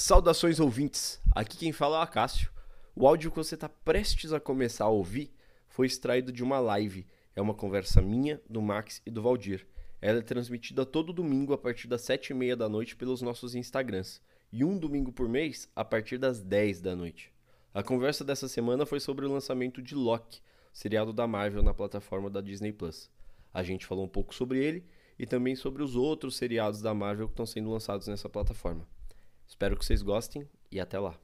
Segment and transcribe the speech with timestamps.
[0.00, 2.52] Saudações ouvintes, aqui quem fala é o Acácio.
[2.94, 5.34] O áudio que você está prestes a começar a ouvir
[5.66, 7.04] foi extraído de uma live.
[7.34, 9.66] É uma conversa minha, do Max e do Valdir.
[10.00, 14.20] Ela é transmitida todo domingo a partir das 7h30 da noite pelos nossos Instagrams.
[14.52, 17.32] E um domingo por mês a partir das 10 da noite.
[17.74, 20.40] A conversa dessa semana foi sobre o lançamento de Loki,
[20.72, 23.10] seriado da Marvel na plataforma da Disney Plus.
[23.52, 24.84] A gente falou um pouco sobre ele
[25.18, 28.86] e também sobre os outros seriados da Marvel que estão sendo lançados nessa plataforma.
[29.48, 31.14] Espero que vocês gostem e até lá.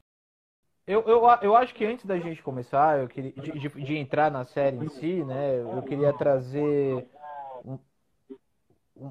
[0.87, 4.31] Eu, eu, eu acho que antes da gente começar, eu queria, de, de, de entrar
[4.31, 7.07] na série em si, né, eu queria trazer
[7.65, 7.79] um,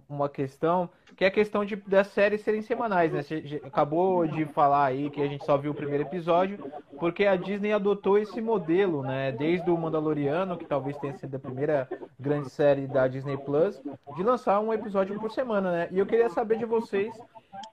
[0.08, 3.22] uma questão, que é a questão de, das séries serem semanais, né?
[3.22, 7.36] Você acabou de falar aí que a gente só viu o primeiro episódio, porque a
[7.36, 9.32] Disney adotou esse modelo, né?
[9.32, 13.82] Desde o Mandaloriano, que talvez tenha sido a primeira grande série da Disney Plus,
[14.16, 15.88] de lançar um episódio por semana, né?
[15.92, 17.14] E eu queria saber de vocês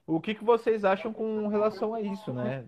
[0.06, 2.64] o que, que vocês acham com relação a isso, né?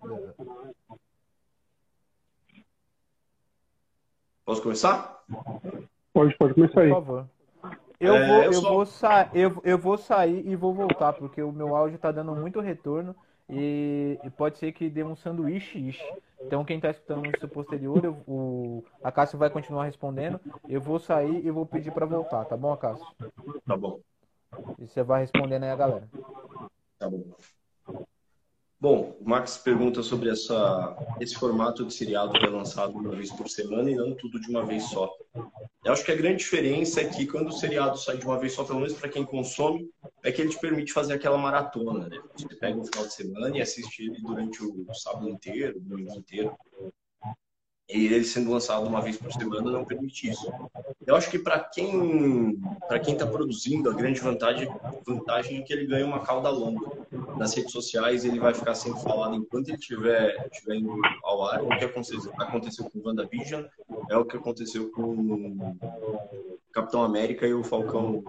[4.44, 5.24] Posso começar?
[6.12, 6.88] Pode, pode começar aí.
[6.88, 7.28] Por favor.
[7.98, 8.68] Eu, é, vou, eu, só...
[8.68, 12.34] vou sa eu, eu vou sair e vou voltar, porque o meu áudio tá dando
[12.34, 13.14] muito retorno
[13.48, 16.02] e, e pode ser que dê um sanduíche ish.
[16.40, 20.40] Então quem tá escutando no seu posterior, eu, o a Cássio vai continuar respondendo.
[20.68, 23.06] Eu vou sair e vou pedir para voltar, tá bom, Cássio?
[23.64, 24.00] Tá bom.
[24.80, 26.08] E você vai respondendo aí a galera.
[27.02, 27.24] Tá bom.
[28.80, 33.32] Bom, o Max pergunta sobre essa, esse formato de seriado que é lançado uma vez
[33.32, 35.12] por semana e não tudo de uma vez só.
[35.84, 38.52] Eu acho que a grande diferença é que quando o seriado sai de uma vez
[38.52, 39.90] só, pelo menos para quem consome,
[40.22, 42.08] é que ele te permite fazer aquela maratona.
[42.08, 42.20] Né?
[42.36, 46.14] Você pega um final de semana e assiste ele durante o sábado inteiro, o domingo
[46.14, 46.56] inteiro.
[47.88, 50.50] E ele sendo lançado uma vez por semana não permite isso.
[51.06, 52.58] Eu acho que para quem
[52.88, 54.68] para quem está produzindo, a grande vantagem,
[55.04, 56.86] vantagem é que ele ganha uma cauda longa.
[57.36, 61.62] Nas redes sociais ele vai ficar sendo falado enquanto ele estiver tiver indo ao ar.
[61.62, 63.64] O que aconteceu, aconteceu com WandaVision
[64.10, 65.76] é o que aconteceu com
[66.72, 68.22] Capitão América e o Falcão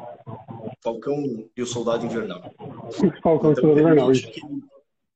[0.81, 2.41] Falcão e o Soldado Invernal.
[3.23, 4.11] Falcão e o Soldado Invernal.
[4.11, 4.41] Que,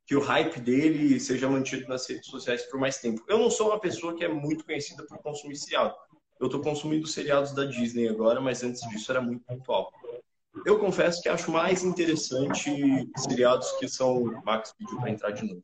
[0.08, 3.22] que o hype dele seja mantido nas redes sociais por mais tempo.
[3.28, 5.94] Eu não sou uma pessoa que é muito conhecida por consumir seriado.
[6.40, 9.92] Eu estou consumindo seriados da Disney agora, mas antes disso era muito pontual.
[10.66, 12.72] Eu confesso que acho mais interessante
[13.18, 14.24] seriados que são.
[14.46, 15.64] Max pediu para entrar de novo.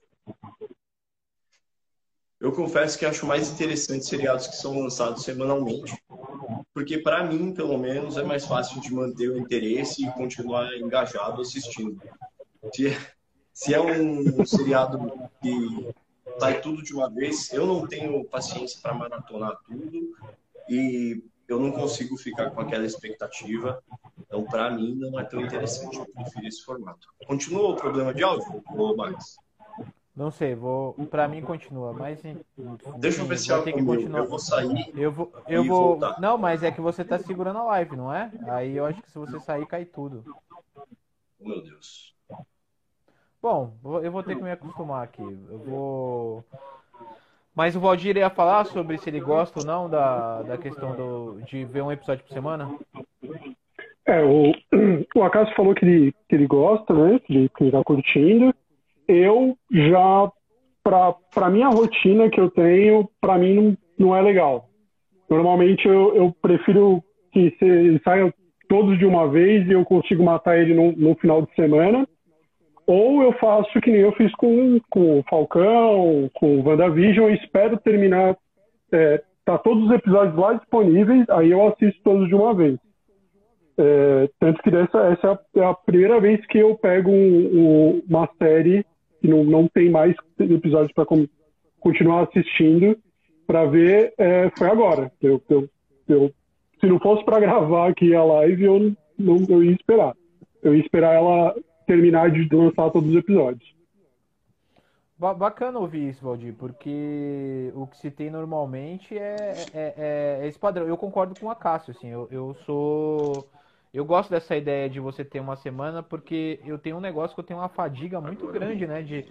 [2.38, 5.98] Eu confesso que acho mais interessante seriados que são lançados semanalmente,
[6.74, 11.42] porque para mim, pelo menos, é mais fácil de manter o interesse e continuar engajado
[11.42, 12.02] assistindo.
[12.76, 12.94] Se,
[13.54, 15.00] se é um seriado
[15.42, 15.94] que
[16.40, 20.16] sai tudo de uma vez, eu não tenho paciência para maratonar tudo
[20.68, 23.84] e eu não consigo ficar com aquela expectativa.
[24.20, 25.98] Então, para mim, não é tão interessante.
[25.98, 27.08] Eu prefiro esse formato.
[27.28, 29.38] Continua o problema de áudio, ou mais?
[30.16, 30.94] Não sei, vou.
[31.10, 32.22] Para mim continua, mas
[32.98, 34.20] deixa eu ver se algo continuar.
[34.20, 34.92] Eu vou sair.
[34.96, 35.98] Eu vou, eu vou.
[35.98, 36.20] Voltar.
[36.22, 38.32] Não, mas é que você tá segurando a live, não é?
[38.48, 40.24] Aí eu acho que se você sair cai tudo.
[41.40, 42.13] Meu Deus.
[43.44, 45.22] Bom, eu vou ter que me acostumar aqui.
[45.22, 46.46] Eu vou.
[47.54, 51.42] Mas o Valdir ia falar sobre se ele gosta ou não da, da questão do,
[51.42, 52.74] de ver um episódio por semana?
[54.06, 54.54] É, o,
[55.20, 57.20] o Acaso falou que ele, que ele gosta, né?
[57.20, 58.56] Que ele, que ele tá curtindo.
[59.10, 60.32] Eu já,
[60.82, 64.70] pra, pra minha rotina que eu tenho, pra mim não, não é legal.
[65.30, 67.04] Normalmente eu, eu prefiro
[67.34, 68.34] que ele saia
[68.70, 72.08] todos de uma vez e eu consigo matar ele no, no final de semana
[72.86, 77.36] ou eu faço que nem eu fiz com, com o Falcão, com o WandaVision, e
[77.36, 78.38] espero terminar.
[78.92, 82.78] É, tá todos os episódios lá disponíveis, aí eu assisto todos de uma vez.
[83.78, 88.30] É, tanto que dessa, essa é a primeira vez que eu pego um, um, uma
[88.38, 88.86] série
[89.20, 91.06] que não, não tem mais episódios para
[91.80, 92.98] continuar assistindo
[93.48, 95.12] para ver é, foi agora.
[95.22, 95.70] Eu, eu,
[96.08, 96.32] eu,
[96.80, 100.14] se não fosse para gravar aqui a live, eu não eu ia esperar.
[100.62, 101.56] Eu ia esperar ela
[101.86, 103.74] terminar de lançar todos os episódios.
[105.18, 110.60] Bacana ouvir isso, Valdir, porque o que se tem normalmente é, é, é, é esse
[110.60, 110.86] padrão.
[110.86, 113.48] Eu concordo com a Cássio, assim, eu, eu sou.
[113.94, 117.40] Eu gosto dessa ideia de você ter uma semana, porque eu tenho um negócio que
[117.40, 119.02] eu tenho uma fadiga muito grande, né?
[119.02, 119.26] De,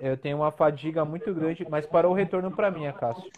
[0.00, 3.30] eu tenho uma fadiga muito grande, mas para o retorno para mim, Cássio.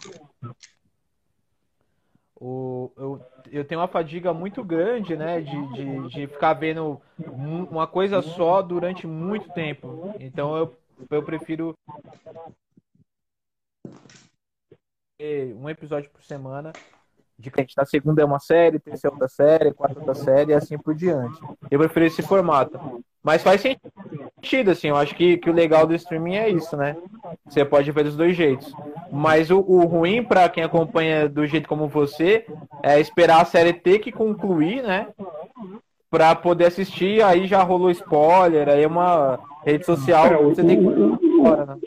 [2.39, 7.87] O, eu, eu tenho uma fadiga muito grande, né, de, de, de ficar vendo uma
[7.87, 10.13] coisa só durante muito tempo.
[10.19, 10.77] Então eu,
[11.09, 11.73] eu prefiro
[15.55, 16.73] um episódio por semana.
[17.39, 20.55] De que a segunda é uma série, terceira é outra série, quarta outra série e
[20.55, 21.39] assim por diante.
[21.69, 23.03] Eu prefiro esse formato.
[23.27, 24.71] Mas faz sentido.
[24.71, 26.95] assim, eu acho que, que o legal do streaming é isso, né?
[27.45, 28.73] Você pode ver dos dois jeitos.
[29.11, 32.45] Mas o, o ruim para quem acompanha do jeito como você
[32.81, 35.09] é esperar a série ter que concluir, né?
[36.09, 40.79] Pra poder assistir, aí já rolou spoiler, aí é uma rede social, é, você tem
[40.79, 41.77] que fora, né?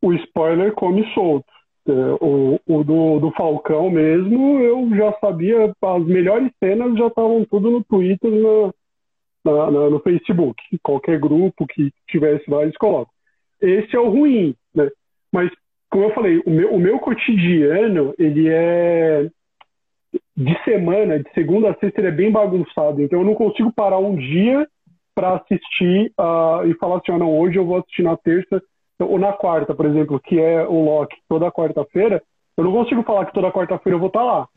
[0.00, 1.44] O spoiler come solto.
[1.86, 7.44] É, o, o do, do Falcão mesmo, eu já sabia, as melhores cenas já estavam
[7.44, 8.72] tudo no Twitter, na,
[9.46, 10.62] na, na, no Facebook.
[10.82, 13.12] Qualquer grupo que tivesse lá, eles colocam.
[13.60, 14.88] Esse é o ruim, né?
[15.32, 15.50] Mas,
[15.90, 19.28] como eu falei, o meu, o meu cotidiano, ele é
[20.36, 23.00] de semana, de segunda a sexta, ele é bem bagunçado.
[23.00, 24.66] Então, eu não consigo parar um dia
[25.14, 28.62] para assistir uh, e falar assim, ah, não, hoje eu vou assistir na terça
[29.00, 32.22] ou na quarta, por exemplo, que é o Loki toda quarta-feira.
[32.56, 34.48] Eu não consigo falar que toda quarta-feira eu vou estar tá lá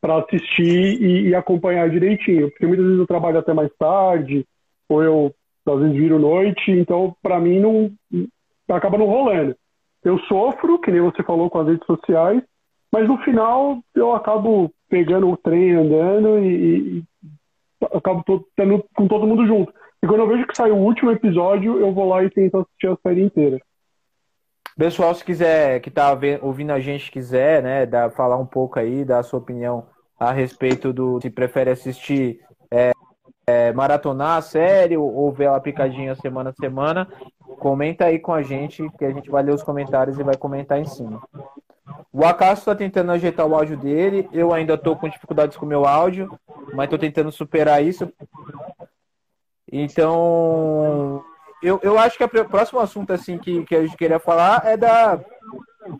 [0.00, 4.44] para assistir e, e, acompanhar direitinho, porque muitas vezes eu trabalho até mais tarde,
[4.88, 5.34] ou eu
[5.66, 7.92] às vezes viro noite, então para mim não
[8.68, 9.56] acaba não rolando.
[10.04, 12.40] Eu sofro, que nem você falou com as redes sociais,
[12.92, 17.04] mas no final eu acabo pegando o trem andando e, e
[17.92, 19.72] acabo estando com todo mundo junto.
[20.02, 22.88] E quando eu vejo que sai o último episódio, eu vou lá e tento assistir
[22.88, 23.58] a série inteira.
[24.76, 29.06] Pessoal, se quiser, que tá ouvindo a gente, quiser, né, dar, falar um pouco aí,
[29.06, 29.86] dar a sua opinião
[30.20, 32.40] a respeito do se prefere assistir
[32.70, 32.92] é,
[33.46, 37.08] é, maratonar a série ou, ver ela picadinha semana a semana,
[37.58, 40.78] comenta aí com a gente, que a gente vai ler os comentários e vai comentar
[40.78, 41.22] em cima.
[42.12, 45.68] O Acaso está tentando ajeitar o áudio dele, eu ainda estou com dificuldades com o
[45.68, 46.38] meu áudio,
[46.74, 48.12] mas estou tentando superar isso.
[49.72, 51.24] Então,
[51.62, 54.76] eu, eu acho que o próximo assunto assim que, que a gente queria falar é
[54.76, 55.20] da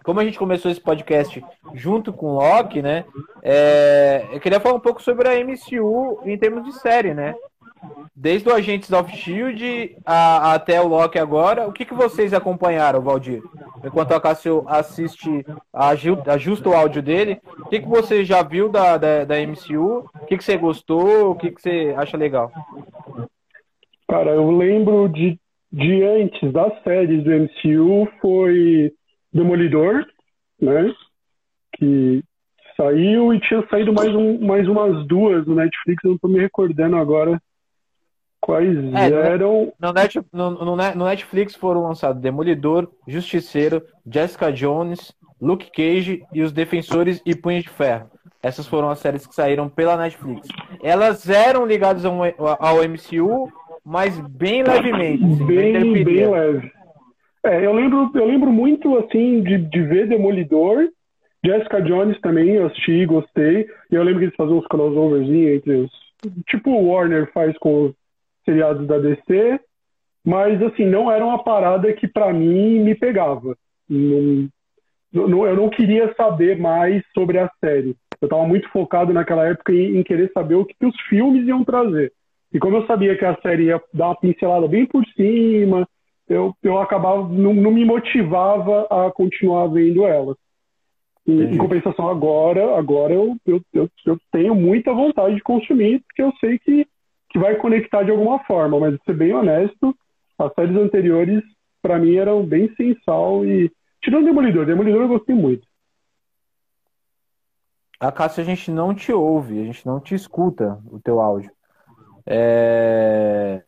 [0.03, 1.45] como a gente começou esse podcast
[1.75, 3.05] junto com o Loki, né?
[3.43, 7.35] É, eu queria falar um pouco sobre a MCU em termos de série, né?
[8.15, 13.01] Desde o Agentes of Shield a, até o Loki agora, o que, que vocês acompanharam,
[13.01, 13.43] Valdir?
[13.85, 15.47] Enquanto a Cássio assiste,
[16.27, 20.11] ajusta o áudio dele, o que, que você já viu da, da, da MCU?
[20.15, 21.31] O que, que você gostou?
[21.31, 22.51] O que, que você acha legal?
[24.09, 25.39] Cara, eu lembro de,
[25.73, 28.93] de antes das séries do MCU foi
[29.33, 30.07] Demolidor,
[30.61, 30.95] né?
[31.77, 32.23] Que
[32.77, 36.39] saiu e tinha saído mais, um, mais umas duas no Netflix, eu não tô me
[36.39, 37.41] recordando agora
[38.41, 39.73] quais é, eram.
[39.81, 46.43] No, Net, no, no, no, Netflix foram lançados Demolidor, Justiceiro, Jessica Jones, Luke Cage e
[46.43, 48.11] Os Defensores e Punho de Ferro.
[48.43, 50.47] Essas foram as séries que saíram pela Netflix.
[50.83, 53.51] Elas eram ligadas ao, ao MCU,
[53.87, 55.25] mas bem levemente.
[55.25, 56.73] Assim, bem, bem leve.
[57.45, 60.89] É, eu lembro, eu lembro muito assim de, de ver Demolidor,
[61.45, 63.69] Jessica Jones também, eu assisti, gostei.
[63.91, 65.91] E eu lembro que eles faziam uns crossovers entre os.
[66.49, 67.95] Tipo o Warner faz com os
[68.45, 69.61] seriados da DC.
[70.25, 73.57] Mas assim, não era uma parada que para mim me pegava.
[73.89, 74.49] Não,
[75.13, 77.95] não, eu não queria saber mais sobre a série.
[78.21, 81.47] Eu estava muito focado naquela época em, em, querer saber o que, que os filmes
[81.47, 82.13] iam trazer.
[82.53, 85.87] E como eu sabia que a série ia dar uma pincelada bem por cima,
[86.29, 90.37] eu, eu acabava, não, não me motivava a continuar vendo ela.
[91.27, 96.23] E, em compensação, agora, agora eu, eu, eu, eu, tenho muita vontade de consumir, porque
[96.23, 96.87] eu sei que,
[97.31, 98.79] que vai conectar de alguma forma.
[98.79, 99.95] Mas, ser bem honesto,
[100.39, 101.43] as séries anteriores,
[101.83, 103.71] para mim, eram bem sensal e.
[104.03, 105.67] Tirando Demolidor, Demolidor eu gostei muito.
[107.99, 111.51] A Cássia, a gente não te ouve, a gente não te escuta o teu áudio.
[112.27, 113.63] É...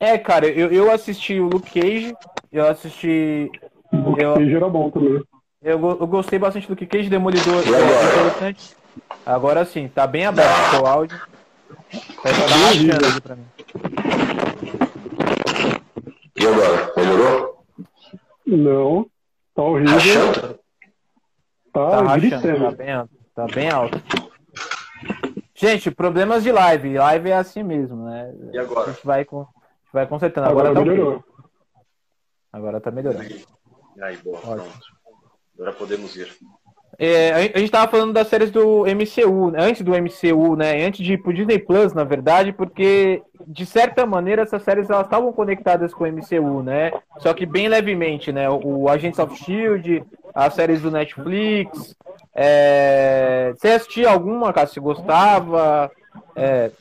[0.00, 2.14] É, cara, eu, eu assisti o Luke Cage,
[2.52, 3.50] eu assisti.
[3.92, 5.22] O Luke eu, Cage era bom também.
[5.60, 8.76] Eu, eu gostei bastante do Luke Cage, Demolidor é interessante.
[9.26, 11.20] Agora sim, tá bem aberto o seu áudio.
[12.22, 13.46] Tá rachando aqui pra mim.
[16.36, 16.92] E agora?
[16.96, 17.64] Melhorou?
[18.46, 19.06] Não.
[19.54, 19.94] Tá horrível.
[19.94, 20.58] Rachando?
[21.72, 23.10] Tá, tá rachando, tá bem alto.
[23.34, 24.17] Tá bem alto.
[25.58, 26.96] Gente, problemas de live.
[26.96, 28.32] Live é assim mesmo, né?
[28.52, 28.90] E agora?
[28.90, 29.44] A gente vai com.
[29.92, 30.46] Vai consertando.
[30.46, 31.24] Agora, Agora tá melhorou.
[32.52, 33.24] Agora tá melhorando.
[34.00, 34.80] Aí, boa, pronto.
[35.56, 36.32] Agora podemos ir.
[37.00, 39.62] É, a gente estava falando das séries do MCU, né?
[39.62, 40.84] antes do MCU, né?
[40.84, 45.06] Antes de ir pro Disney Plus, na verdade, porque de certa maneira essas séries elas
[45.06, 46.90] estavam conectadas com o MCU, né?
[47.18, 48.50] Só que bem levemente, né?
[48.50, 50.02] O Agents of Shield,
[50.34, 51.94] as séries do Netflix.
[52.34, 53.52] É...
[53.56, 54.66] Você assistia alguma, cara?
[54.66, 55.88] Se gostava?
[56.34, 56.72] É...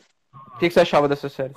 [0.56, 1.56] O que, que você achava dessas séries?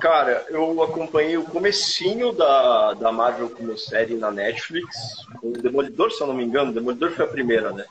[0.00, 6.10] Cara, eu acompanhei o comecinho da, da Marvel como série na Netflix, com o Demolidor,
[6.12, 6.72] se eu não me engano.
[6.72, 7.84] Demolidor foi a primeira, né?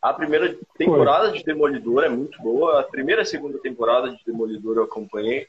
[0.00, 2.80] A primeira temporada de Demolidor é muito boa.
[2.80, 5.46] A primeira e segunda temporada de Demolidor eu acompanhei.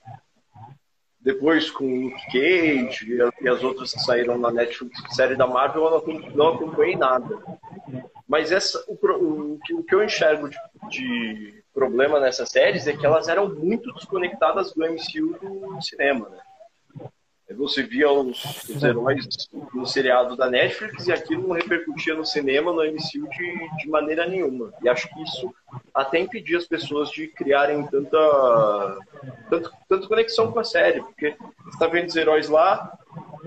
[1.21, 5.83] depois com o Luke Cage e as outras que saíram na Netflix, série da Marvel,
[5.85, 7.37] eu não, não acompanhei nada.
[8.27, 10.57] Mas essa, o, o, o que eu enxergo de,
[10.89, 16.39] de, problema nessas séries é que elas eram muito desconectadas do MCU do cinema, né?
[17.55, 19.27] Você via os, os heróis
[19.73, 24.27] no seriado da Netflix e aquilo não repercutia no cinema, no MCU, de, de maneira
[24.27, 24.71] nenhuma.
[24.83, 25.51] E acho que isso
[25.91, 28.99] até impedia as pessoas de criarem tanta,
[29.49, 32.95] tanta, tanta conexão com a série, porque você está vendo os heróis lá,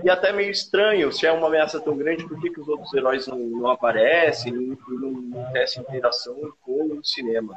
[0.03, 2.93] e até meio estranho, se é uma ameaça tão grande, por que, que os outros
[2.93, 7.55] heróis não, não aparecem, não, não, essa interação com o cinema?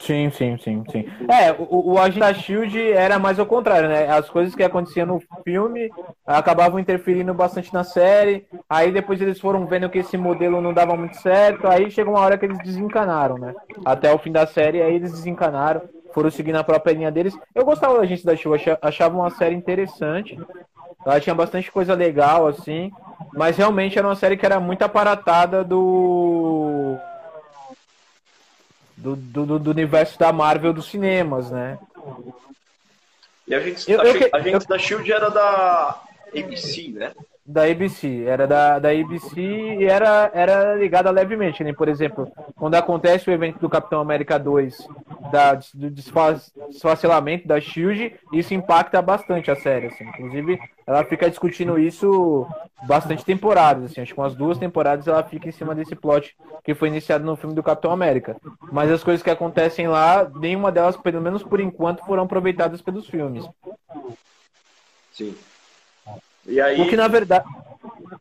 [0.00, 1.04] Sim, sim, sim, sim.
[1.30, 4.06] É, o, o Agente da Shield era mais ao contrário, né?
[4.06, 5.90] As coisas que aconteciam no filme
[6.26, 8.44] acabavam interferindo bastante na série.
[8.68, 11.66] Aí depois eles foram vendo que esse modelo não dava muito certo.
[11.66, 13.54] Aí chegou uma hora que eles desencanaram, né?
[13.82, 15.80] Até o fim da série, aí eles desencanaram,
[16.12, 17.34] foram seguindo a própria linha deles.
[17.54, 20.38] Eu gostava da Agente da Shield, achava uma série interessante.
[21.06, 22.90] Ela tinha bastante coisa legal, assim.
[23.32, 26.98] Mas realmente era uma série que era muito aparatada do
[28.96, 31.78] do, do, do, universo da Marvel dos cinemas, né?
[33.46, 36.02] E a gente, eu, a, eu, a gente eu, da Shield era da
[36.34, 37.12] ABC, né?
[37.46, 41.74] Da ABC, era da, da ABC e era, era ligada levemente, né?
[41.74, 44.88] Por exemplo, quando acontece o evento do Capitão América 2,
[45.30, 50.04] da, do desfacelamento da SHIELD, isso impacta bastante a série, assim.
[50.04, 52.46] Inclusive, ela fica discutindo isso
[52.86, 54.00] bastante temporadas, assim.
[54.00, 56.34] Acho que umas duas temporadas ela fica em cima desse plot
[56.64, 58.36] que foi iniciado no filme do Capitão América.
[58.72, 63.06] Mas as coisas que acontecem lá, nenhuma delas, pelo menos por enquanto, foram aproveitadas pelos
[63.06, 63.44] filmes.
[65.12, 65.36] Sim.
[66.46, 67.44] E aí, o que na verdade.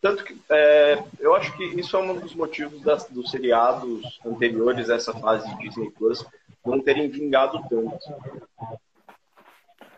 [0.01, 4.89] Tanto que é, eu acho que isso é um dos motivos das, dos seriados anteriores
[4.89, 6.25] a essa fase de Disney Plus
[6.65, 7.97] não terem vingado tanto.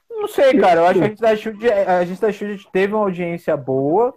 [0.10, 0.82] Não sei, cara.
[0.82, 4.14] Eu acho que a gente da Shield, a gente da Shield teve uma audiência boa.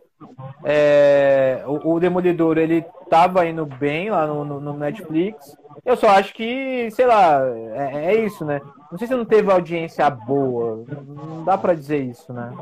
[0.64, 5.56] É, o, o, Demolidor ele tava indo bem lá no, no, no, Netflix.
[5.84, 7.40] Eu só acho que, sei lá,
[7.74, 8.60] é, é, isso, né?
[8.90, 10.84] Não sei se não teve audiência boa.
[11.06, 12.52] Não dá para dizer isso, né?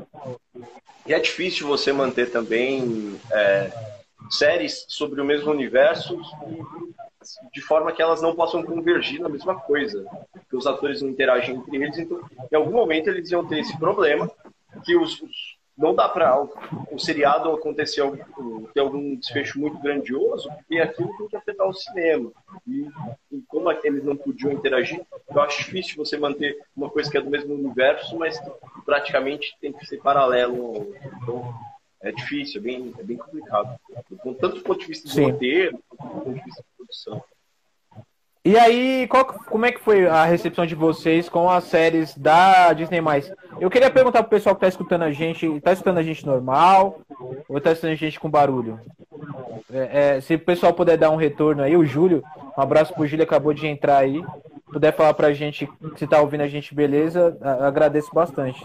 [1.06, 3.70] E é difícil você manter também é,
[4.30, 6.20] séries sobre o mesmo universo
[7.52, 10.04] de forma que elas não possam convergir na mesma coisa,
[10.48, 12.20] que os atores não interagem entre eles, então
[12.52, 14.30] em algum momento eles iam ter esse problema
[14.84, 16.52] que os, os não dá para o,
[16.90, 18.02] o, seriado acontecer
[18.72, 22.32] ter algum desfecho muito grandioso, porque aquilo tem que afetar o cinema.
[22.66, 22.88] E,
[23.30, 27.20] e, como eles não podiam interagir, eu acho difícil você manter uma coisa que é
[27.20, 28.40] do mesmo universo, mas
[28.84, 30.94] praticamente tem que ser paralelo.
[31.22, 31.54] Então,
[32.00, 33.78] é difícil, é bem, é bem complicado.
[34.40, 37.24] Tanto do ponto de vista do roteiro, quanto do ponto de vista da produção.
[38.46, 42.72] E aí, qual, como é que foi a recepção de vocês com as séries da
[42.72, 43.02] Disney+.
[43.58, 47.00] Eu queria perguntar pro pessoal que tá escutando a gente, tá escutando a gente normal
[47.48, 48.78] ou tá escutando a gente com barulho?
[49.68, 52.22] É, é, se o pessoal puder dar um retorno aí, o Júlio,
[52.56, 54.24] um abraço pro Júlio, acabou de entrar aí.
[54.72, 58.62] Puder falar pra gente se tá ouvindo a gente, beleza, agradeço bastante.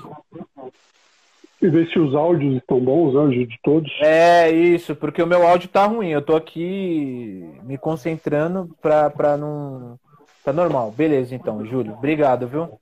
[1.61, 3.91] E ver se os áudios estão bons, áudios de todos.
[4.01, 6.09] É, isso, porque o meu áudio tá ruim.
[6.09, 9.99] Eu tô aqui me concentrando pra, pra não.
[10.43, 10.91] Tá normal.
[10.91, 11.93] Beleza, então, Júlio.
[11.93, 12.79] Obrigado, viu?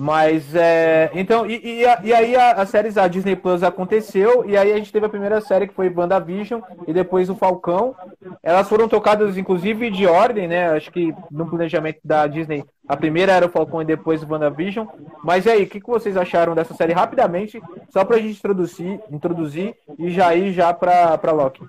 [0.00, 1.10] Mas é.
[1.12, 4.76] Então, e, e, e aí a, a série da Disney Plus aconteceu, e aí a
[4.78, 7.94] gente teve a primeira série que foi WandaVision e depois o Falcão.
[8.42, 10.70] Elas foram tocadas, inclusive, de ordem, né?
[10.70, 14.86] Acho que no planejamento da Disney, a primeira era o Falcão e depois o WandaVision.
[15.22, 19.00] Mas e aí, o que, que vocês acharam dessa série rapidamente, só pra gente introduzir,
[19.10, 21.62] introduzir e já ir já pra, pra Loki?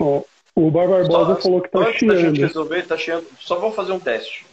[0.00, 0.24] Oh,
[0.56, 2.18] o Bar Barbosa só, falou que tá chiando.
[2.18, 3.24] gente resolver, tá chiando.
[3.38, 4.49] Só vamos fazer um teste.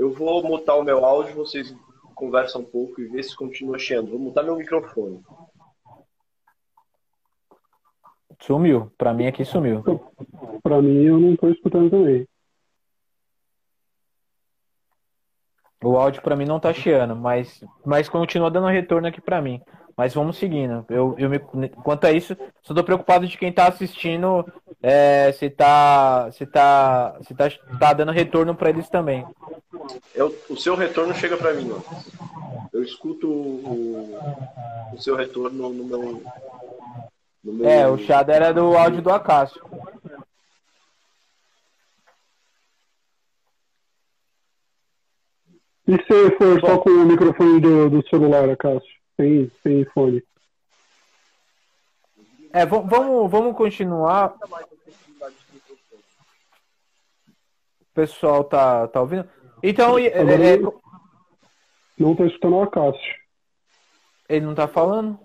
[0.00, 1.76] Eu vou mutar o meu áudio, vocês
[2.14, 4.08] conversam um pouco e vê se continua chiando.
[4.08, 5.22] Vou mutar meu microfone.
[8.40, 8.90] Sumiu.
[8.96, 9.84] Pra mim aqui sumiu.
[10.62, 12.26] Pra mim eu não tô escutando também.
[15.84, 19.60] O áudio para mim não tá chiando, mas, mas continua dando retorno aqui para mim.
[19.94, 20.82] Mas vamos seguindo.
[20.88, 21.38] Eu, eu me,
[21.84, 24.50] quanto a isso, só tô preocupado de quem tá assistindo
[24.82, 29.26] é, se tá se tá se tá, tá dando retorno para eles também.
[30.14, 31.80] Eu, o seu retorno chega para mim, ó.
[32.72, 34.18] Eu escuto o,
[34.92, 36.22] o seu retorno no meu,
[37.42, 37.68] no meu.
[37.68, 39.60] É, o Chad era do áudio do Acácio.
[45.86, 49.00] E se for só com o microfone do, do celular, Acácio?
[49.20, 50.22] sem, sem fone.
[52.52, 54.34] É, vamos, vamos continuar.
[57.80, 59.28] O pessoal tá, tá ouvindo?
[59.62, 60.58] Então, é, é,
[61.98, 63.20] Não tô escutando o Acácio.
[64.28, 65.18] Ele não tá falando?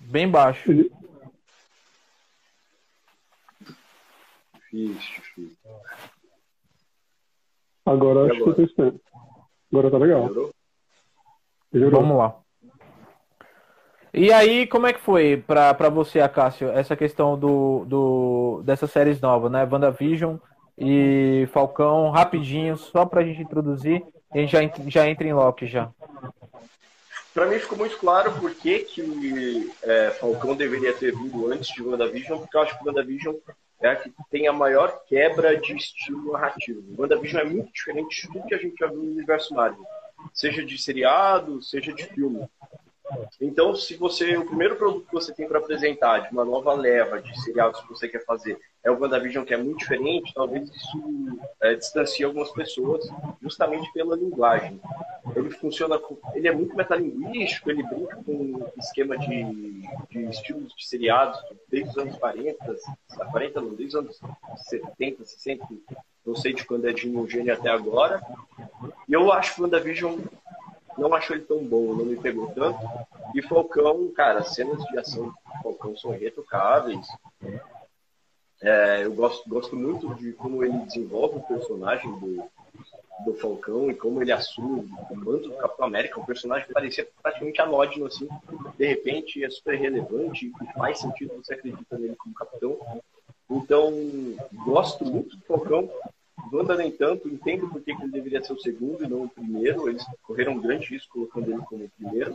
[0.00, 0.70] Bem baixo.
[0.70, 0.90] Ele...
[4.72, 5.22] Ixi,
[7.86, 9.00] Agora E acho que eu tô escutando.
[9.72, 10.22] Agora tá legal.
[10.22, 10.54] melhorou?
[11.72, 12.00] Melhorou.
[12.00, 12.36] Vamos lá.
[14.12, 18.90] E aí, como é que foi pra, pra você, Acácio, essa questão do, do, dessas
[18.90, 19.68] séries novas, né?
[19.68, 20.36] WandaVision
[20.76, 24.02] e Falcão, rapidinho, só pra gente introduzir,
[24.32, 25.90] a gente já, já entra em Loki já.
[27.32, 31.82] Pra mim ficou muito claro por que, que é, Falcão deveria ter vindo antes de
[31.82, 33.34] WandaVision, porque eu acho que WandaVision
[33.80, 36.82] é a que tem a maior quebra de estilo narrativo.
[36.96, 39.84] WandaVision é muito diferente de tudo que a gente já viu no universo Marvel,
[40.32, 42.46] seja de seriado, seja de filme.
[43.40, 47.20] Então, se você o primeiro produto que você tem para apresentar de uma nova leva
[47.20, 51.38] de seriados que você quer fazer é o WandaVision, que é muito diferente, talvez isso
[51.62, 53.06] é, distancie algumas pessoas,
[53.42, 54.80] justamente pela linguagem.
[55.34, 59.44] Ele funciona com, ele é muito metalinguístico, ele brinca com esquema de,
[60.10, 62.76] de estilos de seriados desde os anos 40,
[63.30, 64.20] 40 não, desde os anos
[64.68, 65.66] 70, 60,
[66.26, 68.22] não sei de quando é de Gênio até agora.
[69.08, 70.18] E eu acho que o WandaVision
[70.98, 72.78] não achou ele tão bom, não me pegou tanto.
[73.34, 77.06] E Falcão, cara, as cenas de ação do Falcão são irretocáveis.
[78.62, 82.42] É, eu gosto, gosto muito de como ele desenvolve o personagem do,
[83.24, 86.20] do Falcão e como ele assume o manto do Capitão América.
[86.20, 88.28] Um personagem que parecia praticamente anódino, assim.
[88.78, 92.78] De repente é super relevante e faz sentido, você acredita nele como capitão.
[93.50, 93.92] Então,
[94.64, 95.90] gosto muito do Falcão.
[96.52, 99.88] Wanda nem tanto, entendo por que ele deveria ser o segundo e não o primeiro.
[99.88, 102.34] Eles correram um grande risco colocando ele como o primeiro.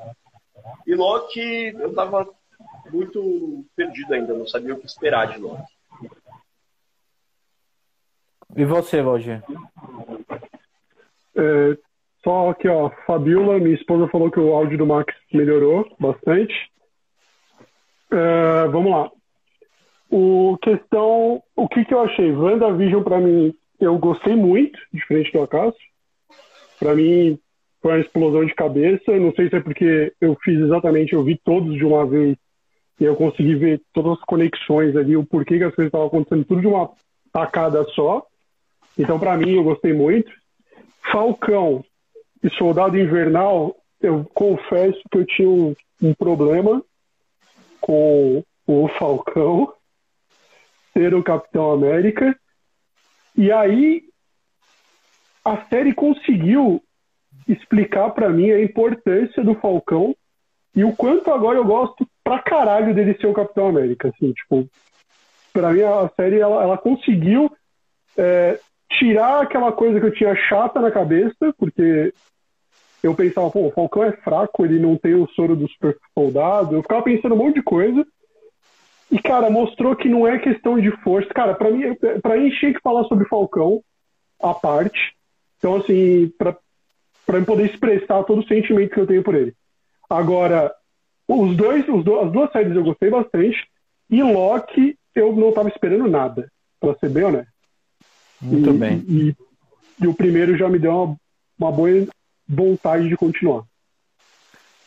[0.86, 2.28] E Loki, eu tava
[2.92, 5.72] muito perdido ainda, não sabia o que esperar de Loki.
[8.56, 9.44] E você, Valdir?
[11.36, 11.78] É,
[12.24, 16.54] só aqui, ó, Fabiola, minha esposa falou que o áudio do Max melhorou bastante.
[18.12, 19.12] É, vamos lá.
[20.10, 22.32] O questão, o que que eu achei?
[22.32, 25.76] WandaVision pra mim, eu gostei muito, diferente do Acaso.
[26.80, 27.40] Pra mim
[27.82, 29.18] foi uma explosão de cabeça.
[29.18, 32.38] Não sei se é porque eu fiz exatamente, eu vi todos de uma vez
[33.00, 36.46] e eu consegui ver todas as conexões ali, o porquê que as coisas estavam acontecendo
[36.46, 36.92] tudo de uma
[37.32, 38.26] tacada só.
[38.98, 40.30] Então, pra mim, eu gostei muito.
[41.10, 41.84] Falcão
[42.44, 46.84] e Soldado Invernal, eu confesso que eu tinha um, um problema
[47.80, 49.72] com o Falcão
[50.94, 52.38] ser o Capitão América.
[53.36, 54.04] E aí
[55.44, 56.82] a série conseguiu
[57.48, 60.16] explicar pra mim a importância do Falcão
[60.76, 64.70] e o quanto agora eu gosto pra caralho dele ser o Capitão América, assim, tipo,
[65.52, 67.52] pra mim a série ela, ela conseguiu
[68.18, 68.60] é,
[68.92, 72.14] tirar aquela coisa que eu tinha chata na cabeça, porque
[73.02, 76.76] eu pensava, pô, o Falcão é fraco, ele não tem o soro do super soldado.
[76.76, 78.06] Eu ficava pensando um monte de coisa.
[79.12, 81.34] E, cara, mostrou que não é questão de força.
[81.34, 83.82] Cara, pra mim, pra mim tinha que falar sobre Falcão
[84.42, 85.16] à parte.
[85.58, 86.56] Então, assim, pra,
[87.26, 89.54] pra eu poder expressar todo o sentimento que eu tenho por ele.
[90.10, 90.72] Agora,
[91.28, 93.68] os dois, os do, as duas séries eu gostei bastante.
[94.10, 97.52] E Loki, eu não tava esperando nada, pra ser bem honesto.
[98.42, 99.06] Muito E- bem.
[99.08, 99.36] E,
[100.02, 101.18] e o primeiro já me deu uma,
[101.60, 101.90] uma boa
[102.48, 103.64] vontade de continuar.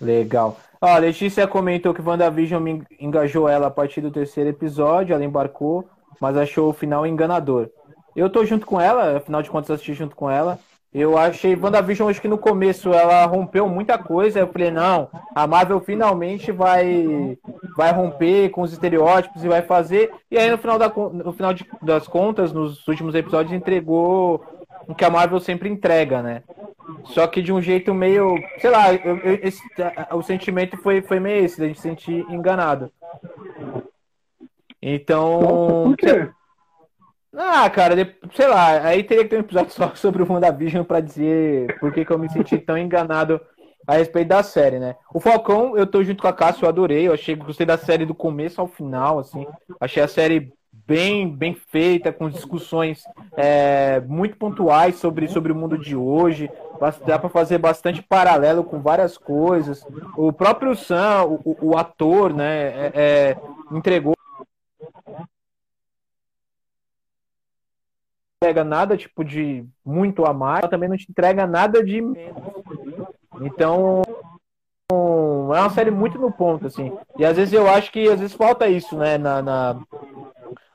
[0.00, 0.58] Legal.
[0.82, 5.86] Ó, Letícia comentou que WandaVision engajou ela a partir do terceiro episódio, ela embarcou,
[6.20, 7.68] mas achou o final enganador.
[8.16, 10.58] Eu tô junto com ela, afinal de contas assisti junto com ela.
[10.92, 14.40] Eu achei WandaVision, acho que no começo ela rompeu muita coisa.
[14.40, 17.38] Eu falei, não, a Marvel finalmente vai
[17.76, 20.10] vai romper com os estereótipos e vai fazer.
[20.30, 24.44] E aí no final, da, no final de- das contas, nos últimos episódios, entregou
[24.86, 26.42] o que a Marvel sempre entrega, né?
[27.06, 29.62] Só que de um jeito meio, sei lá, eu- eu- esse-
[30.12, 32.90] o sentimento foi, foi meio esse, da gente se sentir enganado.
[33.10, 33.22] Nossa,
[34.80, 36.28] Então, por quê?
[37.36, 40.84] ah, cara, de- sei lá, aí teria que ter um episódio só sobre o WandaVision
[40.84, 43.40] pra dizer por que, que eu me senti tão enganado
[43.86, 44.96] a respeito da série, né?
[45.12, 47.76] O Falcão, eu tô junto com a Cássia, eu adorei, eu achei que gostei da
[47.76, 49.46] série do começo ao final, assim.
[49.80, 50.52] Achei a série
[50.86, 53.02] bem, bem feita, com discussões
[53.36, 56.50] é, muito pontuais sobre, sobre o mundo de hoje.
[57.06, 59.86] Dá pra fazer bastante paralelo com várias coisas.
[60.16, 63.36] O próprio Sam, o, o- ator, né, é- é,
[63.70, 64.14] entregou
[68.42, 72.02] entrega nada tipo de muito a mais, ela também não te entrega nada de.
[73.40, 74.02] Então,
[74.90, 76.92] é uma série muito no ponto, assim.
[77.16, 79.80] E às vezes eu acho que às vezes falta isso, né, na, na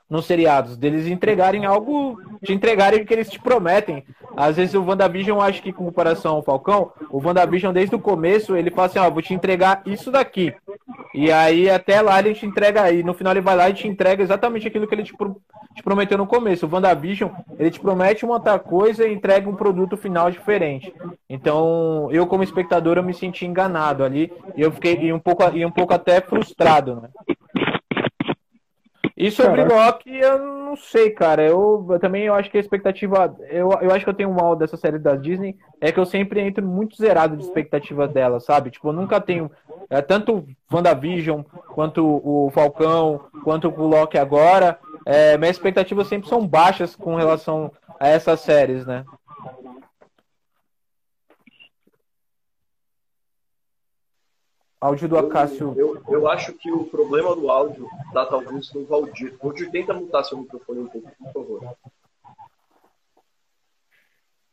[0.08, 4.04] nos seriados, deles entregarem algo, te entregarem o que eles te prometem.
[4.36, 8.56] Às vezes o WandaVision, acho que com comparação ao Falcão, o WandaVision desde o começo,
[8.56, 10.54] ele fala assim, ó, vou te entregar isso daqui.
[11.14, 13.02] E aí até lá ele te entrega aí.
[13.02, 15.36] No final ele vai lá e te entrega exatamente aquilo que ele te, pro,
[15.74, 16.66] te prometeu no começo.
[16.66, 20.92] O WandaVision, ele te promete uma outra coisa e entrega um produto final diferente.
[21.28, 24.32] Então, eu como espectador, eu me senti enganado ali.
[24.56, 27.08] E eu fiquei um pouco, e um pouco até frustrado, né?
[29.18, 31.42] E sobre Loki, eu não sei, cara.
[31.42, 33.36] Eu, eu, também eu acho que a expectativa.
[33.50, 35.56] Eu, eu acho que eu tenho um mal dessa série da Disney.
[35.80, 38.70] É que eu sempre entro muito zerado de expectativa dela, sabe?
[38.70, 39.50] Tipo, eu nunca tenho.
[39.90, 41.42] É, tanto WandaVision,
[41.74, 44.78] quanto o Falcão, quanto o Loki agora.
[45.04, 49.04] É, minhas expectativas sempre são baixas com relação a essas séries, né?
[54.80, 55.74] Áudio do Acácio.
[55.76, 59.36] Eu, eu, eu, acho que o problema do áudio tá talvez no Valdir.
[59.42, 61.76] Valdir, tenta mutar seu microfone um pouco, por favor.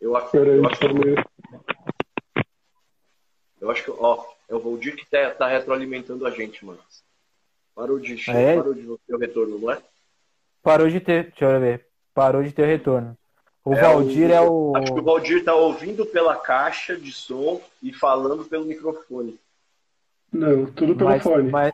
[0.01, 0.85] Eu, acho, eu acho que.
[3.61, 6.79] Eu acho que, ó, é o Valdir que tá, tá retroalimentando a gente, mano.
[7.75, 8.55] Parou de, é?
[8.55, 9.81] parou de ter o retorno, não é?
[10.63, 11.88] Parou de ter, deixa eu ver.
[12.15, 13.15] Parou de ter retorno.
[13.63, 14.73] O é Valdir o, é o.
[14.75, 19.39] Acho que o Valdir tá ouvindo pela caixa de som e falando pelo microfone.
[20.35, 21.49] Não, tudo pelo mas, fone.
[21.49, 21.73] Mas,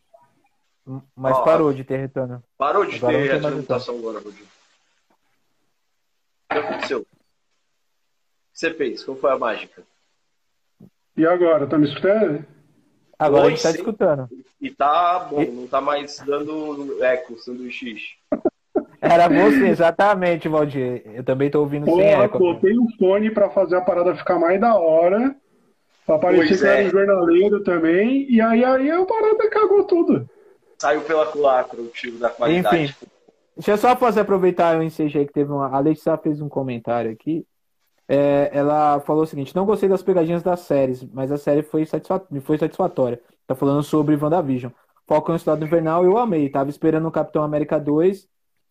[1.15, 2.43] mas parou de ter retorno.
[2.57, 4.47] Parou de agora ter retroalimentação agora, Rodrigo.
[6.49, 6.99] O que aconteceu?
[6.99, 7.09] O que
[8.53, 9.03] você fez?
[9.03, 9.81] Qual foi a mágica?
[11.17, 11.65] E agora?
[11.65, 12.45] Tá me escutando?
[13.17, 14.29] Agora Oi, a gente tá escutando.
[14.59, 18.15] E tá bom, não tá mais dando eco, sanduíche.
[18.99, 21.01] Era você, exatamente, Valdir.
[21.05, 22.37] Eu também tô ouvindo Pô, sem eco.
[22.37, 25.35] Coloquei o fone pra fazer a parada ficar mais da hora.
[26.11, 26.87] Pra parecer que era é.
[26.87, 28.29] um jornaleiro também.
[28.29, 30.29] E aí, aí a parada cagou tudo.
[30.77, 32.83] Saiu pela culatra o tiro da qualidade.
[32.83, 32.95] Enfim.
[33.55, 35.69] Deixa eu só fazer aproveitar o ensejo que teve uma.
[35.69, 37.45] A Letícia fez um comentário aqui.
[38.07, 41.85] É, ela falou o seguinte: não gostei das pegadinhas das séries, mas a série foi,
[41.85, 42.25] satisfa...
[42.41, 43.21] foi satisfatória.
[43.47, 44.71] Tá falando sobre WandaVision.
[45.07, 46.49] Falcão Estado Invernal eu amei.
[46.49, 48.27] Tava esperando o Capitão América 2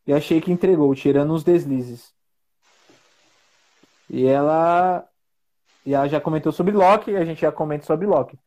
[0.06, 2.12] e achei que entregou, tirando os deslizes.
[4.10, 5.06] E ela
[5.84, 8.38] e ela já comentou sobre Loki, a gente já comenta sobre Loki.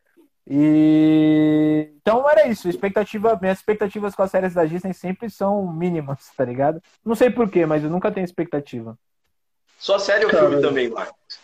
[0.46, 2.68] E então era isso.
[2.68, 6.82] Expectativa, minhas expectativas com as séries da Disney sempre são mínimas, tá ligado?
[7.04, 8.98] Não sei porquê, mas eu nunca tenho expectativa.
[9.78, 10.48] Só série ou Cara...
[10.48, 11.38] filme também, Marcos?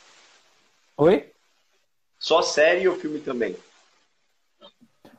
[0.97, 1.33] Oi?
[2.19, 3.57] Só série ou filme também?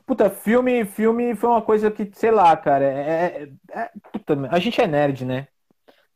[0.06, 4.58] Puta, filme, filme foi uma coisa que, sei lá, cara, é, é, é puta, a
[4.58, 5.48] gente é nerd, né?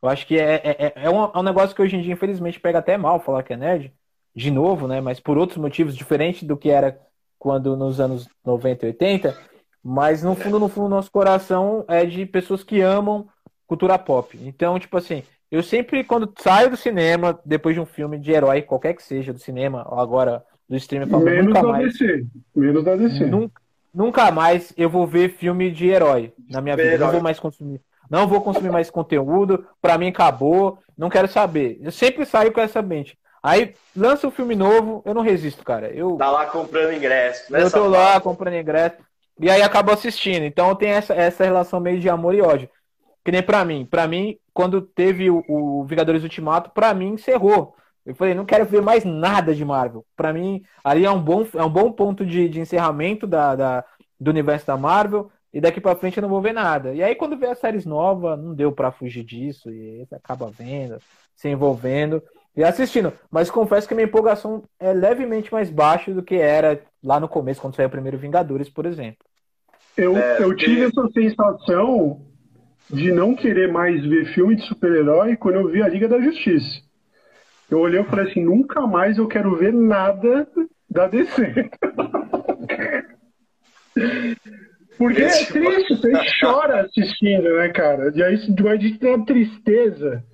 [0.02, 2.12] Eu acho que é, é, é, é, um, é um negócio que hoje em dia,
[2.12, 3.92] infelizmente, pega até mal falar que é nerd
[4.36, 5.00] de novo, né?
[5.00, 7.00] Mas por outros motivos diferentes do que era
[7.38, 9.38] quando nos anos 90 e 80.
[9.82, 13.26] Mas no fundo, no fundo, nosso coração é de pessoas que amam
[13.66, 14.38] cultura pop.
[14.42, 18.62] Então, tipo assim, eu sempre, quando saio do cinema, depois de um filme de herói,
[18.62, 21.92] qualquer que seja, do cinema, ou agora do streaming, falo, Menos nunca da mais.
[21.92, 22.26] DC.
[22.54, 23.26] Menos da DC.
[23.26, 23.62] Nunca,
[23.94, 26.98] nunca mais eu vou ver filme de herói na minha vida.
[26.98, 27.80] Não vou mais consumir.
[28.10, 29.64] Não vou consumir mais conteúdo.
[29.80, 30.78] Pra mim acabou.
[30.98, 31.78] Não quero saber.
[31.80, 33.16] Eu sempre saio com essa mente.
[33.42, 35.88] Aí lança um filme novo, eu não resisto, cara.
[35.88, 37.62] Eu, tá lá comprando ingresso, né?
[37.62, 38.96] Eu tô lá comprando ingresso.
[39.38, 40.44] E aí acabo assistindo.
[40.44, 42.68] Então tem essa, essa relação meio de amor e ódio.
[43.24, 43.84] Que nem pra mim.
[43.84, 47.74] Pra mim, quando teve o, o Vingadores Ultimato, pra mim encerrou.
[48.04, 50.04] Eu falei, não quero ver mais nada de Marvel.
[50.16, 53.84] Pra mim, ali é um bom, é um bom ponto de, de encerramento da, da,
[54.18, 55.30] do universo da Marvel.
[55.52, 56.94] E daqui pra frente eu não vou ver nada.
[56.94, 59.70] E aí, quando vê as séries novas, não deu pra fugir disso.
[59.70, 60.98] E acaba vendo,
[61.34, 62.22] se envolvendo
[62.56, 63.12] e assistindo.
[63.30, 67.60] Mas confesso que minha empolgação é levemente mais baixa do que era lá no começo,
[67.60, 69.18] quando saiu o primeiro Vingadores, por exemplo.
[69.96, 72.20] Eu, é, eu tive essa sensação
[72.90, 76.80] de não querer mais ver filme de super-herói quando eu vi a Liga da Justiça.
[77.70, 80.46] Eu olhei e falei assim, nunca mais eu quero ver nada
[80.88, 81.70] da DC.
[84.96, 88.12] Porque é triste, você chora assistindo, né, cara?
[88.14, 90.24] E aí vai de uma tristeza.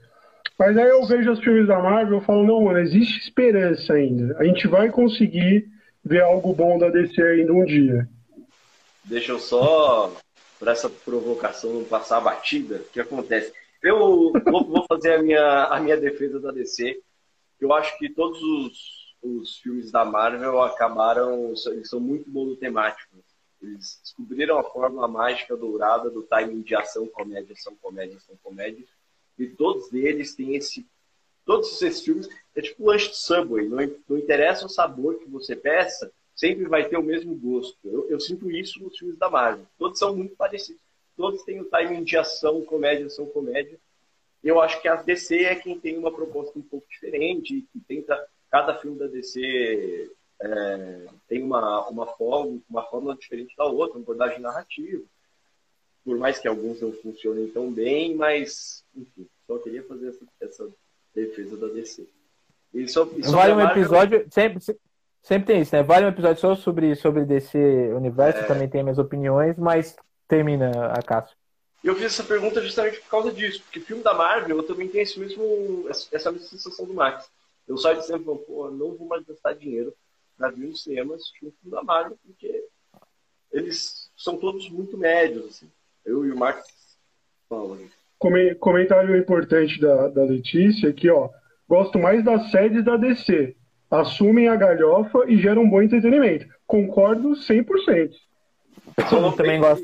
[0.65, 4.39] Mas aí eu vejo os filmes da Marvel e falo, não, mano, existe esperança ainda.
[4.39, 5.69] A gente vai conseguir
[6.05, 8.09] ver algo bom da DC ainda um dia.
[9.03, 10.15] Deixa eu só,
[10.61, 13.53] por essa provocação, não passar a batida, o que acontece?
[13.83, 16.97] Eu vou, fazer a minha, a minha defesa da DC.
[17.61, 23.19] Eu acho que todos os, os filmes da Marvel acabaram, eles são muito monotemáticos.
[23.61, 28.85] Eles descobriram a fórmula mágica dourada do timing de ação, comédia, ação, comédia, ação, comédia
[29.43, 30.87] e todos eles têm esse.
[31.45, 33.79] Todos esses filmes é tipo lanche de Subway, não,
[34.09, 37.77] não interessa o sabor que você peça, sempre vai ter o mesmo gosto.
[37.85, 39.67] Eu, eu, sinto isso nos filmes da Marvel.
[39.79, 40.81] Todos são muito parecidos.
[41.17, 43.79] Todos têm o timing de ação, comédia, ação, comédia.
[44.43, 48.27] eu acho que a DC é quem tem uma proposta um pouco diferente, que tenta,
[48.51, 54.03] cada filme da DC é, tem uma, uma, forma, uma forma diferente da outra, uma
[54.03, 55.03] abordagem narrativa.
[56.05, 60.69] Por mais que alguns não funcionem tão bem, mas, enfim, só queria fazer essa, essa
[61.15, 62.07] defesa da DC.
[62.73, 64.59] E só, e vale um episódio, sempre,
[65.23, 65.83] sempre tem isso, né?
[65.83, 67.59] Vale um episódio só sobre, sobre DC
[67.95, 68.47] Universo, é...
[68.47, 69.95] também tem minhas opiniões, mas
[70.27, 71.37] termina a Cássio.
[71.85, 75.03] Eu fiz essa pergunta justamente por causa disso, porque filme da Marvel eu também tenho
[75.03, 77.29] esse mesmo, essa mesma sensação do Max.
[77.67, 79.93] Eu saio de sempre pô, não vou mais gastar dinheiro
[80.37, 82.65] para vir no cinema assistir um filme da Marvel, porque
[83.51, 85.71] eles são todos muito médios, assim.
[86.05, 86.65] Eu e o Max
[87.49, 87.79] falam.
[88.59, 91.29] Comentário importante da, da Letícia aqui, ó.
[91.69, 93.57] Gosto mais das séries da DC.
[93.91, 96.47] Assumem a galhofa e geram bom entretenimento.
[96.67, 98.11] Concordo 100%.
[99.13, 99.83] Eu também gosto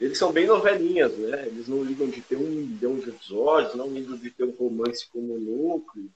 [0.00, 1.46] eles são bem novelinhas, né?
[1.46, 5.08] Eles não ligam de ter um milhão de episódios, não ligam de ter um romance
[5.10, 6.08] como núcleo.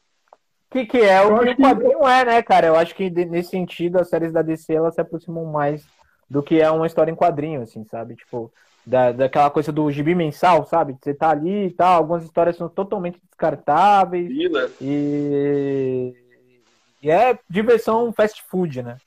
[0.71, 2.69] Que, que é o que o quadrinho é, né, cara?
[2.69, 5.85] Eu acho que nesse sentido as séries da DC elas se aproximam mais
[6.31, 8.15] do que é uma história em quadrinho, assim, sabe?
[8.15, 8.53] Tipo,
[8.85, 10.97] da, daquela coisa do gibi mensal, sabe?
[11.01, 14.29] Você tá ali e tal, algumas histórias são totalmente descartáveis.
[14.51, 14.71] né?
[14.81, 16.15] E...
[17.03, 18.99] e é diversão fast food, né?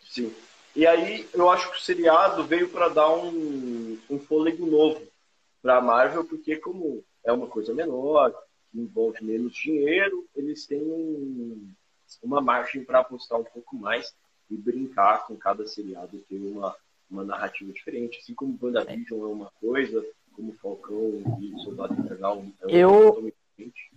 [0.00, 0.32] Sim.
[0.74, 5.00] E aí eu acho que o seriado veio para dar um, um fôlego novo
[5.62, 8.30] para a Marvel, porque como é uma coisa menor,
[8.70, 11.72] que envolve menos dinheiro, eles têm um,
[12.22, 14.14] uma margem para apostar um pouco mais
[14.50, 16.76] e brincar com cada seriado ter uma,
[17.10, 18.18] uma narrativa diferente.
[18.18, 23.12] Assim como WandaVision é uma coisa, como Falcão e Soldado Invernal é uma eu...
[23.12, 23.90] coisa diferente.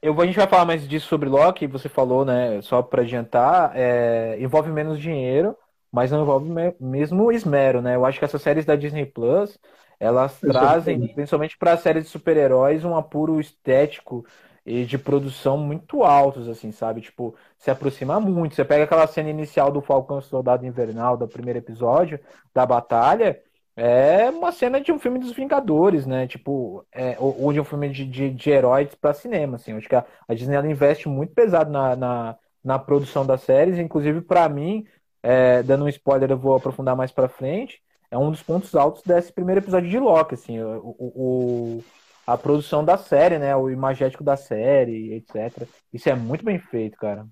[0.00, 2.60] Eu, a gente vai falar mais disso sobre Loki, você falou, né?
[2.60, 5.56] Só para adiantar, é, envolve menos dinheiro,
[5.90, 7.96] mas não envolve mesmo esmero, né?
[7.96, 9.58] Eu acho que essas séries da Disney Plus,
[9.98, 14.26] elas trazem, principalmente para séries de super-heróis, um apuro estético
[14.66, 17.00] e de produção muito altos, assim, sabe?
[17.00, 18.54] Tipo, se aproxima muito.
[18.54, 22.18] Você pega aquela cena inicial do Falcão Soldado Invernal, do primeiro episódio,
[22.54, 23.40] da batalha,
[23.76, 26.26] é uma cena de um filme dos Vingadores, né?
[26.26, 29.72] Tipo, é, ou, de um filme de, de, de heróis para cinema, assim.
[29.72, 33.42] Eu acho que a, a Disney ela investe muito pesado na, na, na produção das
[33.42, 34.86] séries, inclusive para mim,
[35.22, 37.82] é, dando um spoiler, eu vou aprofundar mais para frente.
[38.10, 41.84] É um dos pontos altos desse primeiro episódio de Loki, assim, o, o,
[42.26, 43.54] a produção da série, né?
[43.54, 45.68] O imagético da série, etc.
[45.92, 47.26] Isso é muito bem feito, cara.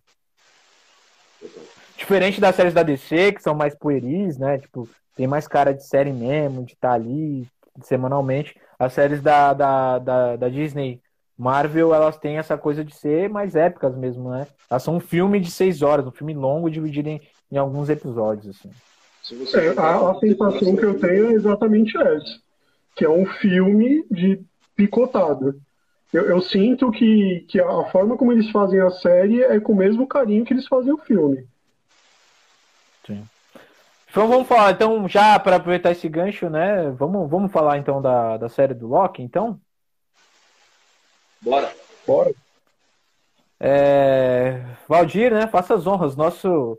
[1.97, 4.59] Diferente das séries da DC, que são mais pueris, né?
[4.59, 7.47] Tipo, tem mais cara de série mesmo, de estar tá ali
[7.83, 8.55] semanalmente.
[8.79, 11.01] As séries da, da, da, da Disney
[11.39, 14.47] Marvel, elas têm essa coisa de ser mais épicas mesmo, né?
[14.71, 18.57] Elas são um filme de seis horas, um filme longo dividido em, em alguns episódios,
[18.57, 18.71] assim.
[19.55, 22.41] É, a, a sensação que eu tenho é exatamente essa,
[22.97, 25.61] que é um filme de picotado.
[26.13, 29.77] Eu, eu, sinto que, que a forma como eles fazem a série é com o
[29.77, 31.47] mesmo carinho que eles fazem o filme.
[33.07, 33.27] Sim.
[34.11, 36.91] Então vamos falar, então, já para aproveitar esse gancho, né?
[36.91, 39.59] Vamos, vamos falar então da, da série do Loki, então?
[41.41, 41.73] Bora.
[42.07, 42.33] Bora.
[43.59, 44.63] É...
[44.89, 45.47] Valdir, né?
[45.47, 46.15] Faça as honras.
[46.15, 46.79] Nosso.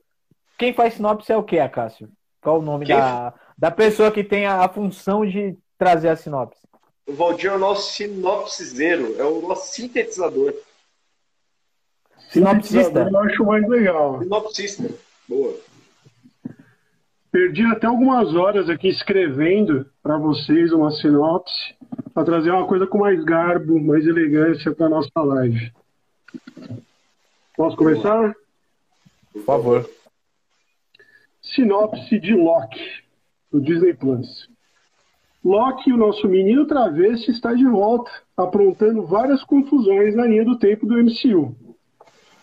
[0.58, 2.10] Quem faz sinopse é o que, Acácio?
[2.42, 6.63] Qual o nome da, da pessoa que tem a, a, função de trazer a sinopse?
[7.06, 10.54] O Valdir é o nosso sinopsizeiro, é o nosso sintetizador.
[12.30, 13.10] Sinopsista?
[13.12, 14.20] Eu acho mais legal.
[14.20, 14.90] Sinopsista.
[15.28, 15.56] Boa.
[17.32, 21.76] Perdi até algumas horas aqui escrevendo para vocês uma sinopse,
[22.14, 25.74] para trazer uma coisa com mais garbo, mais elegância para nossa live.
[27.56, 28.36] Posso começar?
[29.32, 29.90] Por favor.
[31.42, 33.04] Sinopse de Loki,
[33.52, 34.50] do Disney Plus.
[35.44, 40.86] Loki, o nosso menino travesti, está de volta, aprontando várias confusões na linha do tempo
[40.86, 41.54] do MCU.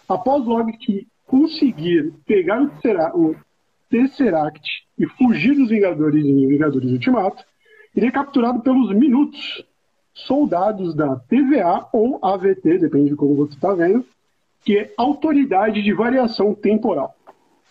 [0.06, 2.60] Após Loki conseguir pegar
[3.14, 3.36] o
[3.88, 7.42] Tesseract e fugir dos Vingadores em Vingadores Ultimato,
[7.96, 9.64] ele é capturado pelos Minutos,
[10.12, 14.04] soldados da TVA ou AVT, depende de como você está vendo,
[14.64, 17.14] que é Autoridade de Variação Temporal,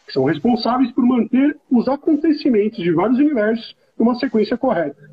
[0.07, 5.08] que são responsáveis por manter os acontecimentos de vários universos numa sequência correta.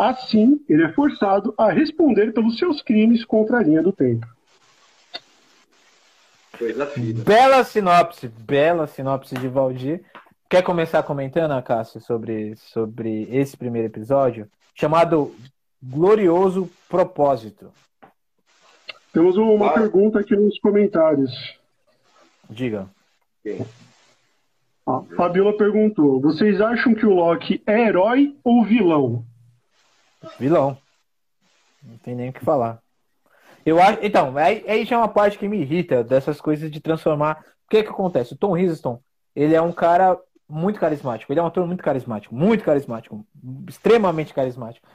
[0.00, 4.26] Assim, ele é forçado a responder pelos seus crimes contra a linha do tempo.
[6.58, 7.22] Coisa fina.
[7.22, 10.02] Bela sinopse, bela sinopse de Valdir.
[10.48, 14.48] Quer começar comentando, Cássio, sobre, sobre esse primeiro episódio?
[14.74, 15.34] Chamado
[15.82, 17.70] Glorioso Propósito.
[19.12, 19.72] Temos uma ah.
[19.74, 21.58] pergunta aqui nos comentários.
[22.48, 22.88] Diga.
[23.42, 23.66] Quem?
[24.86, 29.26] A Fabiola perguntou: vocês acham que o Loki é herói ou vilão?
[30.38, 30.76] Vilão.
[31.82, 32.82] Não tem nem o que falar.
[33.64, 36.80] Eu acho, então, aí, aí já é uma parte que me irrita dessas coisas de
[36.80, 37.44] transformar.
[37.66, 38.34] O que que acontece?
[38.34, 39.00] O Tom Hiddleston,
[39.34, 41.32] ele é um cara muito carismático.
[41.32, 43.24] Ele é um ator muito carismático, muito carismático,
[43.68, 44.86] extremamente carismático.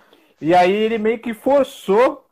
[0.42, 2.26] E aí ele meio que forçou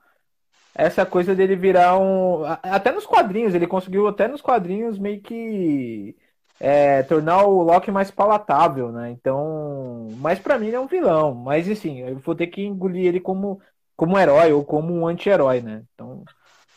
[0.75, 2.43] essa coisa dele virar um.
[2.63, 6.15] Até nos quadrinhos, ele conseguiu até nos quadrinhos meio que
[6.59, 9.11] é, tornar o Loki mais palatável, né?
[9.11, 10.09] Então.
[10.17, 11.33] Mas para mim ele é um vilão.
[11.33, 13.59] Mas assim, eu vou ter que engolir ele como,
[13.95, 15.83] como herói ou como um anti-herói, né?
[15.93, 16.23] Então.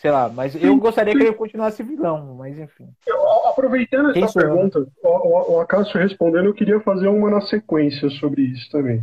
[0.00, 2.86] Sei lá, mas eu gostaria que ele continuasse vilão, mas enfim.
[3.06, 8.42] Eu, aproveitando essa pergunta, o, o, Acácio respondendo, eu queria fazer uma na sequência sobre
[8.42, 9.00] isso também.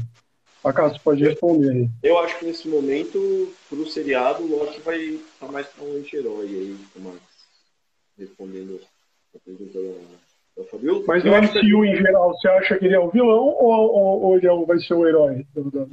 [0.64, 1.90] Acácio, pode responder aí.
[2.04, 5.98] Eu acho que nesse momento, pro seriado, o Loki vai estar tá mais pra um
[5.98, 7.20] anti-herói aí, Max.
[8.18, 8.80] Respondendo
[9.36, 9.96] a pergunta da,
[11.08, 11.88] Mas no MCU que...
[11.88, 14.80] em geral, você acha que ele é um vilão ou, ou, ou ele é vai
[14.80, 15.46] ser o herói?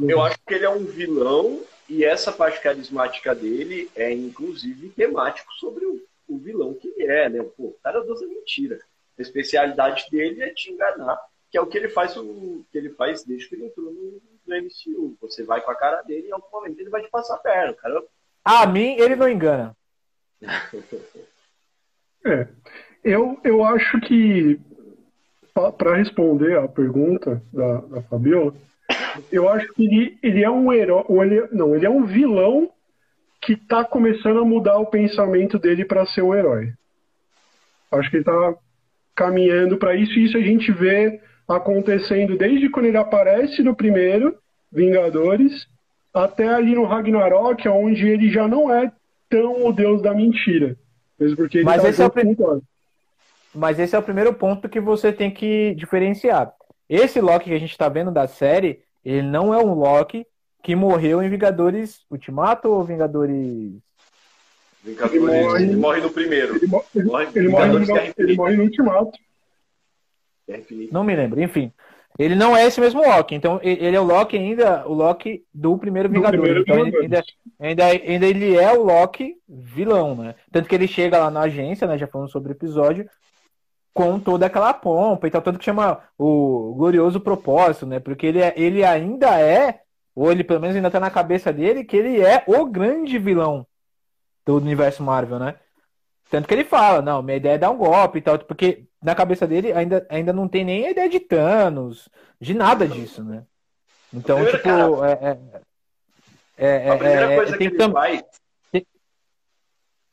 [0.07, 5.53] Eu acho que ele é um vilão e essa parte carismática dele é, inclusive, temático
[5.55, 7.42] sobre o, o vilão que ele é, né?
[7.42, 8.79] Pô, o cara doce mentira.
[9.18, 11.18] A especialidade dele é te enganar,
[11.51, 14.23] que é o que ele faz, o que ele faz desde que ele entrou no,
[14.46, 15.16] no MCU.
[15.20, 17.38] Você vai com a cara dele e em algum momento ele vai te passar a
[17.38, 17.75] perna.
[17.75, 18.03] Cara...
[18.44, 19.77] A mim, ele não engana.
[22.25, 22.49] é.
[23.02, 24.60] Eu, eu acho que,
[25.78, 28.54] para responder a pergunta da, da Fabiola,
[29.32, 31.04] eu acho que ele, ele é um herói.
[31.08, 32.70] Ele, não, ele é um vilão
[33.40, 36.72] que está começando a mudar o pensamento dele para ser um herói.
[37.90, 38.54] Acho que ele está
[39.14, 44.36] caminhando para isso, e isso a gente vê acontecendo desde quando ele aparece no primeiro
[44.72, 45.66] Vingadores
[46.14, 48.92] até ali no Ragnarok, onde ele já não é
[49.28, 50.76] tão o deus da mentira.
[51.18, 52.10] Mesmo porque ele Mas, tá esse é o
[53.54, 56.52] Mas esse é o primeiro ponto que você tem que diferenciar.
[56.88, 60.26] Esse Loki que a gente está vendo da série, ele não é um Loki
[60.62, 63.72] que morreu em Vingadores Ultimato ou Vingadores.
[64.82, 66.56] Vingadores, ele morre, ele morre no primeiro.
[66.56, 69.18] Ele, morre, ele, morre, ele, morre, no, ele morre no Ultimato.
[70.90, 71.72] Não me lembro, enfim.
[72.18, 75.78] Ele não é esse mesmo Loki, então ele é o Loki ainda, o Loki do
[75.78, 76.58] primeiro Vingador.
[76.58, 77.24] então ele, ainda,
[77.58, 80.34] ainda, ainda ele é o Loki vilão, né?
[80.50, 81.96] Tanto que ele chega lá na agência, né?
[81.96, 83.08] Já falando sobre o episódio,
[83.92, 87.98] com toda aquela pompa e tal, tanto que chama o glorioso propósito, né?
[87.98, 89.81] Porque ele, é, ele ainda é,
[90.14, 93.66] ou ele pelo menos ainda tá na cabeça dele, que ele é o grande vilão
[94.46, 95.57] do universo Marvel, né?
[96.31, 99.14] Tanto que ele fala, não, minha ideia é dar um golpe e tal, porque na
[99.14, 102.09] cabeça dele ainda, ainda não tem nem a ideia de Thanos,
[102.40, 103.44] de nada disso, né?
[104.14, 105.38] Então, primeiro, tipo, cara, é,
[106.57, 108.22] é, é, a primeira é, coisa que ele faz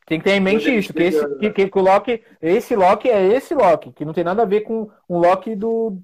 [0.08, 3.26] tem que ter em mente isso, que, esse, que, que, o Loki, esse Loki é
[3.26, 6.00] esse Loki, que não tem nada a ver com um Loki do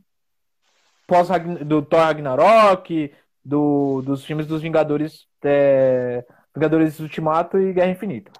[1.06, 1.28] pós
[1.64, 3.10] do Thor Ragnarok,
[3.42, 6.22] do, dos filmes dos Vingadores, é,
[6.54, 8.30] Vingadores Ultimato e Guerra Infinita.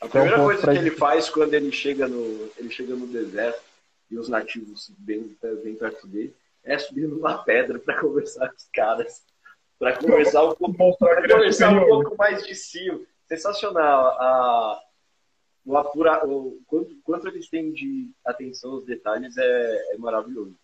[0.00, 3.60] A então, primeira coisa que ele faz quando ele chega no, ele chega no deserto
[4.10, 8.68] e os nativos bem, bem perto dele é subir numa pedra para conversar com os
[8.72, 9.22] caras,
[9.78, 12.90] para conversar um pouco, pra conversar um pouco mais de si.
[13.28, 14.06] Sensacional.
[14.20, 14.82] A,
[15.66, 20.54] o apura, o, quanto, quanto eles têm de atenção aos detalhes é, é maravilhoso.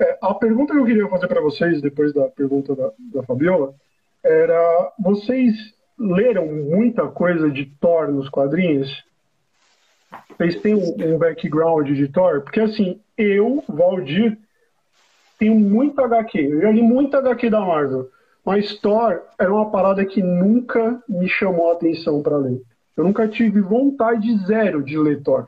[0.00, 3.74] É, a pergunta que eu queria fazer para vocês, depois da pergunta da, da Fabiola,
[4.22, 5.52] era: vocês
[5.98, 9.04] leram muita coisa de Thor nos quadrinhos?
[10.30, 12.42] Vocês têm um, um background de Thor?
[12.42, 14.38] Porque assim, eu, Valdir,
[15.40, 16.38] tenho muito HQ.
[16.38, 18.08] Eu já li muito HQ da Marvel.
[18.44, 22.62] Mas Thor era uma parada que nunca me chamou a atenção para ler.
[22.98, 25.46] Eu nunca tive vontade zero de ler Thor.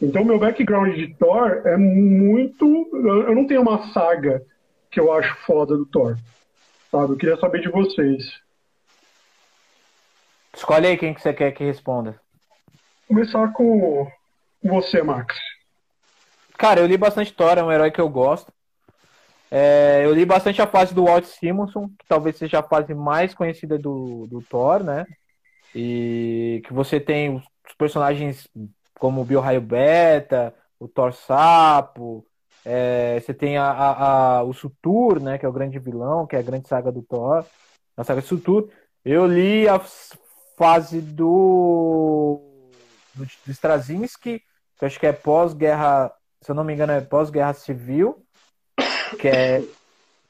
[0.00, 2.64] Então, meu background de Thor é muito.
[2.94, 4.42] Eu não tenho uma saga
[4.90, 6.16] que eu acho foda do Thor.
[6.90, 7.12] Sabe?
[7.12, 8.40] Eu queria saber de vocês.
[10.54, 12.18] Escolhe aí quem que você quer que responda.
[13.06, 14.10] Vou começar com
[14.64, 15.36] você, Max.
[16.56, 18.50] Cara, eu li bastante Thor, é um herói que eu gosto.
[19.50, 23.34] É, eu li bastante a fase do Walt Simonson, que talvez seja a fase mais
[23.34, 25.04] conhecida do, do Thor, né?
[25.78, 28.48] E que você tem os personagens
[28.98, 32.26] como o Bill Raio Beta, o Thor Sapo,
[32.64, 36.34] é, você tem a, a, a, o Sutur, né, que é o grande vilão, que
[36.34, 37.44] é a grande saga do Thor,
[37.94, 38.70] a saga de Sutur.
[39.04, 39.78] Eu li a
[40.56, 42.40] fase do,
[43.14, 44.42] do, do que
[44.80, 46.10] acho que é pós-guerra,
[46.40, 48.24] se eu não me engano, é pós-guerra civil,
[49.20, 49.62] que é,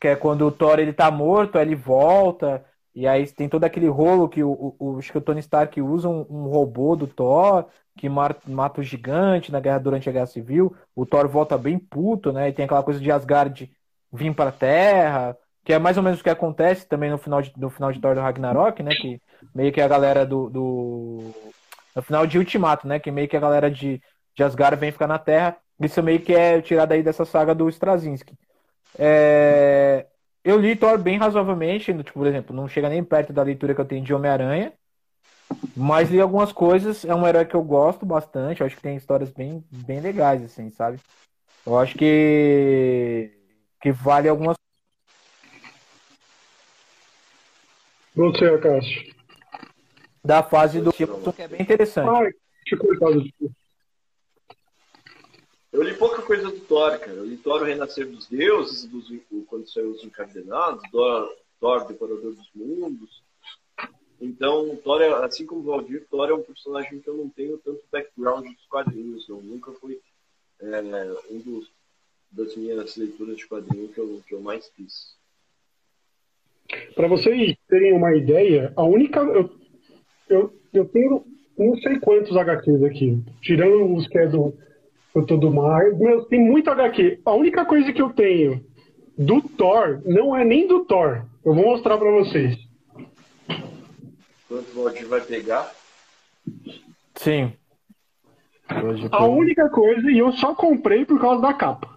[0.00, 2.64] que é quando o Thor ele tá morto, aí ele volta,
[2.96, 6.44] e aí tem todo aquele rolo que o, o, o Tony Stark usa um, um
[6.48, 10.74] robô do Thor que mata o gigante na guerra durante a Guerra Civil.
[10.94, 12.48] O Thor volta bem puto, né?
[12.48, 13.70] E tem aquela coisa de Asgard
[14.10, 17.42] vir para a Terra, que é mais ou menos o que acontece também no final
[17.42, 18.94] de, no final de Thor do Ragnarok, né?
[18.94, 19.20] Que
[19.54, 21.34] meio que a galera do, do
[21.94, 22.98] no final de Ultimato, né?
[22.98, 24.00] Que meio que a galera de,
[24.34, 25.58] de Asgard vem ficar na Terra.
[25.78, 28.34] Isso meio que é tirado aí dessa saga do Straczynski.
[28.98, 30.06] É...
[30.46, 33.80] Eu li Thor bem razoavelmente, tipo, por exemplo, não chega nem perto da leitura que
[33.80, 34.72] eu tenho de Homem-Aranha.
[35.76, 38.96] Mas li algumas coisas, é um herói que eu gosto bastante, eu acho que tem
[38.96, 41.00] histórias bem, bem legais, assim, sabe?
[41.66, 43.32] Eu acho que,
[43.82, 44.56] que vale algumas.
[48.14, 49.16] Você, Acácio.
[50.24, 52.08] Da fase do tipo, que é bem interessante.
[52.08, 52.30] Ai,
[55.76, 57.12] Eu li pouca coisa do Thor, cara.
[57.12, 59.12] Eu li Thor, o Renascer dos Deuses, dos,
[59.46, 63.22] quando saiu os Encadenados, Thor, Thor, Decorador dos Mundos.
[64.18, 67.58] Então, Thor, é, assim como o Valdir, Thor é um personagem que eu não tenho
[67.58, 69.28] tanto background dos quadrinhos.
[69.28, 69.42] Não.
[69.42, 70.00] Nunca foi
[70.62, 70.80] é,
[71.30, 71.70] um dos,
[72.32, 75.14] das minhas leituras de quadrinhos que eu, que eu mais fiz.
[76.94, 79.20] Para vocês terem uma ideia, a única.
[79.20, 79.50] Eu,
[80.30, 81.22] eu, eu tenho
[81.58, 84.54] não sei quantos HQs aqui, tirando os que é do,
[85.20, 87.20] do Tudo Mais, mas tem muito HQ.
[87.24, 88.62] A única coisa que eu tenho
[89.16, 91.24] do Thor não é nem do Thor.
[91.42, 92.56] Eu vou mostrar para vocês.
[94.46, 95.72] Quanto o Valdir vai pegar?
[97.14, 97.52] Sim.
[98.84, 101.96] Hoje a única coisa, e eu só comprei por causa da capa.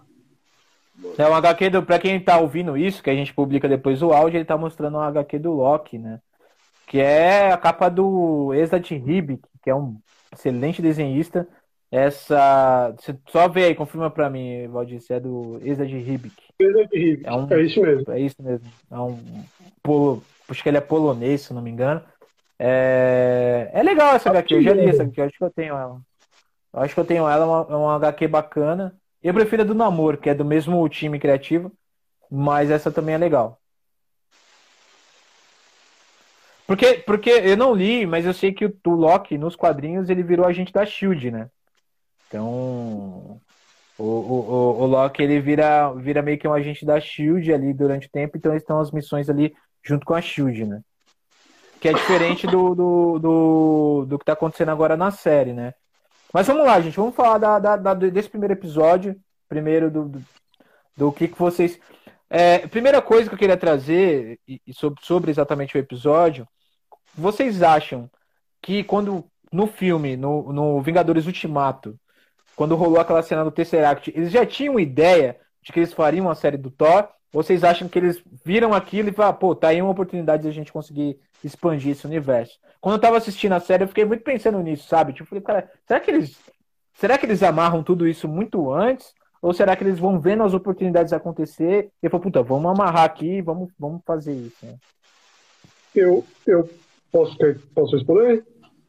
[1.18, 1.82] É um HQ do.
[1.82, 4.96] Pra quem tá ouvindo isso, que a gente publica depois o áudio, ele tá mostrando
[4.96, 6.20] um HQ do Loki, né?
[6.86, 9.96] Que é a capa do Exat Ribic, que é um
[10.32, 11.46] excelente desenhista.
[11.90, 12.94] Essa.
[12.96, 16.34] Você só vê aí, confirma pra mim, Valdir, se é do Exat Ribic.
[16.58, 17.26] Exat Ribic.
[17.26, 18.12] É, um, é isso mesmo.
[18.12, 18.66] É isso mesmo.
[18.90, 19.44] É um.
[19.82, 22.02] Polo, acho que ele é polonês, se não me engano.
[22.58, 26.00] É, é legal essa HQ, eu já li essa HQ, acho que eu tenho ela.
[26.72, 28.94] Eu acho que eu tenho ela, é uma, é uma HQ bacana.
[29.22, 31.72] Eu prefiro a do Namor, que é do mesmo time criativo,
[32.30, 33.58] mas essa também é legal.
[36.66, 40.22] Porque, porque eu não li, mas eu sei que o, o Loki, nos quadrinhos, ele
[40.22, 41.50] virou agente da SHIELD, né?
[42.30, 43.40] Então,
[43.98, 48.06] o, o, o, Loki, ele vira, vira meio que um agente da SHIELD ali durante
[48.06, 49.52] o tempo, então estão as missões ali
[49.82, 50.80] junto com a SHIELD, né?
[51.80, 55.72] que é diferente do, do, do, do que está acontecendo agora na série, né?
[56.32, 59.16] Mas vamos lá, gente, vamos falar da, da, da desse primeiro episódio,
[59.48, 60.22] primeiro do, do,
[60.96, 61.80] do que, que vocês.
[62.28, 66.46] É, primeira coisa que eu queria trazer e, e sobre, sobre exatamente o episódio,
[67.14, 68.08] vocês acham
[68.62, 71.98] que quando no filme, no, no Vingadores Ultimato,
[72.60, 76.34] quando rolou aquela cena do Tesseract, eles já tinham ideia de que eles fariam uma
[76.34, 77.08] série do Thor?
[77.32, 80.52] Vocês acham que eles viram aquilo e falaram, pô, tá aí uma oportunidade de a
[80.52, 82.58] gente conseguir expandir esse universo?
[82.78, 85.14] Quando eu tava assistindo a série, eu fiquei muito pensando nisso, sabe?
[85.14, 86.38] Tipo, falei, cara, será que eles.
[86.92, 89.14] Será que eles amarram tudo isso muito antes?
[89.40, 93.40] Ou será que eles vão vendo as oportunidades acontecer e falam, puta, vamos amarrar aqui
[93.40, 94.66] vamos, vamos fazer isso?
[94.66, 94.74] Né?
[95.94, 96.68] Eu, eu
[97.10, 97.38] posso,
[97.74, 98.44] posso responder?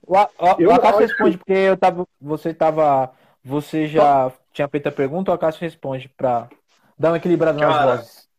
[0.06, 0.28] O, o,
[0.60, 3.14] eu o Acácio responde, porque eu tava, você tava.
[3.44, 6.50] Você já tinha feito a pergunta, o Acácio responde para
[6.98, 8.30] dar uma equilibrada nas vozes.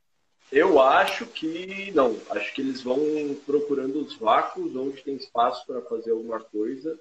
[0.50, 2.16] Eu acho que não.
[2.30, 2.98] Acho que eles vão
[3.46, 6.98] procurando os vácuos onde tem espaço para fazer alguma coisa.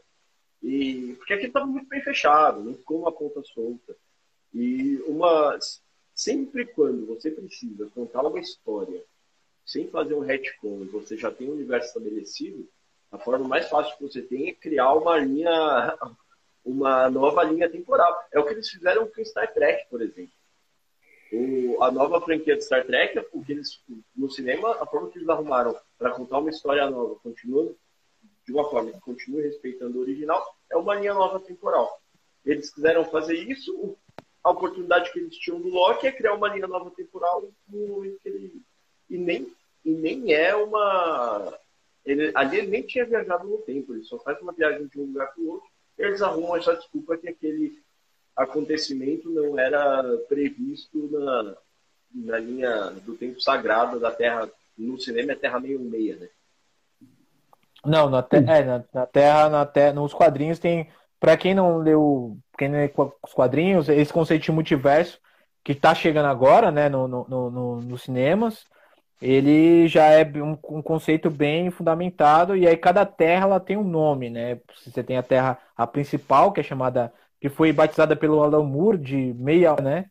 [0.63, 3.95] E porque aqui estava muito bem fechado, não ficou uma ponta solta.
[4.53, 5.57] E uma
[6.13, 9.03] sempre quando você precisa contar uma história
[9.65, 12.67] sem fazer um retcon, você já tem um universo estabelecido,
[13.11, 15.97] a forma mais fácil que você tem é criar uma linha
[16.63, 18.15] uma nova linha temporal.
[18.31, 20.33] É o que eles fizeram com Star Trek, por exemplo
[21.31, 23.81] o, a nova franquia de Star Trek, o que eles,
[24.15, 27.75] no cinema, a forma que eles arrumaram para contar uma história nova, continuando
[28.45, 32.01] de uma forma que continue respeitando o original, é uma linha nova temporal.
[32.45, 33.95] Eles quiseram fazer isso,
[34.43, 38.19] a oportunidade que eles tinham do Loki é criar uma linha nova temporal no momento
[38.19, 38.61] que ele.
[39.09, 39.53] E nem,
[39.85, 41.57] e nem é uma.
[42.03, 45.05] Ele, ali ele nem tinha viajado no tempo, ele só faz uma viagem de um
[45.05, 47.81] lugar para o outro, eles arrumam essa desculpa que aquele
[48.35, 51.55] acontecimento não era previsto na,
[52.13, 54.49] na linha do tempo sagrado da Terra.
[54.77, 56.29] No cinema é Terra meio meia, né?
[57.85, 60.89] Não, na, te é, na, na Terra, na terra, nos quadrinhos tem.
[61.19, 65.19] Para quem não leu, quem não leu os quadrinhos, esse conceito de multiverso
[65.63, 68.65] que está chegando agora, né, no, no, no, nos cinemas,
[69.21, 73.83] ele já é um, um, conceito bem fundamentado e aí cada terra ela tem um
[73.83, 74.59] nome, né?
[74.83, 78.97] Você tem a terra a principal que é chamada que foi batizada pelo Alan Moore
[78.97, 80.05] de meia, né?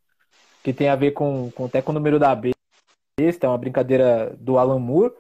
[0.63, 4.37] Que tem a ver com, com até com o número da besta, é uma brincadeira
[4.39, 5.13] do Alan Moore.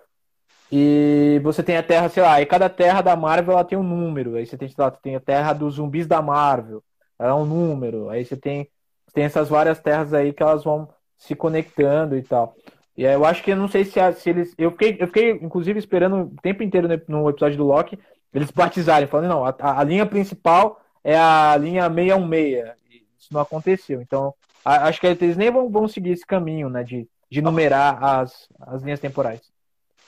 [0.73, 3.83] E você tem a terra, sei lá, e cada terra da Marvel ela tem um
[3.83, 4.37] número.
[4.37, 6.83] Aí você tem, lá, tem a terra dos zumbis da Marvel,
[7.19, 8.09] ela é um número.
[8.09, 8.71] Aí você tem,
[9.13, 10.89] tem essas várias terras aí que elas vão
[11.19, 12.57] se conectando e tal.
[13.01, 14.55] E eu acho que eu não sei se, se eles.
[14.59, 17.99] Eu fiquei, eu fiquei, inclusive, esperando o tempo inteiro no, no episódio do Loki
[18.35, 23.03] eles batizarem, falando, não, a, a, linha principal é a linha 616.
[23.19, 24.03] Isso não aconteceu.
[24.03, 28.05] Então, a, acho que eles nem vão, vão seguir esse caminho, né, de, de numerar
[28.05, 29.41] as, as linhas temporais.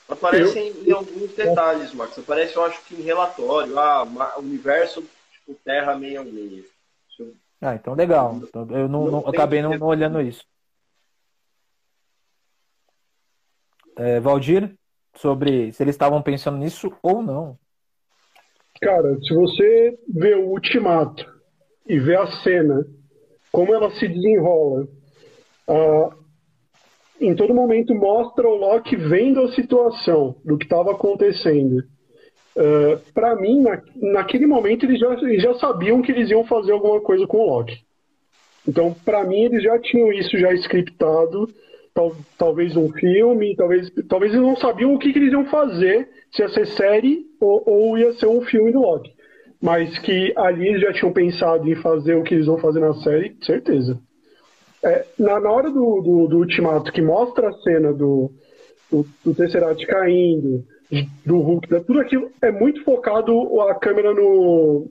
[0.07, 2.19] Aparecem em alguns detalhes, Max.
[2.19, 6.65] Aparece, eu acho que em relatório, ah, universo tipo Terra 616.
[7.59, 8.39] Ah, então legal.
[8.69, 10.45] Eu não, não acabei não, não, olhando isso.
[13.95, 14.73] É, Valdir,
[15.15, 17.57] sobre se eles estavam pensando nisso ou não.
[18.81, 21.25] Cara, se você vê o Ultimato
[21.87, 22.85] e vê a cena,
[23.51, 24.87] como ela se desenrola,
[27.19, 31.83] em todo momento mostra o Loki vendo a situação do que estava acontecendo.
[32.55, 36.71] Uh, para mim, na, naquele momento, eles já, eles já sabiam que eles iam fazer
[36.71, 37.79] alguma coisa com o Loki.
[38.67, 41.49] Então, para mim, eles já tinham isso já scriptado,
[41.93, 46.09] tal, talvez um filme, talvez, talvez eles não sabiam o que, que eles iam fazer,
[46.31, 49.13] se ia ser série ou, ou ia ser um filme do Loki.
[49.61, 52.93] Mas que ali eles já tinham pensado em fazer o que eles vão fazer na
[52.95, 53.99] série, certeza.
[54.83, 58.31] É, na, na hora do, do, do, Ultimato, que mostra a cena do,
[58.91, 60.65] do, do Tesseract caindo,
[61.25, 64.89] do Hulk, tudo aquilo é muito focado a câmera no,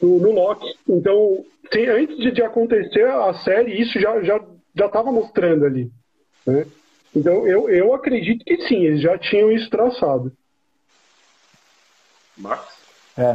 [0.00, 0.66] no, no Loki.
[0.88, 4.40] Então, tem, antes de, de, acontecer a série, isso já já
[4.74, 5.90] já estava mostrando ali.
[6.46, 6.66] Né?
[7.14, 10.32] Então, eu, eu acredito que sim, eles já tinham isso traçado.
[12.36, 12.74] Marcos?
[13.16, 13.34] É.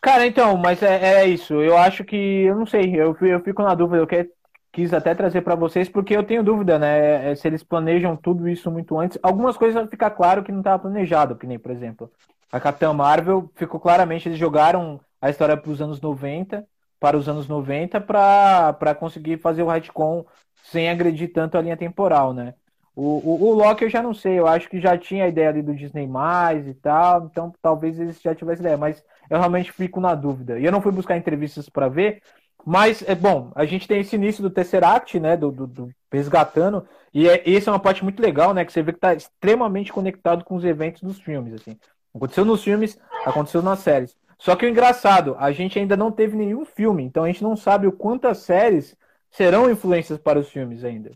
[0.00, 1.54] Cara, então, mas é, é isso.
[1.54, 3.98] Eu acho que, eu não sei, eu, eu fico na dúvida.
[3.98, 4.28] Eu quero,
[4.72, 7.30] quis até trazer para vocês porque eu tenho dúvida, né?
[7.30, 9.18] É, se eles planejam tudo isso muito antes.
[9.22, 12.10] Algumas coisas ficar claro que não estava planejado, que nem, por exemplo,
[12.50, 16.64] a Capitã Marvel ficou claramente, eles jogaram a história para os anos 90,
[17.00, 20.24] para os anos 90, para conseguir fazer o retcon
[20.64, 22.54] sem agredir tanto a linha temporal, né?
[22.94, 25.50] O, o, o, Loki eu já não sei, eu acho que já tinha a ideia
[25.50, 29.70] ali do Disney mais e tal, então talvez eles já tivessem ideia, mas eu realmente
[29.70, 30.58] fico na dúvida.
[30.58, 32.20] E eu não fui buscar entrevistas para ver,
[32.66, 36.88] mas é bom, a gente tem esse início do Tesseract, né, do, do, do resgatando,
[37.14, 39.92] e é, esse é uma parte muito legal, né, que você vê que está extremamente
[39.92, 41.78] conectado com os eventos dos filmes, assim.
[42.12, 44.16] Aconteceu nos filmes, aconteceu nas séries.
[44.38, 47.56] Só que o engraçado, a gente ainda não teve nenhum filme, então a gente não
[47.56, 48.96] sabe o quantas séries
[49.30, 51.10] serão influências para os filmes ainda.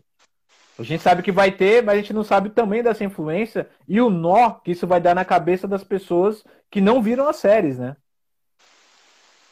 [0.77, 4.01] A gente sabe que vai ter, mas a gente não sabe também dessa influência e
[4.01, 7.77] o nó que isso vai dar na cabeça das pessoas que não viram as séries,
[7.77, 7.95] né?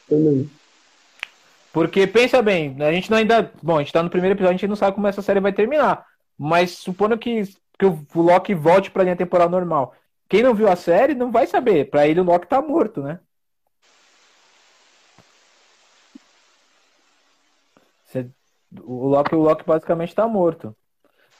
[0.08, 0.50] Também.
[1.72, 3.50] Porque pensa bem, a gente não ainda.
[3.62, 5.52] Bom, a gente tá no primeiro episódio, a gente não sabe como essa série vai
[5.52, 6.04] terminar.
[6.36, 7.44] Mas supondo que,
[7.78, 9.94] que o Loki volte pra linha temporal normal.
[10.28, 11.88] Quem não viu a série não vai saber.
[11.88, 13.20] Pra ele o Loki tá morto, né?
[18.80, 20.74] O Loki, o Loki basicamente tá morto.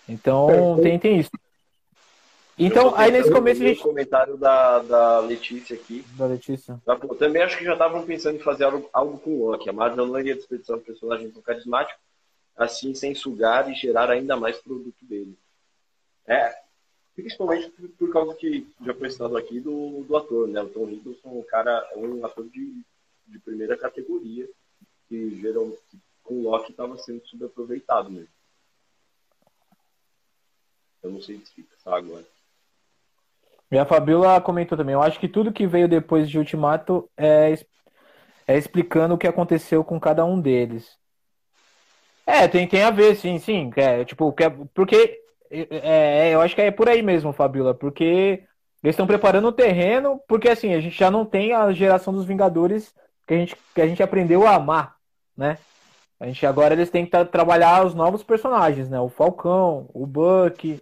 [0.09, 1.31] Então tem, tem isso.
[2.59, 3.83] Então, aí nesse começo a gente.
[3.83, 6.05] comentário da, da Letícia aqui.
[6.17, 6.81] Da Letícia.
[6.87, 9.69] Eu também acho que já estavam pensando em fazer algo, algo com o Loki.
[9.69, 11.99] A Marvel não iria desperdiçar um personagem tão carismático,
[12.57, 15.37] assim, sem sugar e gerar ainda mais produto dele.
[16.27, 16.55] É,
[17.17, 20.63] principalmente por, por causa que já foi citado aqui do, do ator, né?
[20.63, 22.85] O Tom Hiddleston, um cara, é um ator de,
[23.27, 24.49] de primeira categoria,
[25.09, 25.81] que geralmente
[26.25, 28.33] o Loki estava sendo subaproveitado mesmo.
[31.03, 32.25] Eu não sei explicar agora.
[33.71, 34.93] E a Fabiola comentou também.
[34.93, 37.55] Eu acho que tudo que veio depois de Ultimato é,
[38.47, 40.97] é explicando o que aconteceu com cada um deles.
[42.27, 43.71] É, tem, tem a ver, sim, sim.
[43.77, 45.21] É, tipo, é, porque
[45.51, 48.45] é, é, eu acho que é por aí mesmo, Fabiola, porque
[48.83, 52.25] eles estão preparando o terreno, porque assim, a gente já não tem a geração dos
[52.25, 52.95] Vingadores
[53.27, 54.97] que a gente, que a gente aprendeu a amar,
[55.37, 55.59] né?
[56.23, 59.01] A gente agora eles têm que trabalhar os novos personagens, né?
[59.01, 60.81] O Falcão, o Buck,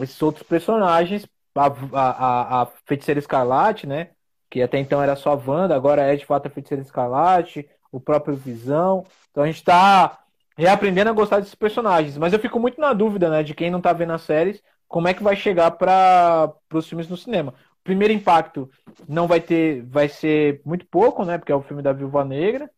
[0.00, 4.08] esses outros personagens, a, a, a Feiticeira Escarlate, né?
[4.48, 8.00] Que até então era só a Wanda, agora é de fato a Feiticeira Escarlate, o
[8.00, 9.04] próprio Visão.
[9.30, 10.20] Então a gente tá
[10.56, 12.16] reaprendendo a gostar desses personagens.
[12.16, 15.08] Mas eu fico muito na dúvida, né, de quem não tá vendo as séries, como
[15.08, 17.52] é que vai chegar para os filmes no cinema.
[17.84, 18.70] Primeiro impacto
[19.06, 22.70] não vai ter, vai ser muito pouco, né, porque é o filme da Viúva Negra.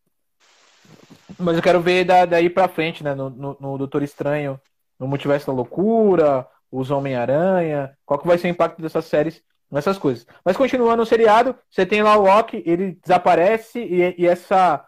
[1.38, 4.60] Mas eu quero ver da, daí pra frente, né, no, no, no Doutor Estranho,
[4.98, 9.96] no Multiverso da Loucura, os Homem-Aranha, qual que vai ser o impacto dessas séries nessas
[9.96, 10.26] coisas.
[10.44, 14.86] Mas continuando o seriado, você tem lá o Loki, ele desaparece e, e, essa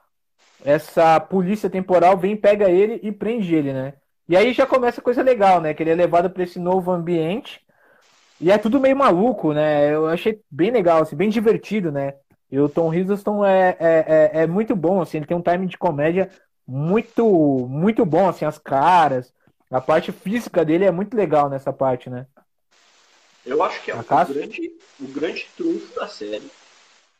[0.64, 3.94] essa polícia temporal vem, pega ele e prende ele, né?
[4.26, 5.74] E aí já começa coisa legal, né?
[5.74, 7.60] Que ele é levado para esse novo ambiente
[8.40, 9.92] e é tudo meio maluco, né?
[9.92, 12.14] Eu achei bem legal, assim, bem divertido, né?
[12.54, 15.66] E o Tom Hiddleston é, é, é, é muito bom, assim, ele tem um timing
[15.66, 16.30] de comédia
[16.64, 19.34] muito, muito bom, assim, as caras,
[19.68, 22.28] A parte física dele é muito legal nessa parte, né?
[23.44, 26.48] Eu acho que é o grande, o grande trunfo da série,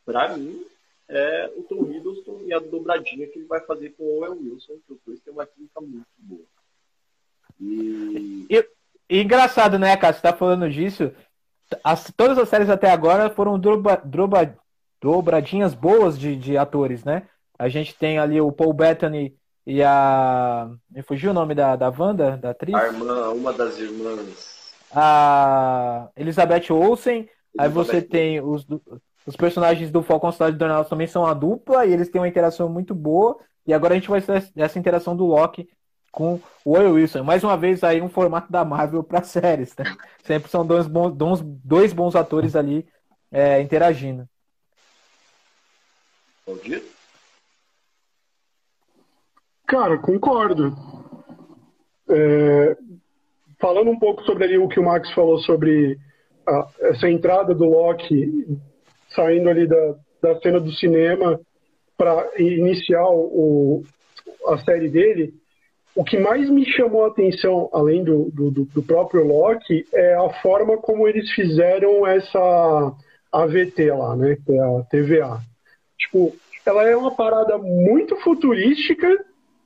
[0.07, 0.65] para mim,
[1.09, 4.75] é o Tom Hiddleston e a dobradinha que ele vai fazer com o Owen Wilson,
[4.87, 6.47] que os dois têm uma química muito boa.
[7.61, 8.47] E...
[8.49, 8.69] e,
[9.11, 10.13] e engraçado, né, cara?
[10.15, 11.11] Você tá falando disso.
[11.83, 14.57] As, todas as séries até agora foram droba, droba,
[15.05, 17.25] dobradinhas boas de, de atores, né?
[17.59, 19.37] A gente tem ali o Paul Bettany
[19.67, 20.71] e a.
[20.91, 22.75] Me fugiu o nome da, da Wanda, da atriz?
[22.75, 24.73] A irmã, uma das irmãs.
[24.91, 27.17] A Elizabeth Olsen.
[27.19, 28.67] Elizabeth aí você tem os,
[29.27, 32.29] os personagens do Falcão Cidade do Dornados também são a dupla e eles têm uma
[32.29, 33.37] interação muito boa.
[33.67, 35.69] E agora a gente vai ter essa interação do Loki
[36.11, 37.23] com o Owen Wilson.
[37.23, 39.85] Mais uma vez aí um formato da Marvel para séries, né?
[40.25, 42.87] Sempre são dois bons, dois bons atores ali
[43.31, 44.27] é, interagindo.
[46.47, 46.83] Valdir?
[49.67, 50.75] Cara, concordo.
[52.09, 52.77] É,
[53.59, 55.99] falando um pouco sobre ali o que o Max falou sobre
[56.47, 58.59] a, essa entrada do Loki
[59.15, 61.41] saindo ali da, da cena do cinema
[61.97, 63.83] para iniciar o,
[64.47, 65.33] a série dele,
[65.95, 70.29] o que mais me chamou a atenção, além do, do, do, próprio Loki, é a
[70.43, 72.93] forma como eles fizeram essa
[73.33, 74.37] AVT lá, né?
[74.45, 75.54] Que é a TVA.
[75.99, 76.35] Tipo,
[76.65, 79.25] ela é uma parada muito futurística,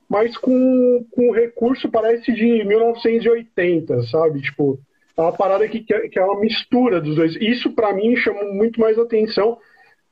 [0.08, 4.40] mas com, com recurso parece de 1980, sabe?
[4.40, 4.78] Tipo,
[5.16, 7.36] é uma parada que, que é uma mistura dos dois.
[7.36, 9.58] Isso para mim chama muito mais atenção.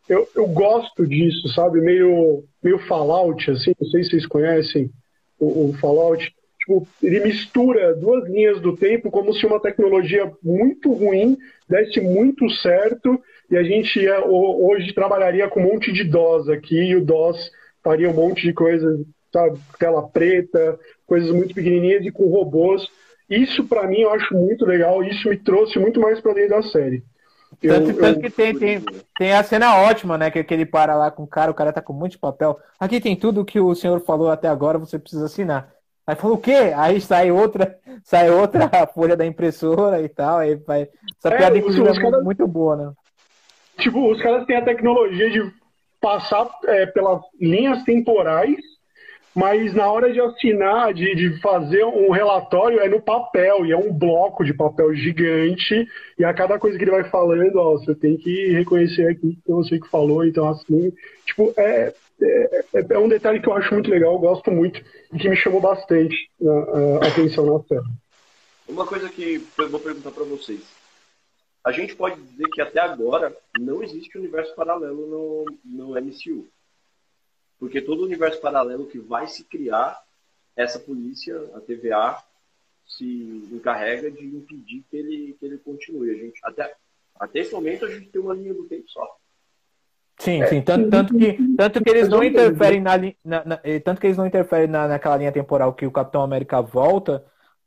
[0.08, 1.80] Eu, eu gosto disso, sabe?
[1.80, 4.90] Meio, meio Fallout, assim, não sei se vocês conhecem
[5.38, 10.92] o, o Fallout, tipo, ele mistura duas linhas do tempo como se uma tecnologia muito
[10.92, 11.36] ruim
[11.68, 13.20] desse muito certo
[13.51, 17.51] e a gente ia, hoje trabalharia com um monte de DOS aqui e o DOS
[17.82, 19.01] faria um monte de coisas,
[19.32, 22.88] sabe, tela preta, coisas muito pequenininhas e com robôs.
[23.30, 26.62] Isso para mim eu acho muito legal, isso me trouxe muito mais para dentro da
[26.62, 27.05] série.
[27.61, 28.20] Tanto, eu, tanto eu...
[28.20, 28.84] que tem, tem,
[29.16, 30.30] tem a cena ótima, né?
[30.30, 32.59] Que, que ele para lá com o cara, o cara tá com muito papel.
[32.78, 35.72] Aqui tem tudo que o senhor falou até agora, você precisa assinar.
[36.07, 36.72] Aí falou o quê?
[36.76, 40.38] Aí sai outra, sai outra folha da impressora e tal.
[40.38, 40.88] Aí vai.
[41.18, 42.20] Essa é, piada, inclusive, é cara...
[42.20, 42.92] muito boa, né?
[43.79, 45.53] Tipo, os caras têm a tecnologia de
[46.01, 48.57] passar é, pelas linhas temporais
[49.37, 53.77] mas na hora de assinar, de, de fazer um relatório, é no papel, e é
[53.77, 55.87] um bloco de papel gigante,
[56.18, 59.53] e a cada coisa que ele vai falando, ó, você tem que reconhecer aqui que
[59.53, 60.91] você que falou, então assim,
[61.27, 65.18] tipo, é, é, é, um detalhe que eu acho muito legal, eu gosto muito, e
[65.18, 67.93] que me chamou bastante a, a atenção na série.
[68.66, 70.76] Uma coisa que eu vou perguntar para vocês.
[71.66, 76.46] A gente pode dizer que até agora não existe universo paralelo no, no MCU.
[77.58, 80.00] Porque todo o universo paralelo que vai se criar,
[80.54, 82.22] essa polícia, a TVA,
[82.86, 86.10] se encarrega de impedir que ele, que ele continue.
[86.10, 86.72] A gente, até,
[87.18, 89.16] até esse momento a gente tem uma linha do tempo só.
[90.20, 90.46] Sim, é.
[90.46, 90.62] sim.
[90.62, 94.24] Tanto, tanto, que, tanto que eles não interferem na, na, na, tanto que eles não
[94.24, 97.26] interferem na, naquela linha temporal que o Capitão América volta,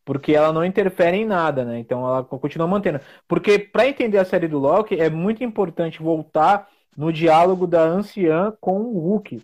[0.09, 1.77] porque ela não interfere em nada, né?
[1.77, 2.99] Então ela continua mantendo.
[3.27, 8.51] Porque para entender a série do Loki é muito importante voltar no diálogo da anciã
[8.59, 9.39] com o Hulk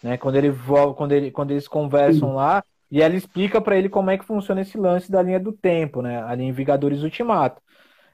[0.00, 0.16] né?
[0.16, 0.54] Quando ele
[0.96, 4.60] quando ele quando eles conversam lá e ela explica para ele como é que funciona
[4.60, 6.22] esse lance da linha do tempo, né?
[6.22, 7.60] Ali em Vingadores Ultimato.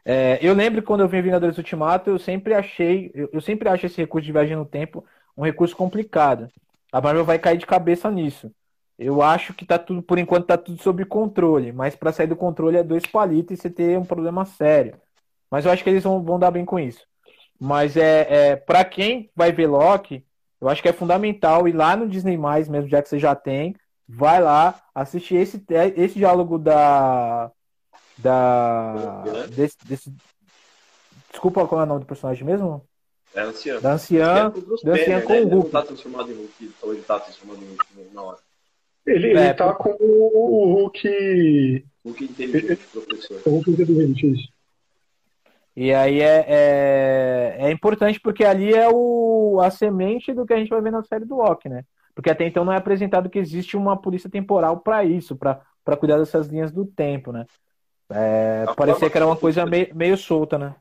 [0.03, 3.69] É, eu lembro que quando eu vi Vingadores Ultimato, eu sempre achei, eu, eu, sempre
[3.69, 5.05] acho esse recurso de viagem no tempo
[5.37, 6.49] um recurso complicado.
[6.91, 8.51] A Marvel vai cair de cabeça nisso.
[8.99, 12.37] Eu acho que tá tudo, por enquanto, tá tudo sob controle, mas para sair do
[12.37, 14.99] controle é dois palitos e você ter um problema sério.
[15.51, 17.07] Mas eu acho que eles vão, vão dar bem com isso.
[17.61, 20.25] Mas é, é para quem vai ver Loki,
[20.61, 23.35] eu acho que é fundamental ir lá no Disney Mais, mesmo já que você já
[23.35, 23.75] tem,
[24.09, 25.63] vai lá, assistir esse,
[25.97, 27.51] esse diálogo da.
[28.19, 29.25] Da.
[29.51, 30.15] Desse, desse...
[31.31, 32.83] Desculpa, qual é o nome do personagem mesmo?
[33.35, 33.81] É anciã.
[33.81, 35.41] Da anciã, da anciã com né?
[35.41, 35.53] o Hulk.
[35.53, 38.39] Ele não tá transformado em Hulk, ele tá transformado em Hulk na hora.
[39.07, 41.85] Ele, ele é, tá com o Hulk.
[42.05, 43.41] Hulk inteligente, professor.
[43.47, 44.49] O Hulk inteligente, isso.
[45.77, 50.57] E aí é, é, é, importante porque ali é o, a semente do que a
[50.57, 51.85] gente vai ver na série do Loki, né?
[52.15, 55.61] Porque até então não é apresentado que existe uma polícia temporal para isso, para
[55.99, 57.45] cuidar dessas linhas do tempo, né?
[58.09, 60.75] É, parecia que era uma coisa meio, meio solta, né?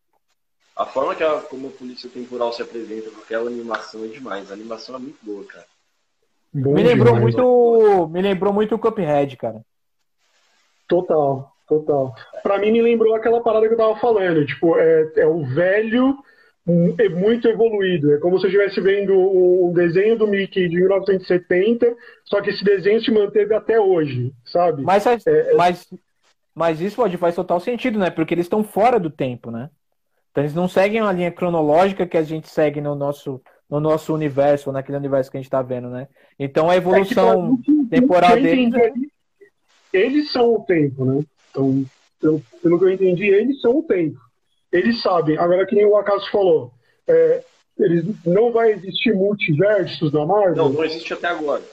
[0.77, 4.49] A forma que a, como a polícia temporal se apresenta com aquela animação é demais.
[4.49, 5.65] A animação é muito boa, cara.
[6.57, 8.07] Bom me lembrou demais, muito.
[8.07, 9.61] Me lembrou muito o Cuphead, cara.
[10.87, 11.51] Total.
[11.67, 12.13] Total.
[12.43, 16.15] Para mim me lembrou aquela parada que eu tava falando, tipo, é, é o velho
[16.97, 18.13] é muito evoluído.
[18.13, 22.63] É como se eu estivesse vendo um desenho do Mickey de 1970, só que esse
[22.63, 24.81] desenho se manteve até hoje, sabe?
[24.81, 25.87] Mas, é, é, mas,
[26.53, 28.09] mas isso pode faz total sentido, né?
[28.09, 29.69] Porque eles estão fora do tempo, né?
[30.31, 34.13] Então eles não seguem uma linha cronológica que a gente segue no nosso, no nosso
[34.13, 36.07] universo, naquele universo que a gente está vendo, né?
[36.37, 38.73] Então a evolução é que, temporal deles.
[39.91, 41.23] Eles são o tempo, né?
[41.49, 44.19] Então, pelo que eu entendi, eles são o tempo
[44.75, 45.37] eles sabem.
[45.37, 46.71] Agora, que nem o Acaso falou,
[47.07, 47.43] é,
[47.79, 50.55] eles, não vai existir multiversos na Marvel?
[50.55, 51.63] Não, não existe até agora.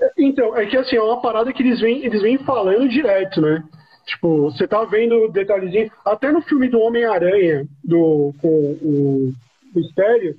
[0.00, 3.40] É, então, é que assim, é uma parada que eles vêm, eles vêm falando direto,
[3.40, 3.62] né?
[4.04, 5.90] Tipo, você tá vendo detalhezinho.
[6.04, 9.32] Até no filme do Homem-Aranha, do, com o
[9.74, 10.36] Mistério,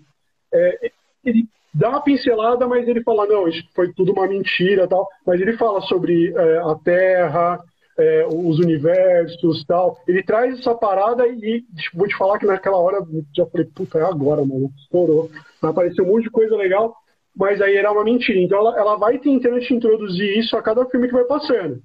[0.53, 0.91] é,
[1.23, 5.07] ele dá uma pincelada, mas ele fala, não, isso foi tudo uma mentira tal.
[5.25, 7.59] Mas ele fala sobre é, a Terra,
[7.97, 9.97] é, os universos tal.
[10.07, 13.99] Ele traz essa parada e tipo, vou te falar que naquela hora já falei, puta,
[13.99, 15.29] é agora, mano, estourou.
[15.61, 16.95] Apareceu um monte de coisa legal,
[17.35, 18.39] mas aí era uma mentira.
[18.39, 21.81] Então ela, ela vai tentando te introduzir isso a cada filme que vai passando.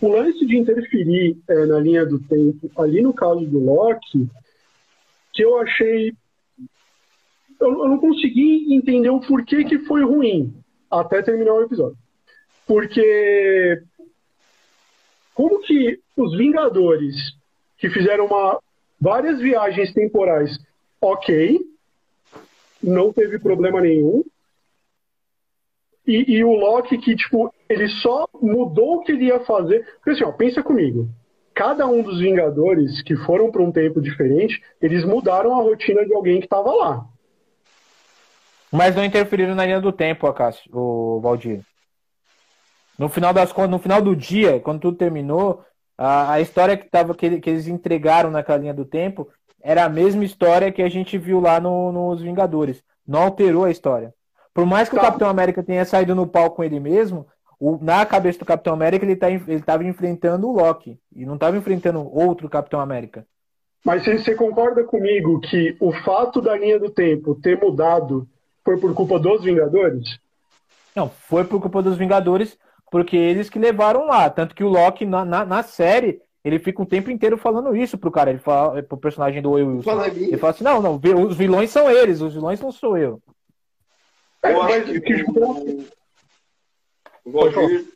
[0.00, 4.28] O lance de interferir é, na linha do tempo, ali no caso do Loki,
[5.32, 6.12] que eu achei.
[7.60, 10.54] Eu, não consegui entender o porquê que foi ruim
[10.90, 11.96] até terminar o episódio.
[12.66, 13.82] Porque
[15.34, 17.14] como que os Vingadores,
[17.78, 18.60] que fizeram uma,
[19.00, 20.58] várias viagens temporais,
[21.00, 21.58] ok,
[22.82, 24.24] não teve problema nenhum,
[26.06, 29.86] e, e, o Loki que, tipo, ele só mudou o que ele ia fazer.
[29.96, 31.08] Porque assim, ó, pensa comigo.
[31.54, 36.12] Cada um dos Vingadores que foram para um tempo diferente, eles mudaram a rotina de
[36.12, 37.06] alguém que estava lá.
[38.72, 41.60] Mas não interferiram na linha do tempo, Acácio, o Valdir.
[42.98, 45.64] No final das contas, no final do dia, quando tudo terminou,
[45.96, 49.28] a, a história que, tava, que, que, eles entregaram naquela linha do tempo
[49.62, 52.82] era a mesma história que a gente viu lá no, nos Vingadores.
[53.06, 54.14] Não alterou a história.
[54.52, 57.26] Por mais que o Capitão América tenha saído no palco com ele mesmo,
[57.58, 60.98] o, na cabeça do Capitão América ele tá, estava enfrentando o Loki.
[61.14, 63.26] E não estava enfrentando outro Capitão América.
[63.84, 68.28] Mas você concorda comigo que o fato da linha do tempo ter mudado
[68.64, 70.18] foi por culpa dos Vingadores?
[70.94, 72.58] Não, foi por culpa dos Vingadores,
[72.90, 74.28] porque eles que levaram lá.
[74.28, 77.98] Tanto que o Loki, na, na, na série, ele fica o tempo inteiro falando isso
[77.98, 78.30] pro cara.
[78.30, 80.04] Ele fala pro personagem do Will Wilson.
[80.04, 83.22] Ele fala assim: não, não, os vilões são eles, os vilões não sou eu.
[84.42, 85.84] Eu acho que o,
[87.24, 87.86] o Valdir,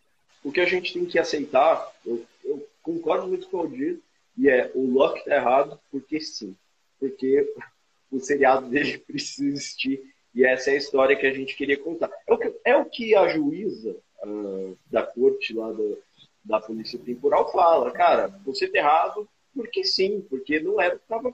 [0.45, 3.99] o que a gente tem que aceitar, eu, eu concordo muito com o Valdir,
[4.37, 6.55] e é o Loki tá errado porque sim.
[7.01, 7.51] Porque
[8.11, 10.14] o seriado dele precisa existir.
[10.35, 12.11] E essa é a história que a gente queria contar.
[12.27, 15.99] É o que, é o que a juíza uh, da corte lá do,
[16.45, 21.33] da polícia temporal fala, cara, você tá errado porque sim, porque não é, tava,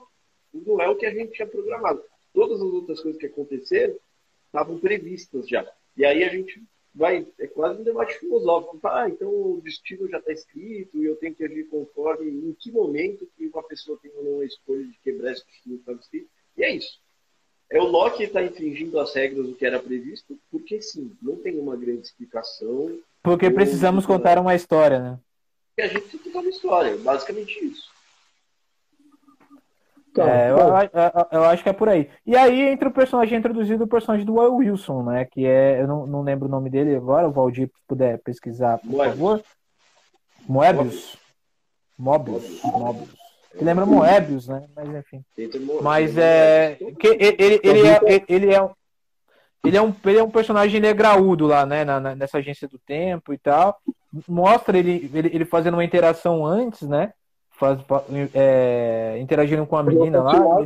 [0.53, 2.03] não é o que a gente tinha programado.
[2.33, 3.97] Todas as outras coisas que aconteceram
[4.45, 5.69] estavam previstas já.
[5.97, 8.79] E aí a gente vai, é quase um debate filosófico.
[8.83, 12.71] Ah, então o destino já está escrito e eu tenho que agir conforme em que
[12.71, 16.29] momento que uma pessoa tem uma escolha de quebrar esse destino que estava escrito.
[16.57, 17.00] E é isso.
[17.71, 21.57] É o Loki está infringindo as regras do que era previsto, porque sim, não tem
[21.57, 22.97] uma grande explicação.
[23.23, 25.19] Porque precisamos contar uma história, né?
[25.77, 27.89] E a gente tem que contar uma história, basicamente isso.
[30.13, 32.09] Tá, é, eu, eu, eu, acho que é por aí.
[32.25, 35.23] E aí entra o personagem introduzido, o personagem do Will Wilson, né?
[35.23, 38.89] Que é, eu não, não lembro o nome dele agora, o Valdir puder pesquisar, por
[38.89, 39.17] Moebius.
[39.17, 39.43] favor.
[40.45, 41.17] Moebius.
[41.97, 42.61] Mobius.
[42.63, 43.20] Mobius.
[43.57, 44.63] Que lembra Moebius, né?
[44.75, 45.25] Mas enfim.
[45.81, 46.77] Mas é.
[46.99, 50.93] Que ele, ele, é, ele, é, ele, é um, ele é um personagem ele é
[50.93, 51.83] graúdo lá, né?
[51.83, 53.77] Na, na, nessa agência do tempo e tal.
[54.27, 57.13] Mostra ele, ele, ele fazendo uma interação antes, né?
[57.51, 57.79] Faz,
[58.33, 60.65] é, interagindo com a menina lá.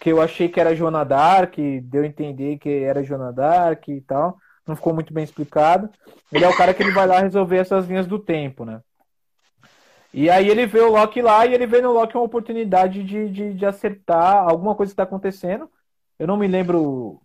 [0.00, 4.00] Que eu achei que era Joana Dark, deu a entender que era Joana Dark e
[4.00, 4.36] tal.
[4.66, 5.90] Não ficou muito bem explicado.
[6.32, 8.80] Ele é o cara que ele vai lá resolver essas linhas do tempo, né?
[10.12, 13.30] E aí ele vê o Loki lá e ele vê no Loki uma oportunidade de,
[13.30, 15.70] de, de acertar alguma coisa que está acontecendo.
[16.18, 17.20] Eu não me lembro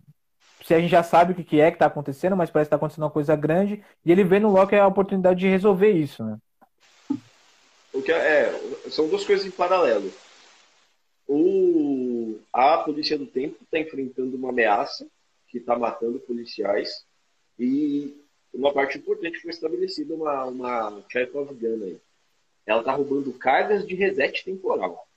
[0.64, 2.74] se a gente já sabe o que, que é que está acontecendo, mas parece que
[2.74, 3.84] está acontecendo uma coisa grande.
[4.04, 6.38] E ele vê no Loki a oportunidade de resolver isso, né?
[7.92, 8.48] O que é,
[8.86, 10.10] é são duas coisas em paralelo.
[11.26, 15.06] O, a Polícia do Tempo está enfrentando uma ameaça
[15.48, 17.04] que está matando policiais.
[17.58, 18.16] E
[18.52, 22.00] uma parte importante foi estabelecida uma, uma Chekhov Gun aí
[22.68, 25.08] ela está roubando cargas de reset temporal.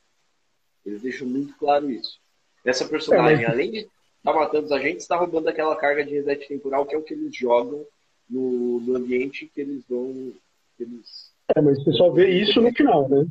[0.86, 2.18] Eles deixam muito claro isso.
[2.66, 3.54] Essa personagem, é, mas...
[3.54, 3.91] além de estar
[4.24, 7.14] tá matando os agentes, está roubando aquela carga de reset temporal que é o que
[7.14, 7.86] eles jogam
[8.30, 10.32] no, no ambiente que eles vão.
[10.78, 11.32] Que eles...
[11.54, 13.28] É, mas você só vê isso no final, né?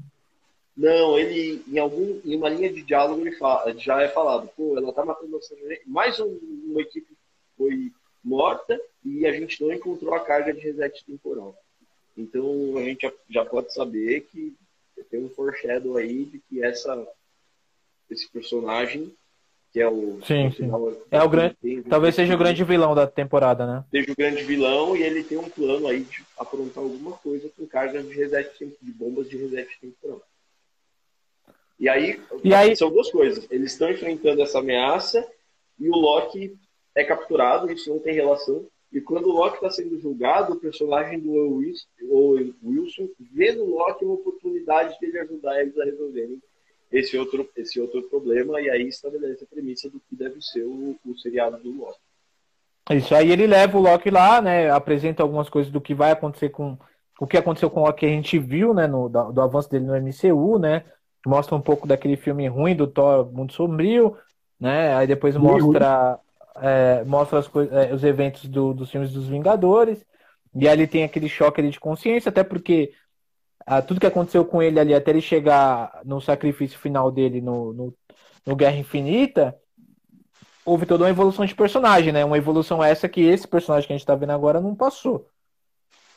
[0.77, 4.77] Não, ele, em algum, em uma linha de diálogo, ele fala, já é falado, pô,
[4.77, 5.55] ela tá matando nossa
[5.87, 7.09] mais um, uma equipe
[7.57, 7.91] foi
[8.23, 11.55] morta e a gente não encontrou a carga de reset temporal.
[12.21, 14.55] Então a gente já, já pode saber que
[15.11, 17.07] tem um foreshadow aí de que essa,
[18.11, 19.13] esse personagem,
[19.73, 20.21] que é o.
[20.23, 20.71] Sim, sim.
[21.11, 21.57] É o grande.
[21.89, 23.85] Talvez seja o grande vilão da temporada, né?
[23.91, 27.67] Seja o grande vilão e ele tem um plano aí de aprontar alguma coisa com
[27.67, 30.23] cargas de reset de bombas de reset temporal.
[31.79, 32.77] E aí, e aí...
[32.77, 33.47] são duas coisas.
[33.51, 35.27] Eles estão enfrentando essa ameaça
[35.79, 36.55] e o Loki
[36.95, 38.67] é capturado, isso não tem relação.
[38.93, 41.33] E quando o Loki está sendo julgado, o personagem do
[42.11, 46.43] Owen Wilson vê no Loki uma oportunidade de ele ajudar eles a resolverem
[46.91, 50.97] esse outro, esse outro problema, e aí estabelece a premissa do que deve ser o,
[51.07, 51.99] o seriado do Loki.
[52.91, 54.69] Isso aí ele leva o Loki lá, né?
[54.71, 56.77] Apresenta algumas coisas do que vai acontecer com
[57.21, 58.89] o que aconteceu com o Loki que a gente viu, né?
[58.89, 60.85] No, do, do avanço dele no MCU, né?
[61.25, 64.17] Mostra um pouco daquele filme ruim do Thor muito sombrio,
[64.59, 64.97] né?
[64.97, 66.19] Aí depois mostra
[66.61, 67.41] é, mostra
[67.73, 70.05] é, os eventos do, dos filmes dos Vingadores.
[70.55, 72.93] E ali tem aquele choque ali de consciência, até porque
[73.67, 77.73] ah, tudo que aconteceu com ele ali, até ele chegar no sacrifício final dele no,
[77.73, 77.95] no,
[78.47, 79.57] no, Guerra Infinita,
[80.65, 82.25] houve toda uma evolução de personagem, né?
[82.25, 85.29] Uma evolução essa que esse personagem que a gente tá vendo agora não passou.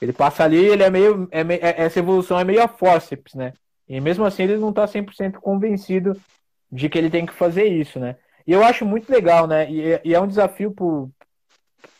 [0.01, 1.27] Ele passa ali, ele é meio.
[1.31, 3.53] É, é, essa evolução é meio a forceps, né?
[3.87, 6.19] E mesmo assim ele não tá 100% convencido
[6.71, 8.17] de que ele tem que fazer isso, né?
[8.45, 9.69] E eu acho muito legal, né?
[9.71, 11.09] E, e é um desafio pro,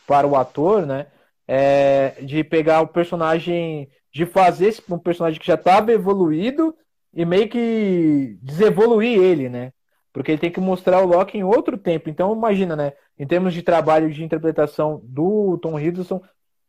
[0.07, 1.07] para o ator, né?
[1.47, 6.75] É, de pegar o personagem, de fazer um personagem que já estava evoluído
[7.13, 9.73] e meio que desevoluir ele, né?
[10.11, 12.09] Porque ele tem que mostrar o Loki em outro tempo.
[12.09, 12.93] Então, imagina, né?
[13.17, 16.21] Em termos de trabalho de interpretação do Tom Hiddleston,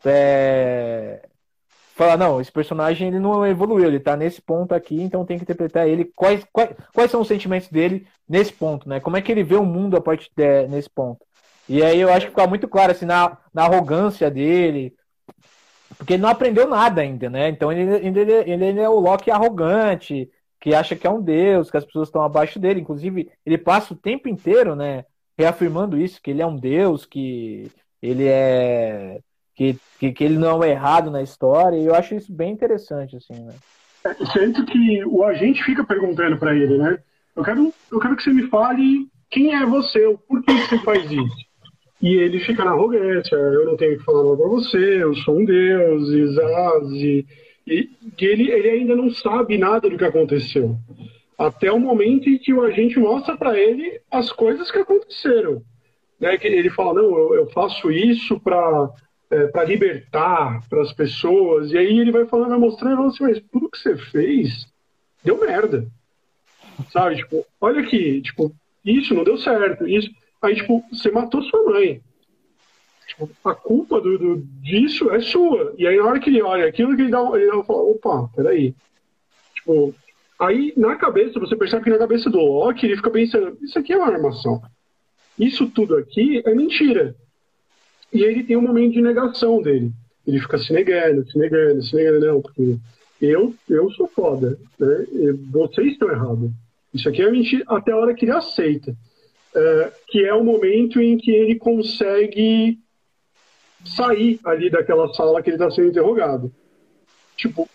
[0.04, 1.28] é,
[1.94, 5.44] falar, não, esse personagem ele não evoluiu, ele tá nesse ponto aqui, então tem que
[5.44, 6.10] interpretar ele.
[6.16, 8.98] Quais, quais, quais são os sentimentos dele nesse ponto, né?
[9.00, 11.24] Como é que ele vê o mundo a partir de, nesse ponto?
[11.68, 14.94] E aí eu acho que fica muito claro, assim, na, na arrogância dele,
[15.96, 17.48] porque ele não aprendeu nada ainda, né?
[17.48, 20.28] Então ele, ele, ele, ele é o Loki arrogante,
[20.60, 22.80] que acha que é um deus, que as pessoas estão abaixo dele.
[22.80, 25.04] Inclusive, ele passa o tempo inteiro, né,
[25.38, 27.70] reafirmando isso, que ele é um deus, que
[28.02, 29.20] ele é
[29.54, 33.16] que, que, que, ele não é errado na história, e eu acho isso bem interessante,
[33.16, 33.54] assim, né?
[34.04, 34.14] É,
[34.64, 36.98] que o agente fica perguntando para ele, né?
[37.34, 41.10] Eu quero, eu quero que você me fale quem é você, por que você faz
[41.10, 41.54] isso?
[42.00, 45.38] E ele fica na arrogância, eu não tenho que falar nada pra você, eu sou
[45.38, 46.20] um deus, e,
[47.02, 47.26] e,
[47.66, 47.90] e,
[48.20, 50.76] e ele, ele ainda não sabe nada do que aconteceu.
[51.36, 55.62] Até o momento em que o agente mostra para ele as coisas que aconteceram.
[56.20, 56.36] Né?
[56.36, 58.90] Que ele fala, não, eu, eu faço isso para
[59.30, 61.72] é, para libertar para as pessoas.
[61.72, 64.66] E aí ele vai falando, vai mostrando, assim, mas tudo que você fez
[65.22, 65.86] deu merda.
[66.92, 67.16] Sabe?
[67.16, 68.54] Tipo, olha aqui, tipo,
[68.84, 69.88] isso não deu certo.
[69.88, 70.10] Isso.
[70.42, 72.02] Aí, tipo, você matou sua mãe.
[73.06, 75.74] Tipo, a culpa do, do, disso é sua.
[75.78, 78.28] E aí, na hora que ele olha aquilo, que ele dá, ele dá fala, opa,
[78.34, 78.74] peraí.
[79.54, 79.94] Tipo,
[80.38, 83.92] aí na cabeça, você percebe que na cabeça do Loki, ele fica pensando, isso aqui
[83.92, 84.60] é uma armação.
[85.38, 87.16] Isso tudo aqui é mentira.
[88.14, 89.90] E ele tem um momento de negação dele.
[90.24, 92.78] Ele fica se negando, se negando, se negando, não, porque
[93.20, 95.06] eu, eu sou foda, né?
[95.50, 96.50] vocês estão errados.
[96.94, 98.94] Isso aqui é mentira até a hora que ele aceita.
[99.56, 102.78] É, que é o momento em que ele consegue
[103.84, 106.52] sair ali daquela sala que ele está sendo interrogado.
[107.36, 107.68] Tipo,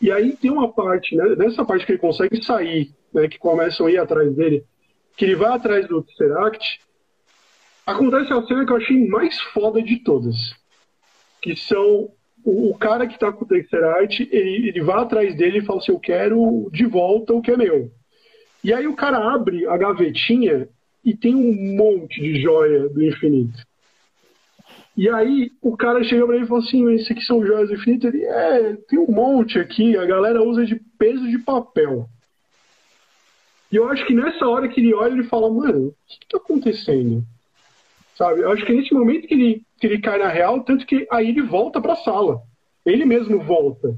[0.00, 3.86] e aí tem uma parte, né, nessa parte que ele consegue sair, né, que começam
[3.86, 4.64] a ir atrás dele,
[5.16, 6.80] que ele vai atrás do Tesseract,
[7.86, 10.54] Acontece a cena que eu achei mais foda de todas.
[11.42, 12.10] Que são
[12.44, 15.78] o, o cara que tá com o Tesseract, ele, ele vai atrás dele e fala
[15.78, 17.90] assim: Eu quero de volta o que é meu.
[18.62, 20.68] E aí o cara abre a gavetinha
[21.04, 23.58] e tem um monte de joia do infinito.
[24.96, 27.74] E aí o cara chega pra ele e fala assim: Esse aqui são joias do
[27.74, 28.06] infinito?
[28.06, 32.06] Ele é, tem um monte aqui, a galera usa de peso de papel.
[33.72, 36.28] E eu acho que nessa hora que ele olha, ele fala: Mano, o que, que
[36.28, 37.24] tá acontecendo?
[38.20, 38.42] Sabe?
[38.42, 41.06] Eu acho que é nesse momento que ele, que ele cai na real, tanto que
[41.10, 42.42] aí ele volta para a sala.
[42.84, 43.96] Ele mesmo volta.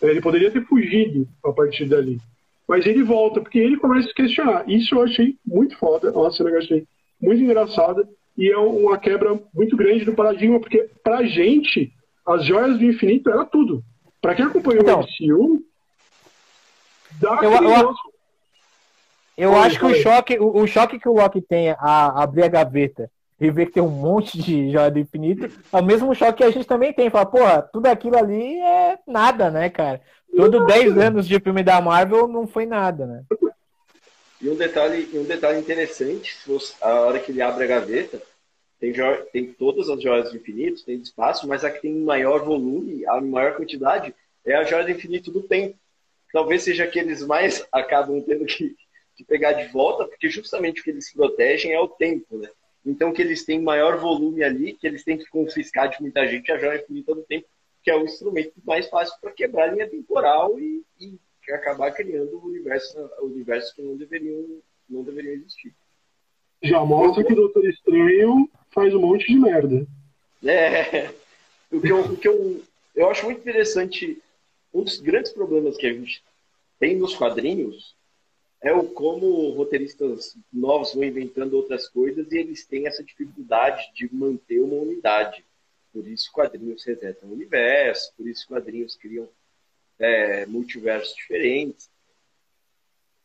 [0.00, 2.18] Ele poderia ter fugido a partir dali.
[2.66, 4.68] Mas ele volta, porque ele começa a se questionar.
[4.68, 6.84] Isso eu achei muito foda, uma cena que eu achei
[7.20, 8.08] muito engraçada.
[8.36, 11.92] E é uma quebra muito grande do paradigma, porque pra gente,
[12.26, 13.82] as joias do infinito era tudo.
[14.20, 15.62] Pra quem acompanhou então, o MCU,
[17.20, 17.94] dá eu, eu,
[19.36, 22.48] eu acho que o choque, o, o, choque que o Loki tem a abrir a
[22.48, 23.10] gaveta
[23.40, 26.44] e ver que tem um monte de joia do infinito, é o mesmo choque que
[26.44, 27.08] a gente também tem.
[27.08, 30.00] Fala, porra, tudo aquilo ali é nada, né, cara?
[30.34, 33.24] Todo 10 anos de filme da Marvel não foi nada, né?
[34.40, 38.20] E um detalhe, um detalhe interessante, você, a hora que ele abre a gaveta,
[38.78, 38.92] tem,
[39.32, 43.20] tem todas as joias do infinito, tem espaço, mas a que tem maior volume, a
[43.20, 44.14] maior quantidade,
[44.44, 45.76] é a joia do infinito do tempo.
[46.32, 48.76] Talvez seja que eles mais acabam tendo que,
[49.16, 52.48] que pegar de volta, porque justamente o que eles protegem é o tempo, né?
[52.84, 56.50] Então que eles têm maior volume ali, que eles têm que confiscar de muita gente
[56.50, 57.46] a joia infinita do tempo,
[57.82, 61.18] que é o instrumento mais fácil para quebrar a linha temporal e, e
[61.52, 65.74] acabar criando o universo, o universo que não deveriam, não deveriam existir.
[66.62, 69.86] Já mostra que o Doutor Estranho faz um monte de merda.
[70.44, 71.10] É.
[71.70, 72.62] O que eu, o que eu,
[72.96, 74.18] eu acho muito interessante,
[74.72, 76.22] um dos grandes problemas que a gente
[76.80, 77.94] tem nos quadrinhos
[78.60, 84.12] é o como roteiristas novos vão inventando outras coisas e eles têm essa dificuldade de
[84.12, 85.44] manter uma unidade.
[85.92, 89.28] Por isso quadrinhos resetam o universo, por isso quadrinhos criam
[89.98, 91.90] é, multiversos diferentes.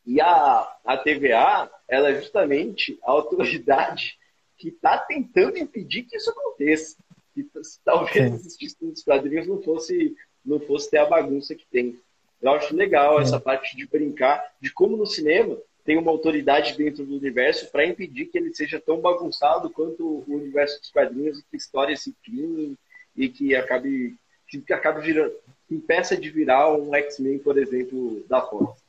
[0.06, 4.18] E a, a TVA, ela é justamente a autoridade
[4.58, 6.98] que está tentando impedir que isso aconteça.
[7.34, 7.50] Que
[7.84, 10.16] talvez existisse nos quadrinhos não fosse,
[10.46, 12.00] não fosse ter a bagunça que tem.
[12.44, 17.06] Eu acho legal essa parte de brincar de como no cinema tem uma autoridade dentro
[17.06, 21.44] do universo para impedir que ele seja tão bagunçado quanto o universo dos quadrinhos e
[21.44, 22.78] que histórias se criem
[23.16, 24.16] e que acabe
[24.48, 25.34] que acabe virando
[25.68, 28.84] que impeça de virar um X-Men, por exemplo, da Fox.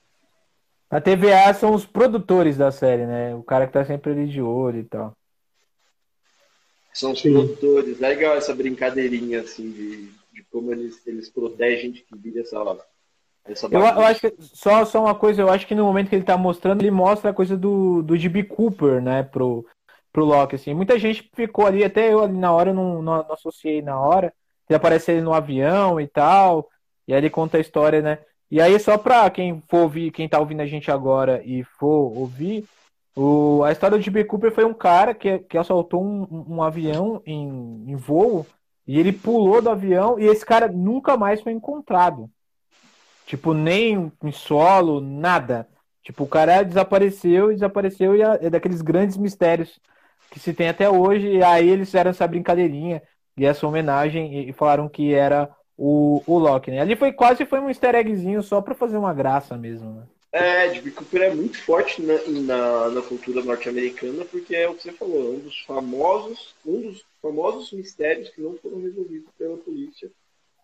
[0.91, 3.35] A TVA são os produtores da série, né?
[3.35, 5.17] O cara que tá sempre ali de olho e tal.
[6.93, 7.33] São os Sim.
[7.33, 8.01] produtores.
[8.01, 12.59] É legal essa brincadeirinha, assim, de, de como eles, eles protegem de que vira essa,
[12.59, 12.87] essa
[13.71, 16.25] eu, eu, acho que só, só uma coisa, eu acho que no momento que ele
[16.25, 18.15] tá mostrando, ele mostra a coisa do, do
[18.49, 19.67] Cooper, né, pro,
[20.13, 20.73] pro Loki, assim.
[20.73, 23.99] Muita gente ficou ali, até eu ali na hora, eu não, não, não associei na
[24.01, 24.33] hora,
[24.69, 26.69] ele aparece ele no avião e tal,
[27.07, 28.19] e aí ele conta a história, né?
[28.51, 32.17] E aí, só pra quem for ouvir, quem tá ouvindo a gente agora e for
[32.17, 32.65] ouvir,
[33.17, 34.25] o, a história do J.B.
[34.25, 38.47] Cooper foi um cara que, que assaltou um, um avião em, em voo
[38.87, 42.31] e ele pulou do avião e esse cara nunca mais foi encontrado.
[43.27, 45.66] Tipo, nem em solo, nada.
[46.03, 49.81] Tipo, o cara desapareceu e desapareceu e é, é daqueles grandes mistérios
[50.31, 51.29] que se tem até hoje.
[51.29, 53.03] E aí eles fizeram essa brincadeirinha
[53.37, 56.81] e essa homenagem e falaram que era o, o Loki, né?
[56.81, 60.03] Ali foi quase foi um easter eggzinho só para fazer uma graça mesmo, né?
[60.31, 64.83] É, de Cooper é muito forte na, na, na cultura norte-americana porque é o que
[64.83, 69.57] você falou, é um dos famosos, um dos famosos mistérios que não foram resolvidos pela
[69.57, 70.11] polícia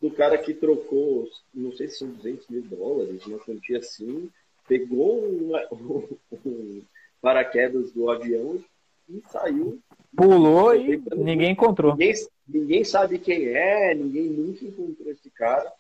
[0.01, 4.31] do cara que trocou, não sei se são 200 mil dólares, uma quantia assim,
[4.67, 5.23] pegou
[6.45, 6.83] um,
[7.21, 8.63] paraquedas do avião
[9.09, 9.79] e saiu.
[10.17, 11.93] Pulou e ninguém encontrou.
[11.93, 12.15] Ninguém,
[12.49, 15.71] ninguém sabe quem é, ninguém nunca encontrou esse cara.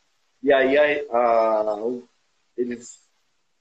[0.43, 1.99] E aí a, a,
[2.57, 3.01] eles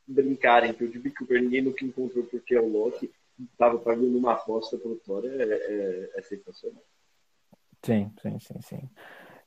[0.08, 3.12] brincarem que o Jimmy Cooper ninguém nunca encontrou porque é o Loki
[3.52, 6.84] estava pagando uma aposta pro Thor é, é, é, sensacional.
[7.84, 8.90] Sim, sim, sim, sim.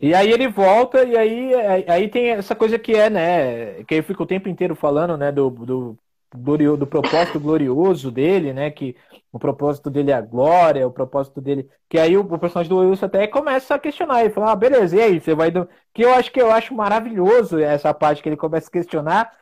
[0.02, 1.52] E aí ele volta e aí,
[1.86, 5.30] aí tem essa coisa que é, né, que ele fica o tempo inteiro falando, né,
[5.30, 5.98] do, do
[6.34, 8.70] glorioso, do propósito glorioso dele, né?
[8.70, 8.96] Que
[9.30, 11.68] o propósito dele é a glória, o propósito dele.
[11.88, 14.20] Que aí o, o personagem do Wilson até começa a questionar.
[14.24, 15.20] Ele fala, ah, beleza, e aí?
[15.20, 15.50] Você vai.
[15.50, 15.68] Do...
[15.92, 19.32] Que eu acho que eu acho maravilhoso essa parte que ele começa a questionar,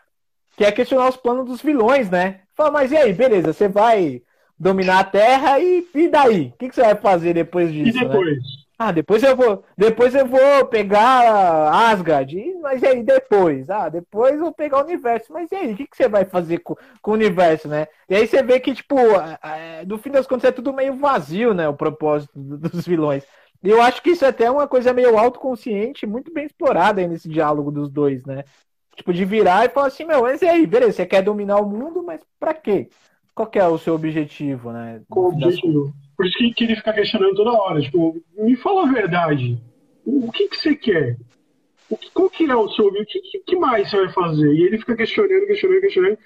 [0.56, 2.40] que é questionar os planos dos vilões, né?
[2.54, 4.22] Fala, mas e aí, beleza, você vai
[4.58, 6.52] dominar a Terra e, e daí?
[6.54, 7.96] O que, que você vai fazer depois disso?
[7.96, 8.36] E depois?
[8.36, 8.59] Né?
[8.82, 12.34] Ah, depois eu vou, depois eu vou pegar Asgard.
[12.62, 13.68] Mas e aí depois?
[13.68, 15.30] Ah, depois eu vou pegar o universo.
[15.34, 17.88] Mas e aí, o que, que você vai fazer com, com o universo, né?
[18.08, 18.96] E aí você vê que, tipo,
[19.42, 21.68] é, no fim das contas é tudo meio vazio, né?
[21.68, 23.22] O propósito dos vilões.
[23.62, 27.06] E eu acho que isso é até uma coisa meio autoconsciente, muito bem explorada aí
[27.06, 28.44] nesse diálogo dos dois, né?
[28.96, 31.68] Tipo, de virar e falar assim, meu, mas e aí, beleza, você quer dominar o
[31.68, 32.88] mundo, mas pra quê?
[33.34, 35.02] Qual é o seu objetivo, né?
[35.10, 35.92] Qual o objetivo?
[36.20, 37.80] Por isso que, que ele fica questionando toda hora.
[37.80, 39.58] Tipo, me fala a verdade.
[40.04, 41.16] O, que, que você quer?
[41.88, 42.88] O que, qual que é o seu...
[42.88, 44.52] O que, que mais você vai fazer?
[44.52, 46.18] E ele fica questionando, questionando, questionando.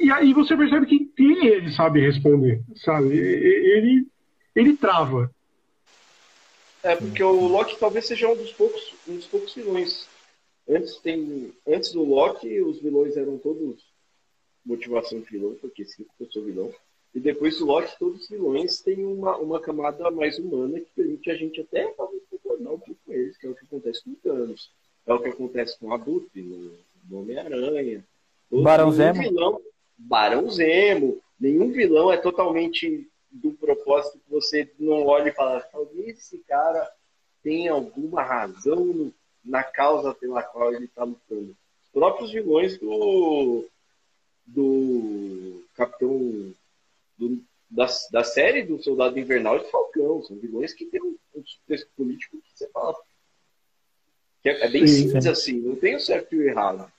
[0.00, 3.16] E aí você percebe que nem ele sabe responder, sabe?
[3.16, 4.08] Ele,
[4.56, 5.32] ele trava.
[6.82, 10.08] É, porque o Loki talvez seja um dos poucos, um dos poucos vilões.
[10.68, 13.86] Antes, tem, antes do Loki, os vilões eram todos
[14.66, 16.74] motivação de vilão, porque sim, eu sou vilão.
[17.14, 21.30] E depois do Loki, todos os vilões têm uma, uma camada mais humana que permite
[21.30, 24.10] a gente até talvez concordar um pouco com eles, que é o que acontece com
[24.10, 24.70] o Thanos.
[25.06, 26.78] É o que acontece com a Abutre no,
[27.08, 28.04] no Homem-Aranha.
[28.50, 29.20] Barão Zemo.
[29.20, 29.60] Vilão,
[29.96, 31.20] Barão Zemo.
[31.40, 36.90] Nenhum vilão é totalmente do propósito que você não olha e fala, talvez esse cara
[37.42, 41.56] tenha alguma razão no, na causa pela qual ele está lutando.
[41.92, 43.64] próprios vilões do,
[44.46, 46.52] do Capitão
[47.18, 50.22] do, da, da série do Soldado Invernal e do Falcão.
[50.22, 52.94] São vilões que tem um, um texto político que você fala.
[54.42, 55.30] Que é, é bem sim, simples sim.
[55.30, 56.90] assim, não tem o certo e o errado.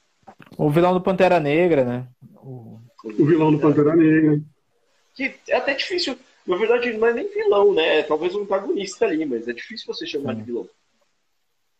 [0.57, 2.07] O vilão do Pantera Negra, né?
[2.35, 4.41] O, o vilão do Pantera Negra.
[5.15, 6.17] Que é até difícil.
[6.45, 7.99] Na verdade, ele não é nem vilão, né?
[7.99, 10.39] É talvez um antagonista ali, mas é difícil você chamar sim.
[10.39, 10.69] de vilão.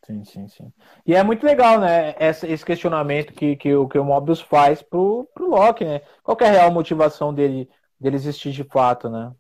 [0.06, 0.74] Sim, sim, sim.
[1.06, 2.16] E é muito legal, né?
[2.20, 6.02] Esse questionamento que, que, o, que o Mobius faz pro, pro Loki, né?
[6.24, 7.70] Qual é a real motivação dele,
[8.00, 9.32] dele existir de fato, né?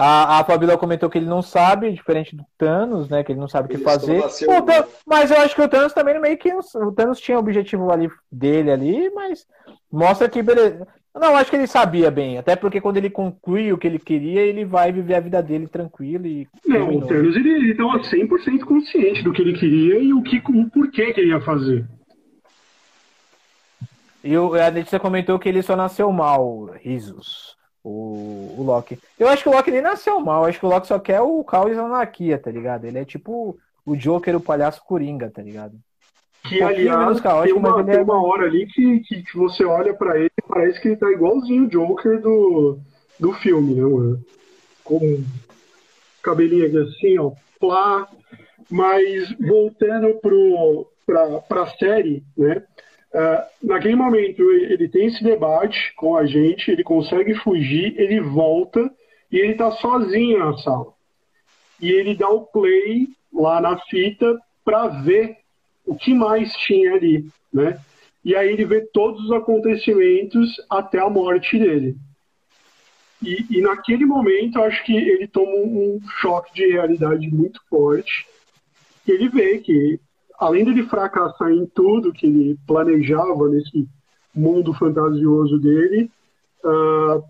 [0.00, 3.24] A, a Fabíola comentou que ele não sabe, diferente do Thanos, né?
[3.24, 4.20] Que ele não sabe o que fazer.
[4.20, 6.52] Thanos, mas eu acho que o Thanos também meio que.
[6.54, 9.44] O Thanos tinha o objetivo ali dele ali, mas
[9.90, 10.86] mostra que beleza.
[11.12, 14.42] Não, acho que ele sabia bem, até porque quando ele conclui o que ele queria,
[14.42, 16.46] ele vai viver a vida dele tranquilo e.
[16.64, 20.70] Não, o Thanos ele estava 100% consciente do que ele queria e o, que, o
[20.70, 21.84] porquê que ele ia fazer.
[24.22, 28.98] E o, a Letícia comentou que ele só nasceu mal, risos, o, o Loki.
[29.18, 31.42] Eu acho que o Loki nem nasceu mal, acho que o Loki só quer o
[31.44, 32.84] caos e a anarquia, tá ligado?
[32.84, 35.74] Ele é tipo o Joker, o palhaço coringa, tá ligado?
[36.44, 38.02] Que, um aliás, tem uma, tem é...
[38.02, 41.10] uma hora ali que, que, que você olha para ele e parece que ele tá
[41.10, 42.78] igualzinho o Joker do,
[43.18, 44.24] do filme, né, mano?
[44.84, 45.24] Com
[46.22, 48.08] cabelinho aqui assim, ó, plá.
[48.70, 52.62] Mas voltando pro, pra, pra série, né?
[53.12, 58.90] Uh, naquele momento ele tem esse debate com a gente, ele consegue fugir, ele volta
[59.32, 60.92] e ele tá sozinho na sala.
[61.80, 65.36] E ele dá o play lá na fita para ver
[65.86, 67.80] o que mais tinha ali, né?
[68.24, 71.96] E aí ele vê todos os acontecimentos até a morte dele.
[73.22, 78.26] E, e naquele momento, acho que ele toma um choque de realidade muito forte.
[79.06, 79.98] Ele vê que,
[80.38, 83.88] além dele fracassar em tudo que ele planejava nesse
[84.34, 86.10] mundo fantasioso dele,
[86.64, 87.22] uh,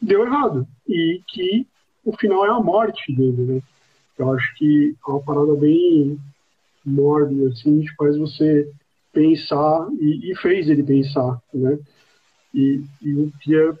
[0.00, 0.66] deu errado.
[0.88, 1.66] E que
[2.04, 3.62] o final é a morte dele, né?
[4.18, 6.18] Eu acho que é uma parada bem
[6.84, 8.68] mórbida, assim, que faz você
[9.12, 11.78] pensar e, e, fez ele pensar, né?
[12.54, 13.78] E, e eu queria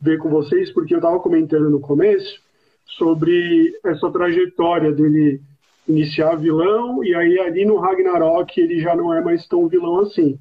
[0.00, 2.40] ver com vocês, porque eu estava comentando no começo
[2.86, 5.40] sobre essa trajetória dele
[5.88, 10.38] iniciar vilão e aí ali no Ragnarok ele já não é mais tão vilão assim.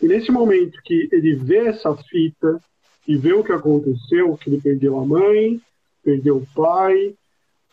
[0.00, 2.60] E nesse momento que ele vê essa fita
[3.06, 5.60] e vê o que aconteceu, que ele perdeu a mãe,
[6.04, 7.14] perdeu o pai,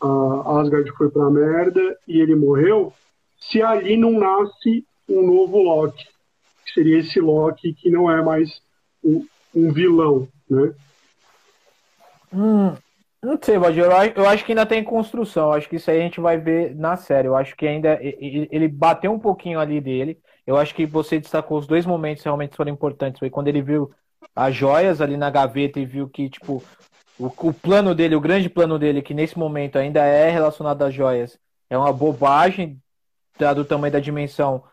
[0.01, 2.93] a Asgard foi pra merda e ele morreu,
[3.39, 6.05] se ali não nasce um novo Loki,
[6.66, 8.61] que seria esse Loki que não é mais
[9.03, 10.74] um, um vilão, né?
[12.34, 12.76] Hum,
[13.24, 16.03] não sei, Valdir, eu acho que ainda tem construção, eu acho que isso aí a
[16.03, 20.19] gente vai ver na série, eu acho que ainda ele bateu um pouquinho ali dele,
[20.45, 23.61] eu acho que você destacou os dois momentos que realmente foram importantes, foi quando ele
[23.61, 23.89] viu
[24.36, 26.61] as joias ali na gaveta e viu que, tipo,
[27.17, 30.93] o, o plano dele, o grande plano dele, que nesse momento ainda é relacionado às
[30.93, 32.78] joias, é uma bobagem
[33.39, 34.63] dado o tamanho da dimensão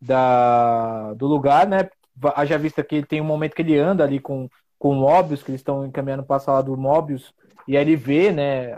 [0.00, 1.88] da, do lugar, né?
[2.34, 4.48] Haja vista que tem um momento que ele anda ali com,
[4.78, 7.34] com o Mobius, que eles estão encaminhando para a sala do Mobius,
[7.66, 8.72] e aí ele vê, né,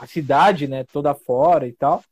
[0.00, 2.02] a cidade, né, toda fora e tal.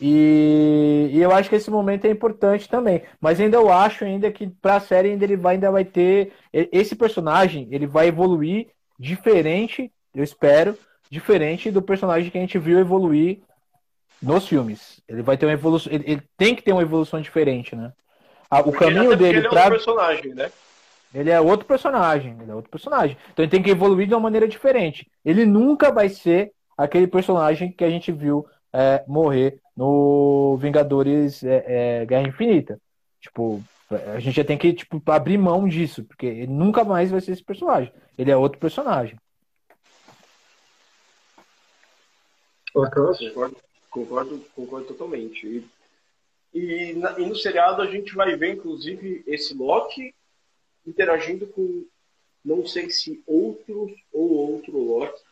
[0.00, 3.02] E, e, eu acho que esse momento é importante também.
[3.20, 6.32] Mas ainda eu acho ainda que para a série ainda ele vai, ainda vai ter
[6.52, 8.68] esse personagem, ele vai evoluir
[8.98, 10.76] diferente, eu espero,
[11.10, 13.40] diferente do personagem que a gente viu evoluir
[14.20, 15.00] nos filmes.
[15.08, 15.92] Ele vai ter uma evolução.
[15.92, 17.92] Ele, ele tem que ter uma evolução diferente, né?
[18.64, 19.70] O caminho dele ele é pra...
[19.70, 20.50] personagem, né?
[21.14, 23.16] Ele é outro personagem, ele é outro personagem.
[23.32, 25.08] Então ele tem que evoluir de uma maneira diferente.
[25.24, 31.64] Ele nunca vai ser aquele personagem que a gente viu é, morrer no Vingadores é,
[32.02, 32.80] é, Guerra Infinita.
[33.20, 33.62] Tipo,
[34.12, 37.32] a gente já tem que tipo, abrir mão disso, porque ele nunca mais vai ser
[37.32, 37.92] esse personagem.
[38.18, 39.16] Ele é outro personagem.
[42.72, 43.32] Concordo,
[43.88, 45.46] concordo, concordo totalmente.
[45.46, 50.12] E, e, na, e, no seriado a gente vai ver, inclusive, esse Loki
[50.86, 51.86] interagindo com
[52.44, 55.22] não sei se outros ou outro Loki.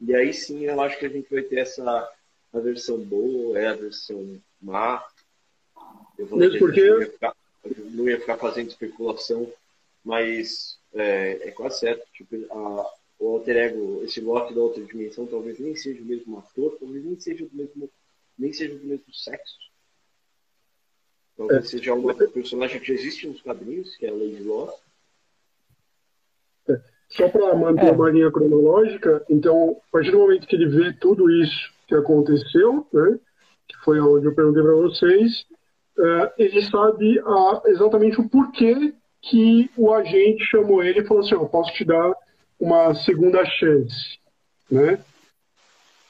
[0.00, 2.12] E aí sim eu acho que a gente vai ter essa
[2.52, 5.04] a versão boa, é a versão má.
[6.16, 6.88] Eu vou Mesmo porque...
[6.88, 7.36] Não ia, ficar,
[7.90, 9.52] não ia ficar fazendo especulação,
[10.04, 12.06] mas é, é quase certo.
[12.12, 16.38] Tipo, a, o alter ego, esse Loki da outra dimensão, talvez nem seja o mesmo
[16.38, 17.90] ator, talvez nem seja do mesmo,
[18.38, 19.58] nem seja do mesmo sexo.
[21.36, 21.68] Talvez é.
[21.68, 24.78] seja uma personagem que já existe nos quadrinhos, que é a Lady Lost.
[26.68, 26.80] É.
[27.08, 27.92] Só para manter é.
[27.92, 32.86] uma linha cronológica, então, a partir do momento que ele vê tudo isso que aconteceu,
[32.92, 33.18] né,
[33.68, 35.46] que foi onde eu perguntei para vocês,
[35.98, 41.34] é, ele sabe a, exatamente o porquê que o agente chamou ele e falou assim,
[41.34, 42.12] eu posso te dar
[42.58, 44.18] uma segunda chance,
[44.70, 45.02] né?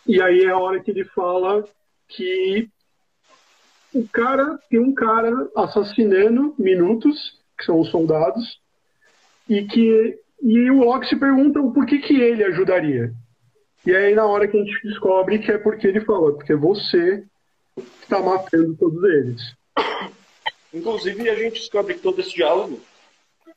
[0.07, 1.65] E aí é a hora que ele fala
[2.09, 2.69] que
[3.95, 8.61] o cara tem um cara assassinando minutos, que são os soldados,
[9.49, 13.13] e que e o Locke se pergunta por que que ele ajudaria.
[13.87, 17.25] E aí na hora que a gente descobre que é porque ele fala, porque você
[18.03, 19.55] está matando todos eles.
[20.73, 22.81] Inclusive a gente descobre que todo esse diálogo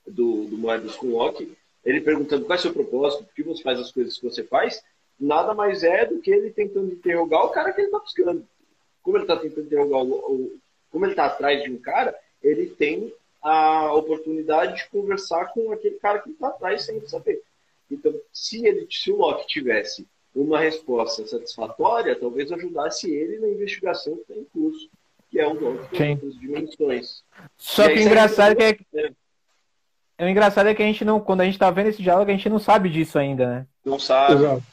[0.05, 1.51] do, do Moedas com o Locke,
[1.84, 4.43] ele perguntando qual é o seu propósito, por que você faz as coisas que você
[4.43, 4.84] faz,
[5.19, 8.45] nada mais é do que ele tentando interrogar o cara que ele está buscando.
[9.07, 10.59] Como ele está tentando interrogar o, o,
[10.91, 12.13] como ele está atrás de um cara,
[12.43, 17.41] ele tem a oportunidade de conversar com aquele cara que está atrás sem saber.
[17.89, 20.05] Então, se ele, se o Locke tivesse
[20.35, 24.89] uma resposta satisfatória, talvez ajudasse ele na investigação que está em curso,
[25.31, 27.23] que é um outras dimensões.
[27.55, 29.09] Só que o engraçado é que é...
[30.17, 30.25] é...
[30.25, 32.34] O engraçado é que a gente não, quando a gente está vendo esse diálogo, a
[32.34, 33.67] gente não sabe disso ainda, né?
[33.85, 34.34] Não sabe.
[34.34, 34.63] Exato.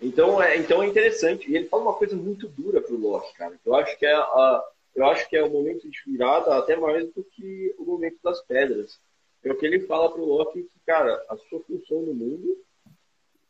[0.00, 1.50] Então é, então é interessante.
[1.50, 3.58] E ele fala uma coisa muito dura pro Loki, cara.
[3.64, 4.64] Eu acho que é a,
[4.94, 8.40] eu acho que é o momento de virada até mais do que o momento das
[8.42, 8.98] pedras.
[9.42, 12.58] É o que ele fala pro Loki que, cara, a sua função no mundo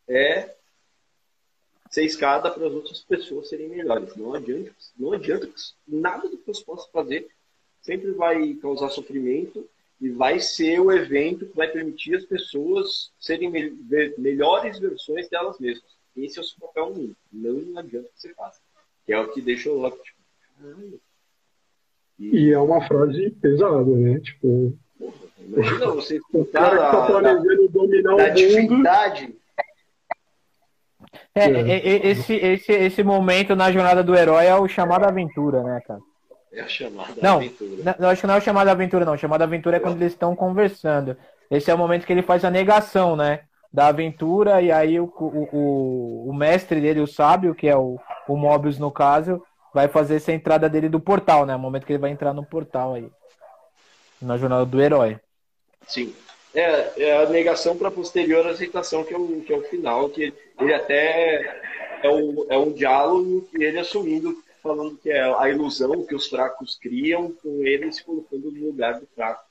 [0.08, 0.54] é
[1.90, 4.14] ser escada para as outras pessoas serem melhores.
[4.16, 5.50] Não adianta, não adianta
[5.86, 7.28] nada do que você possa fazer
[7.80, 9.68] sempre vai causar sofrimento
[10.00, 13.70] e vai ser o evento que vai permitir as pessoas serem me
[14.16, 15.99] melhores versões delas mesmas.
[16.16, 17.16] Esse é o seu papel no mundo.
[17.32, 18.60] Não adianta que você faça.
[19.06, 20.18] Que é o que deixa o Loki, tipo,
[20.58, 21.00] caralho.
[22.18, 22.36] E...
[22.36, 22.52] e...
[22.52, 24.20] é uma frase pesada, né?
[24.20, 24.76] Tipo.
[24.98, 29.40] Porra, imagina você escutar o cara que tá planejando da, dominar da o mundo.
[31.34, 31.70] É, é.
[31.70, 36.00] é, esse, esse, esse momento na jornada do herói é o chamado aventura, né, cara?
[36.52, 37.96] É a chamada não, aventura.
[37.98, 39.14] Não, acho que não é o chamado aventura, não.
[39.14, 41.16] O chamado aventura é quando eles estão conversando.
[41.50, 43.40] Esse é o momento que ele faz a negação, né?
[43.72, 48.36] Da aventura, e aí o, o, o, mestre dele, o sábio, que é o, o
[48.36, 49.42] Mobius no caso,
[49.72, 51.54] vai fazer essa entrada dele do portal, né?
[51.54, 53.08] O momento que ele vai entrar no portal aí.
[54.20, 55.18] Na jornada do herói.
[55.86, 56.14] Sim.
[56.52, 60.34] É, é a negação para posterior aceitação, que é, o, que é o final, que
[60.60, 61.62] ele até
[62.02, 66.28] é, o, é um diálogo que ele assumindo, falando que é a ilusão que os
[66.28, 69.44] fracos criam, com ele se colocando no lugar do fraco.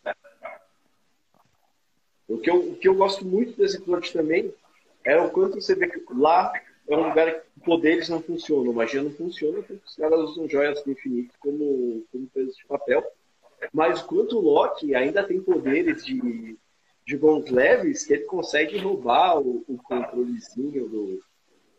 [2.29, 4.53] O que, eu, o que eu gosto muito desse plot também
[5.03, 6.53] é o quanto você vê que lá
[6.87, 10.81] é um lugar que poderes não funcionam, magia não funciona, porque os caras usam joias
[10.83, 13.03] do infinito como, como peso de papel.
[13.73, 16.57] Mas quanto o Loki ainda tem poderes de,
[17.05, 21.19] de bons leves, que ele consegue roubar o, o controlezinho do,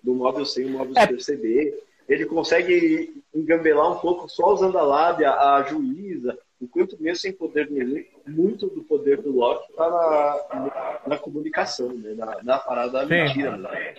[0.03, 1.07] do móvel sem o móvel é.
[1.07, 1.81] perceber.
[2.09, 7.71] Ele consegue engambelar um pouco só usando a lábia, a juíza, enquanto mesmo sem poder
[7.71, 12.15] nenhum, muito do poder do Loki está na, na, comunicação, né?
[12.15, 13.57] na, na parada da mentira.
[13.57, 13.95] Né?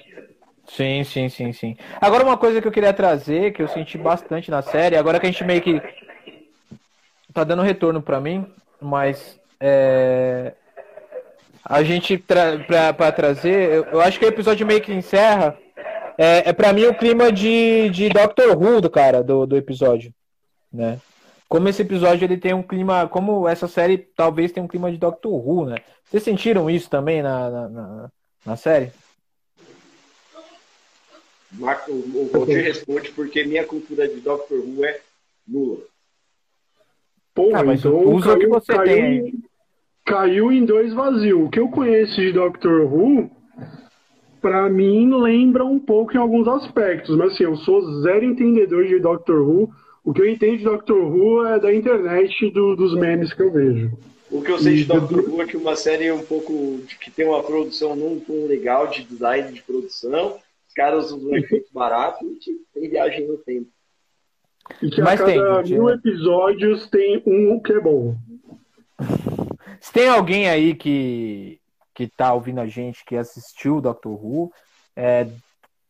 [0.67, 1.77] Sim, sim, sim, sim.
[1.99, 5.25] Agora uma coisa que eu queria trazer, que eu senti bastante na série, agora que
[5.25, 5.81] a gente meio que
[7.33, 8.45] tá dando retorno para mim,
[8.79, 10.53] mas é...
[11.65, 15.57] a gente tra pra, pra trazer, eu, eu, acho que o episódio meio que encerra,
[16.17, 20.13] é, é para mim o clima de, de Doctor Who do cara, do, do episódio,
[20.71, 20.99] né?
[21.51, 24.97] Como esse episódio ele tem um clima, como essa série talvez tenha um clima de
[24.97, 25.79] Doctor Who, né?
[26.05, 28.09] Vocês sentiram isso também na, na, na,
[28.45, 28.89] na série?
[31.51, 35.01] Marco, o Valdir responde porque minha cultura de Doctor Who é
[35.45, 35.79] nula.
[37.35, 39.43] Pô, ah, mas então usa caiu, que você caiu, tem.
[40.05, 41.47] Caiu em dois vazios.
[41.47, 43.29] O que eu conheço de Doctor Who,
[44.41, 47.17] para mim, lembra um pouco em alguns aspectos.
[47.17, 49.69] Mas assim, eu sou zero entendedor de Doctor Who
[50.03, 53.51] o que eu entendo de Doctor Who é da internet do, dos memes que eu
[53.51, 53.91] vejo.
[54.29, 57.27] O que eu sei de Doctor Who é que uma série um pouco que tem
[57.27, 62.35] uma produção num tom legal de design de produção, os caras usam efeito barato e
[62.35, 63.67] que tem viagem no tempo.
[64.81, 65.95] E que Mas a cada tem, mil né?
[65.95, 68.15] episódios tem um que é bom.
[69.81, 71.59] Se tem alguém aí que,
[71.93, 74.51] que tá ouvindo a gente, que assistiu Doctor Who,
[74.95, 75.27] é,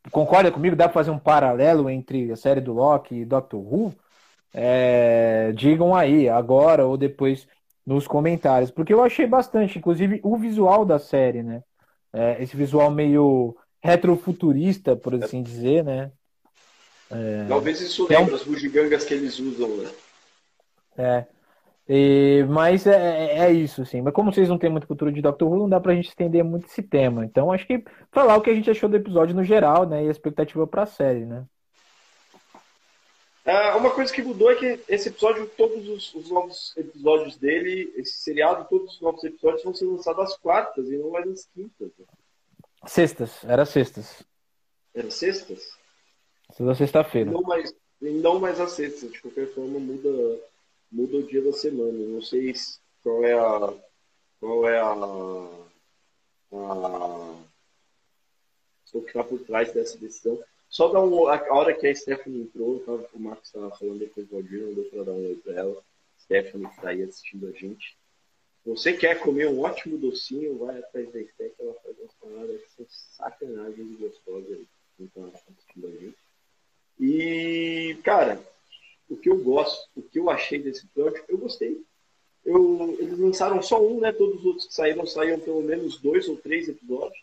[0.10, 0.76] concorda comigo?
[0.76, 3.94] Dá para fazer um paralelo entre a série do Loki e Doctor Who?
[4.54, 7.48] É, digam aí, agora ou depois
[7.86, 11.64] nos comentários, porque eu achei bastante, inclusive o visual da série, né?
[12.14, 16.12] É, esse visual meio retrofuturista, por assim dizer, né?
[17.10, 18.36] É, Talvez isso lembre é um...
[18.36, 19.92] as bugigangas que eles usam, né?
[20.98, 21.26] É.
[21.94, 24.02] E, mas é, é, é isso, sim.
[24.02, 26.42] Mas como vocês não têm muita cultura de Doctor Who, não dá pra gente estender
[26.42, 27.26] muito esse tema.
[27.26, 30.06] Então acho que falar o que a gente achou do episódio no geral, né?
[30.06, 31.46] E a expectativa pra série, né?
[33.44, 37.92] É, uma coisa que mudou é que esse episódio, todos os, os, novos episódios dele,
[37.98, 41.46] esse seriado, todos os novos episódios vão ser lançados às quartas e não mais às
[41.48, 41.92] quintas.
[42.88, 44.24] Sextas, era sextas.
[44.96, 45.78] Era sextas?
[46.56, 47.32] Toda sexta-feira.
[47.32, 50.40] Não mais, não mais às sextas, de qualquer forma muda,
[50.92, 51.92] muda o dia da semana.
[51.92, 52.54] Não sei
[53.04, 53.74] qual é a.
[54.40, 54.94] Qual é a.
[56.54, 57.42] a
[58.94, 60.38] o que está por trás dessa decisão.
[60.70, 64.28] Só dar um, a hora que a Stephanie entrou, tava, o Marcos estava falando depois
[64.28, 65.84] do Valdir, não deu para dar um oi para ela.
[66.22, 67.98] Stephanie está aí assistindo a gente.
[68.66, 72.72] Você quer comer um ótimo docinho, vai atrás da Steph, ela faz umas paradas que
[72.72, 74.68] são sacanagens e gostosas aí.
[75.00, 76.18] Então, ela está assistindo a gente.
[77.00, 78.40] E, cara,
[79.12, 81.82] o que eu gosto, o que eu achei desse episódio, eu gostei.
[82.44, 84.12] Eu, eles lançaram só um, né?
[84.12, 87.22] Todos os outros que saíram, saíram pelo menos dois ou três episódios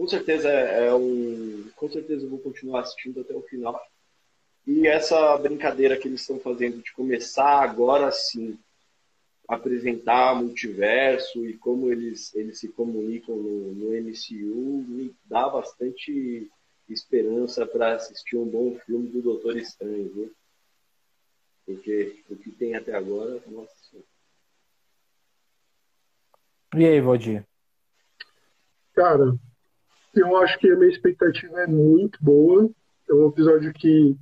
[0.00, 1.68] com certeza é, é um.
[1.76, 3.78] Com certeza eu vou continuar assistindo até o final.
[4.66, 8.58] E essa brincadeira que eles estão fazendo de começar agora sim
[9.46, 16.48] apresentar multiverso e como eles, eles se comunicam no, no MCU me dá bastante
[16.92, 20.32] esperança para assistir um bom filme do Doutor Estranho, viu?
[21.64, 23.80] Porque o que tem até agora, nossa
[26.76, 27.44] E aí, Valdir?
[28.94, 29.34] Cara,
[30.14, 32.68] eu acho que a minha expectativa é muito boa.
[33.08, 34.16] É um episódio que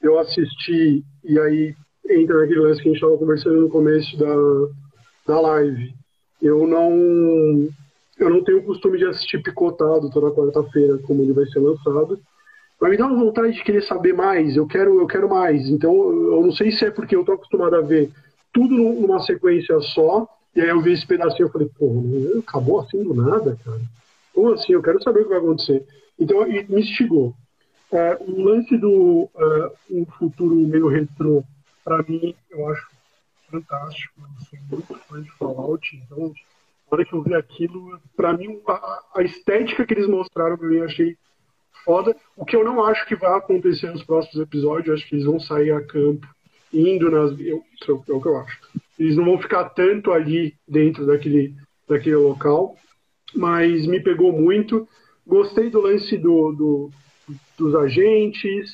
[0.00, 1.76] eu assisti e aí
[2.08, 5.94] entra naquele lance que a gente estava conversando no começo da, da live.
[6.40, 7.68] Eu não
[8.20, 12.20] eu não tenho o costume de assistir picotado toda quarta-feira, como ele vai ser lançado.
[12.78, 14.56] Mas me dá uma vontade de querer saber mais.
[14.56, 15.68] Eu quero, eu quero mais.
[15.68, 18.10] Então, eu não sei se é porque eu tô acostumado a ver
[18.52, 20.28] tudo numa sequência só.
[20.54, 22.02] E aí eu vi esse pedacinho e falei, pô,
[22.46, 23.80] acabou assim do nada, cara.
[24.34, 24.72] Como assim?
[24.72, 25.84] Eu quero saber o que vai acontecer.
[26.18, 27.34] Então, me instigou.
[27.92, 31.42] É, o lance do uh, um futuro meio retrô,
[31.82, 32.86] para mim, eu acho
[33.50, 34.14] fantástico.
[34.20, 36.32] Eu sou muito fã de Fallout, então,
[36.90, 40.80] hora que eu vi aquilo, para mim, a, a, estética que eles mostraram para mim,
[40.80, 41.16] achei
[41.84, 42.16] foda.
[42.36, 45.38] O que eu não acho que vai acontecer nos próximos episódios, acho que eles vão
[45.40, 46.26] sair a campo,
[46.72, 47.38] indo nas.
[47.40, 48.58] Eu, é o que eu acho.
[48.98, 51.54] Eles não vão ficar tanto ali dentro daquele,
[51.88, 52.76] daquele local
[53.34, 54.88] mas me pegou muito.
[55.26, 56.90] Gostei do lance do, do
[57.56, 58.72] dos agentes,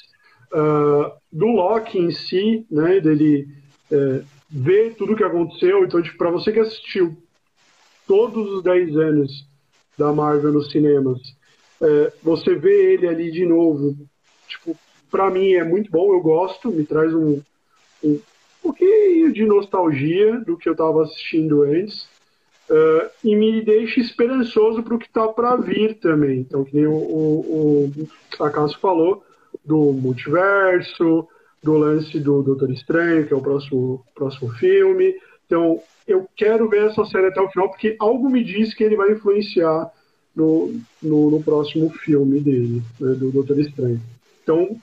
[0.53, 3.47] uh, do Loki em si, né, dele
[3.91, 5.85] uh, ver tudo o que aconteceu.
[5.85, 7.17] Então, tipo, para você que assistiu
[8.07, 9.47] todos os 10 anos
[9.99, 11.19] da Marvel nos cinemas,
[11.81, 13.97] uh, você vê ele ali de novo,
[14.47, 14.77] tipo,
[15.11, 17.41] para mim é muito bom, eu gosto, me traz um,
[18.03, 18.21] um
[18.63, 22.09] pouquinho de nostalgia do que eu estava assistindo antes.
[22.69, 26.41] Uh, e me deixa esperançoso para o que está para vir também.
[26.41, 27.93] Então, que nem o, o,
[28.41, 29.23] o Acaso falou,
[29.65, 31.29] do multiverso,
[31.63, 35.15] do lance do Doutor Estranho, que é o próximo, próximo filme.
[35.47, 38.97] Então, eu quero ver essa série até o final, porque algo me diz que ele
[38.97, 39.91] vai influenciar
[40.35, 44.01] no, no, no próximo filme dele, né, do Doutor Estranho.
[44.43, 44.77] Então,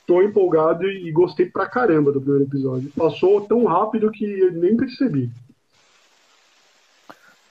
[0.00, 2.92] estou empolgado e gostei pra caramba do primeiro episódio.
[2.96, 5.30] Passou tão rápido que eu nem percebi.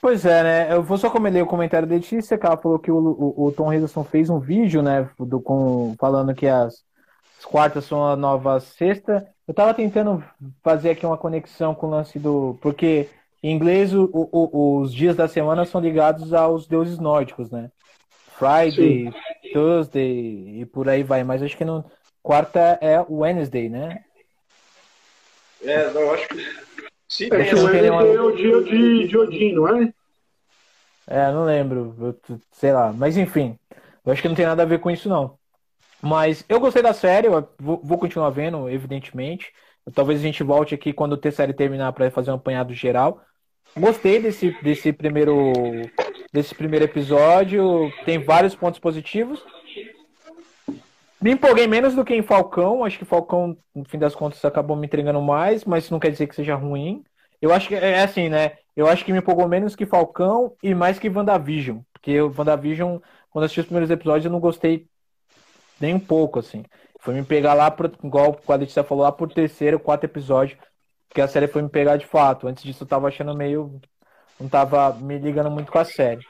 [0.00, 0.74] Pois é, né?
[0.74, 3.52] Eu vou só comentar o comentário da Letícia, que ela falou que o, o, o
[3.52, 5.08] Tom Hiddleston fez um vídeo, né?
[5.18, 6.82] Do, com, falando que as,
[7.38, 9.26] as quartas são a nova sexta.
[9.50, 10.22] Eu tava tentando
[10.62, 12.56] fazer aqui uma conexão com o lance do.
[12.62, 13.08] Porque
[13.42, 17.68] em inglês o, o, os dias da semana são ligados aos deuses nórdicos, né?
[18.38, 19.52] Friday, Sim.
[19.52, 21.24] Thursday e por aí vai.
[21.24, 21.84] Mas acho que no
[22.22, 24.04] quarta é Wednesday, né?
[25.64, 26.36] É, eu acho que
[27.08, 29.92] Sim, é que Wednesday é o dia de, de Odin, não é?
[31.08, 32.92] É, não lembro, eu, sei lá.
[32.92, 33.58] Mas enfim,
[34.06, 35.39] eu acho que não tem nada a ver com isso, não.
[36.02, 39.52] Mas eu gostei da série, vou, vou continuar vendo, evidentemente.
[39.94, 43.20] Talvez a gente volte aqui quando a série terminar para fazer um apanhado geral.
[43.76, 45.52] Gostei desse, desse primeiro
[46.32, 49.44] desse primeiro episódio, tem vários pontos positivos.
[51.20, 52.84] Me empolguei menos do que em Falcão.
[52.84, 56.10] Acho que Falcão, no fim das contas, acabou me entregando mais, mas isso não quer
[56.10, 57.04] dizer que seja ruim.
[57.42, 58.52] Eu acho que é, é assim, né?
[58.74, 61.80] Eu acho que me empolgou menos que Falcão e mais que WandaVision.
[61.92, 62.98] Porque o WandaVision,
[63.30, 64.86] quando assisti os primeiros episódios, eu não gostei
[65.80, 66.64] nem um pouco, assim.
[67.00, 70.58] Foi me pegar lá, por, igual a Letícia falou, lá por terceiro, quarto episódio.
[71.08, 72.46] Porque a série foi me pegar de fato.
[72.46, 73.80] Antes disso eu tava achando meio.
[74.38, 76.20] Não tava me ligando muito com a série.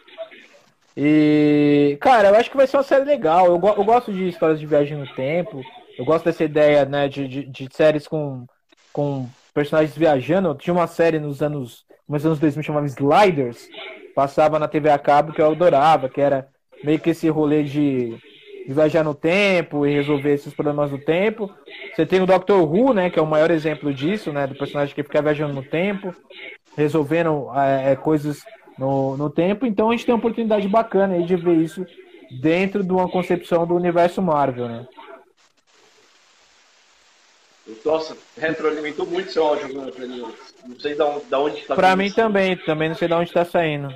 [0.96, 3.46] E, cara, eu acho que vai ser uma série legal.
[3.46, 5.60] Eu, eu gosto de histórias de viagem no tempo.
[5.98, 8.46] Eu gosto dessa ideia, né, de, de, de séries com,
[8.92, 10.54] com personagens viajando.
[10.54, 13.68] Tinha uma série nos anos, nos anos 2000 chamava Sliders.
[14.14, 16.48] Passava na TV a cabo que eu adorava, que era
[16.82, 18.18] meio que esse rolê de,
[18.66, 21.50] de viajar no tempo e resolver esses problemas do tempo.
[21.94, 22.52] Você tem o Dr.
[22.52, 25.62] Who, né, que é o maior exemplo disso, né, do personagem que fica viajando no
[25.62, 26.14] tempo,
[26.76, 28.42] resolvendo é, coisas
[28.78, 29.66] no, no tempo.
[29.66, 31.84] Então a gente tem uma oportunidade bacana aí de ver isso
[32.40, 34.86] dentro de uma concepção do universo Marvel, né?
[37.84, 42.16] Nossa, retroalimentou muito seu áudio, Não sei da onde, da onde tá Pra mim isso.
[42.16, 43.92] também, também não sei de onde tá saindo.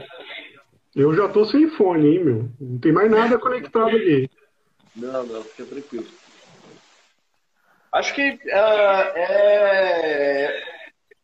[0.95, 2.49] Eu já tô sem fone, hein, meu?
[2.61, 4.31] Não tem mais nada conectado aqui.
[4.97, 6.07] Não, não, fica tranquilo.
[7.93, 10.63] Acho que uh, é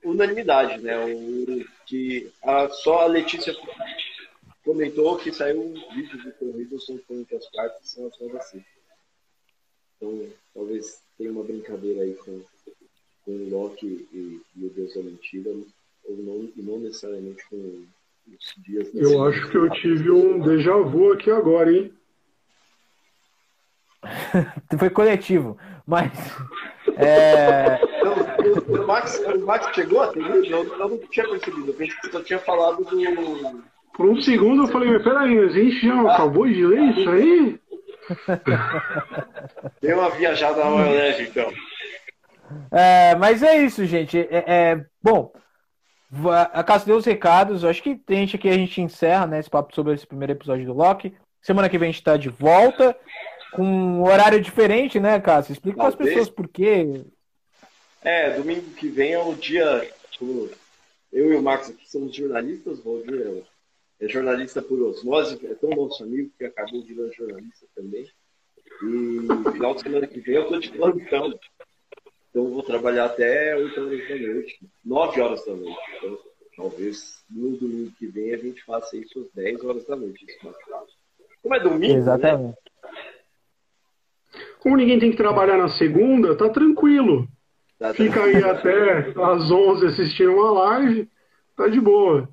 [0.05, 0.99] unanimidade, né?
[1.05, 3.55] O, que a, só a Letícia
[4.65, 8.65] comentou que saiu um vídeo do Corrido falando que as partes são as assim.
[9.97, 12.41] Então, talvez tenha uma brincadeira aí com,
[13.25, 17.85] com o Loki e, e o Deus da Mentira, ou não, não necessariamente com
[18.29, 18.95] os dias.
[18.95, 21.93] Eu acho que eu tive um déjà vu aqui agora, hein?
[24.79, 25.57] Foi coletivo,
[25.87, 26.11] mas.
[26.97, 27.79] É...
[28.69, 32.11] o, Max, o Max chegou a ter eu, eu não tinha percebido, eu pensei que
[32.11, 33.63] só tinha falado do.
[33.95, 36.15] Por um segundo eu falei, mas peraí, a gente já ah.
[36.15, 37.61] acabou de ler isso aí?
[39.81, 41.51] Deu uma viajada na maionese, então.
[42.71, 44.19] É, mas é isso, gente.
[44.19, 45.33] É, é, bom,
[46.53, 47.65] a Casa deu os recados.
[47.65, 50.67] Acho que tem gente aqui a gente encerra né, esse papo sobre esse primeiro episódio
[50.67, 51.15] do Loki.
[51.41, 52.97] Semana que vem a gente está de volta
[53.53, 55.53] com um horário diferente, né, Cássio?
[55.53, 57.05] Explica para as pessoas por quê.
[58.03, 59.91] É, domingo que vem é o dia.
[61.13, 63.45] Eu e o Max aqui somos jornalistas, o Valdir
[64.01, 68.09] é jornalista por osmose, é tão nosso amigo que acabou virando jornalista também.
[68.83, 71.39] E final de semana que vem eu estou de plantão.
[72.31, 75.79] Então eu vou trabalhar até 8 horas da noite, 9 horas da noite.
[75.97, 76.19] Então,
[76.57, 80.25] talvez no domingo que vem a gente faça isso às 10 horas da noite.
[81.43, 81.99] Como é domingo, né?
[81.99, 82.49] Exatamente.
[82.49, 82.70] Né?
[84.61, 87.27] Como ninguém tem que trabalhar na segunda, tá tranquilo.
[87.79, 91.09] Tá Fica aí até às 11 assistindo uma live,
[91.57, 92.29] tá de boa.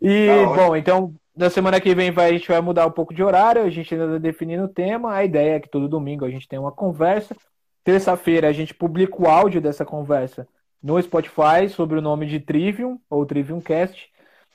[0.00, 3.14] E, tá bom, então, na semana que vem vai, a gente vai mudar um pouco
[3.14, 5.14] de horário, a gente ainda está definindo o tema.
[5.14, 7.34] A ideia é que todo domingo a gente tem uma conversa.
[7.82, 10.46] Terça-feira a gente publica o áudio dessa conversa
[10.82, 14.10] no Spotify sobre o nome de Trivium, ou Trivium Cast.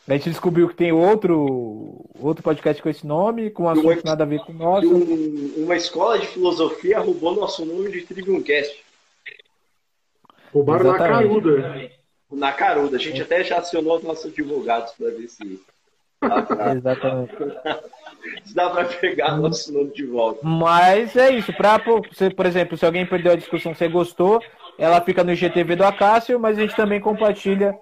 [0.07, 4.01] A gente descobriu que tem outro, outro podcast com esse nome, com um assunto uma,
[4.03, 4.93] nada a ver com o nosso.
[4.93, 8.83] Um, uma escola de filosofia roubou nosso nome de Trivium Cast.
[10.51, 11.09] Roubaram Exatamente.
[11.09, 12.03] na caruda
[12.35, 12.97] na caruda.
[12.97, 15.61] A gente até já acionou os nossos advogados para ver se.
[16.19, 16.73] Pra...
[16.75, 17.33] Exatamente.
[18.43, 20.39] se dá para pegar nosso nome de volta.
[20.43, 21.53] Mas é isso.
[21.53, 24.41] Pra, por exemplo, se alguém perdeu a discussão, você gostou,
[24.77, 27.77] ela fica no IGTV do Acácio, mas a gente também compartilha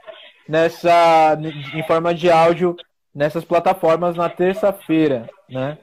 [0.47, 1.37] nessa
[1.73, 2.75] em forma de áudio
[3.13, 5.77] nessas plataformas na terça-feira, né?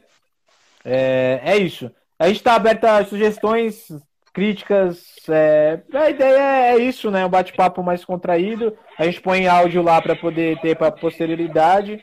[0.84, 1.90] É, é isso.
[2.18, 3.88] A gente está aberto a sugestões,
[4.32, 5.04] críticas.
[5.28, 5.80] É...
[5.92, 7.24] A ideia é isso, né?
[7.26, 8.76] Um bate-papo mais contraído.
[8.98, 12.02] A gente põe áudio lá para poder ter para posterioridade.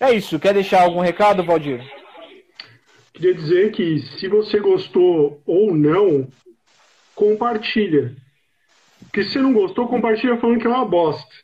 [0.00, 0.38] É isso.
[0.38, 1.82] Quer deixar algum recado, Valdir?
[3.12, 6.26] Queria dizer que se você gostou ou não,
[7.14, 8.14] compartilha.
[9.00, 11.43] Porque se não gostou, compartilha falando que é uma bosta.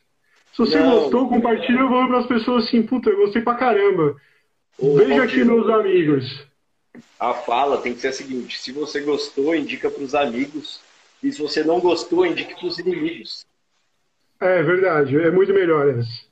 [0.53, 0.99] Se você não.
[0.99, 4.15] gostou, compartilha falando para as pessoas assim, puta, eu gostei pra caramba.
[4.79, 6.51] Veja aqui meus amigos
[7.19, 10.81] a fala tem que ser a seguinte: se você gostou, indica para os amigos,
[11.21, 13.45] e se você não gostou, indique para os inimigos.
[14.39, 16.31] É verdade, é muito melhor essa.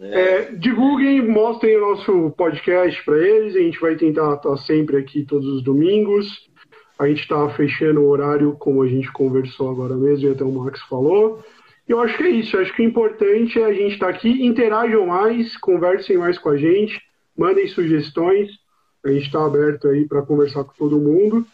[0.00, 0.20] É.
[0.20, 3.54] É, divulguem, mostrem o nosso podcast para eles.
[3.54, 6.48] A gente vai tentar estar sempre aqui todos os domingos.
[6.98, 10.50] A gente está fechando o horário, como a gente conversou agora mesmo, e até o
[10.50, 11.44] Max falou.
[11.88, 12.56] E eu acho que é isso.
[12.56, 14.44] Eu acho que o importante é a gente estar tá aqui.
[14.44, 17.00] Interajam mais, conversem mais com a gente,
[17.36, 18.50] mandem sugestões.
[19.04, 21.46] A gente está aberto aí para conversar com todo mundo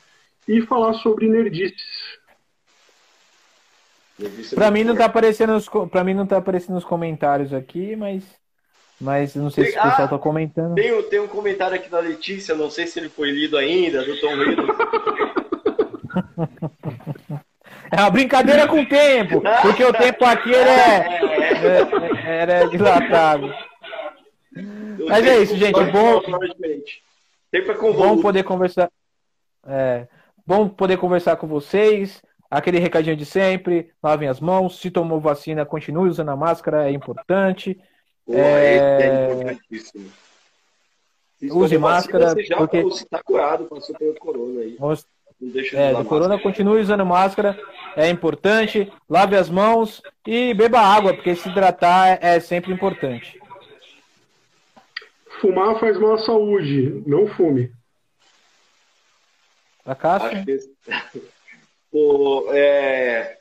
[0.46, 2.18] e falar sobre nerdices.
[4.54, 8.22] Para mim não tá aparecendo os, para mim não tá aparecendo nos comentários aqui, mas
[9.00, 10.74] mas não sei se o pessoal ah, tá comentando.
[10.74, 14.20] Tem, tem um comentário aqui da Letícia, não sei se ele foi lido ainda, do
[14.20, 14.66] Tom Riddle.
[17.90, 21.20] É uma brincadeira com o tempo, porque o tempo aqui ele é,
[22.24, 23.52] é, é, é dilatado.
[25.08, 25.80] Mas é isso, gente.
[25.84, 26.22] Bom,
[27.78, 28.90] com Bom poder conversar.
[29.66, 30.06] É,
[30.46, 32.22] bom poder conversar com vocês.
[32.50, 33.92] Aquele recadinho de sempre.
[34.02, 34.80] Lavem as mãos.
[34.80, 37.78] Se tomou vacina, continue usando a máscara, é importante.
[38.24, 39.02] Pô, é...
[39.02, 40.10] é importantíssimo.
[41.42, 42.34] Use máscara.
[42.34, 42.78] Vacina, você já porque...
[42.78, 44.76] está curado, passou pelo corona aí.
[45.40, 47.58] Não deixa de é, do corona, continue usando máscara,
[47.96, 48.92] é importante.
[49.08, 53.40] Lave as mãos e beba água, porque se hidratar é sempre importante.
[55.40, 57.72] Fumar faz mal à saúde, não fume.
[59.84, 60.44] Acácio?
[60.44, 60.58] Que...
[61.90, 63.38] Pô, é...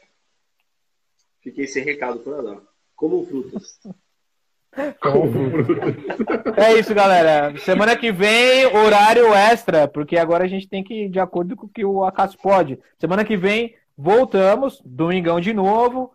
[1.42, 2.62] Fiquei sem recado para dar.
[2.96, 3.80] Como frutas.
[6.58, 7.58] É isso, galera.
[7.60, 11.66] Semana que vem, horário extra, porque agora a gente tem que ir de acordo com
[11.66, 12.80] o que o Acácio pode.
[13.00, 16.14] Semana que vem, voltamos, domingão de novo,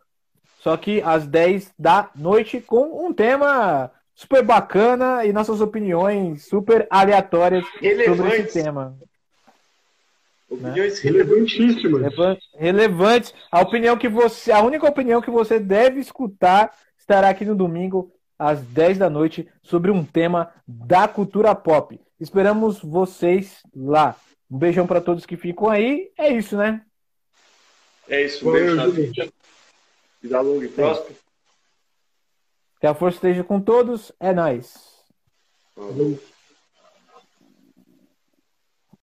[0.61, 6.87] só que às 10 da noite, com um tema super bacana e nossas opiniões super
[6.89, 7.65] aleatórias
[8.07, 8.97] sobre esse tema.
[10.49, 11.11] Opiniões né?
[11.11, 12.15] relevantíssimas.
[12.55, 13.35] Relevantes.
[13.51, 18.14] A opinião que você, a única opinião que você deve escutar estará aqui no domingo
[18.39, 22.01] às 10 da noite sobre um tema da cultura pop.
[22.19, 24.17] Esperamos vocês lá.
[24.51, 26.11] Um beijão para todos que ficam aí.
[26.17, 26.83] É isso, né?
[28.09, 28.49] É isso.
[28.49, 29.33] Um beijo.
[30.23, 31.15] Vida longa e próspera.
[32.81, 34.13] Que a força esteja com todos.
[34.21, 34.75] É nóis.
[35.75, 36.19] Falou.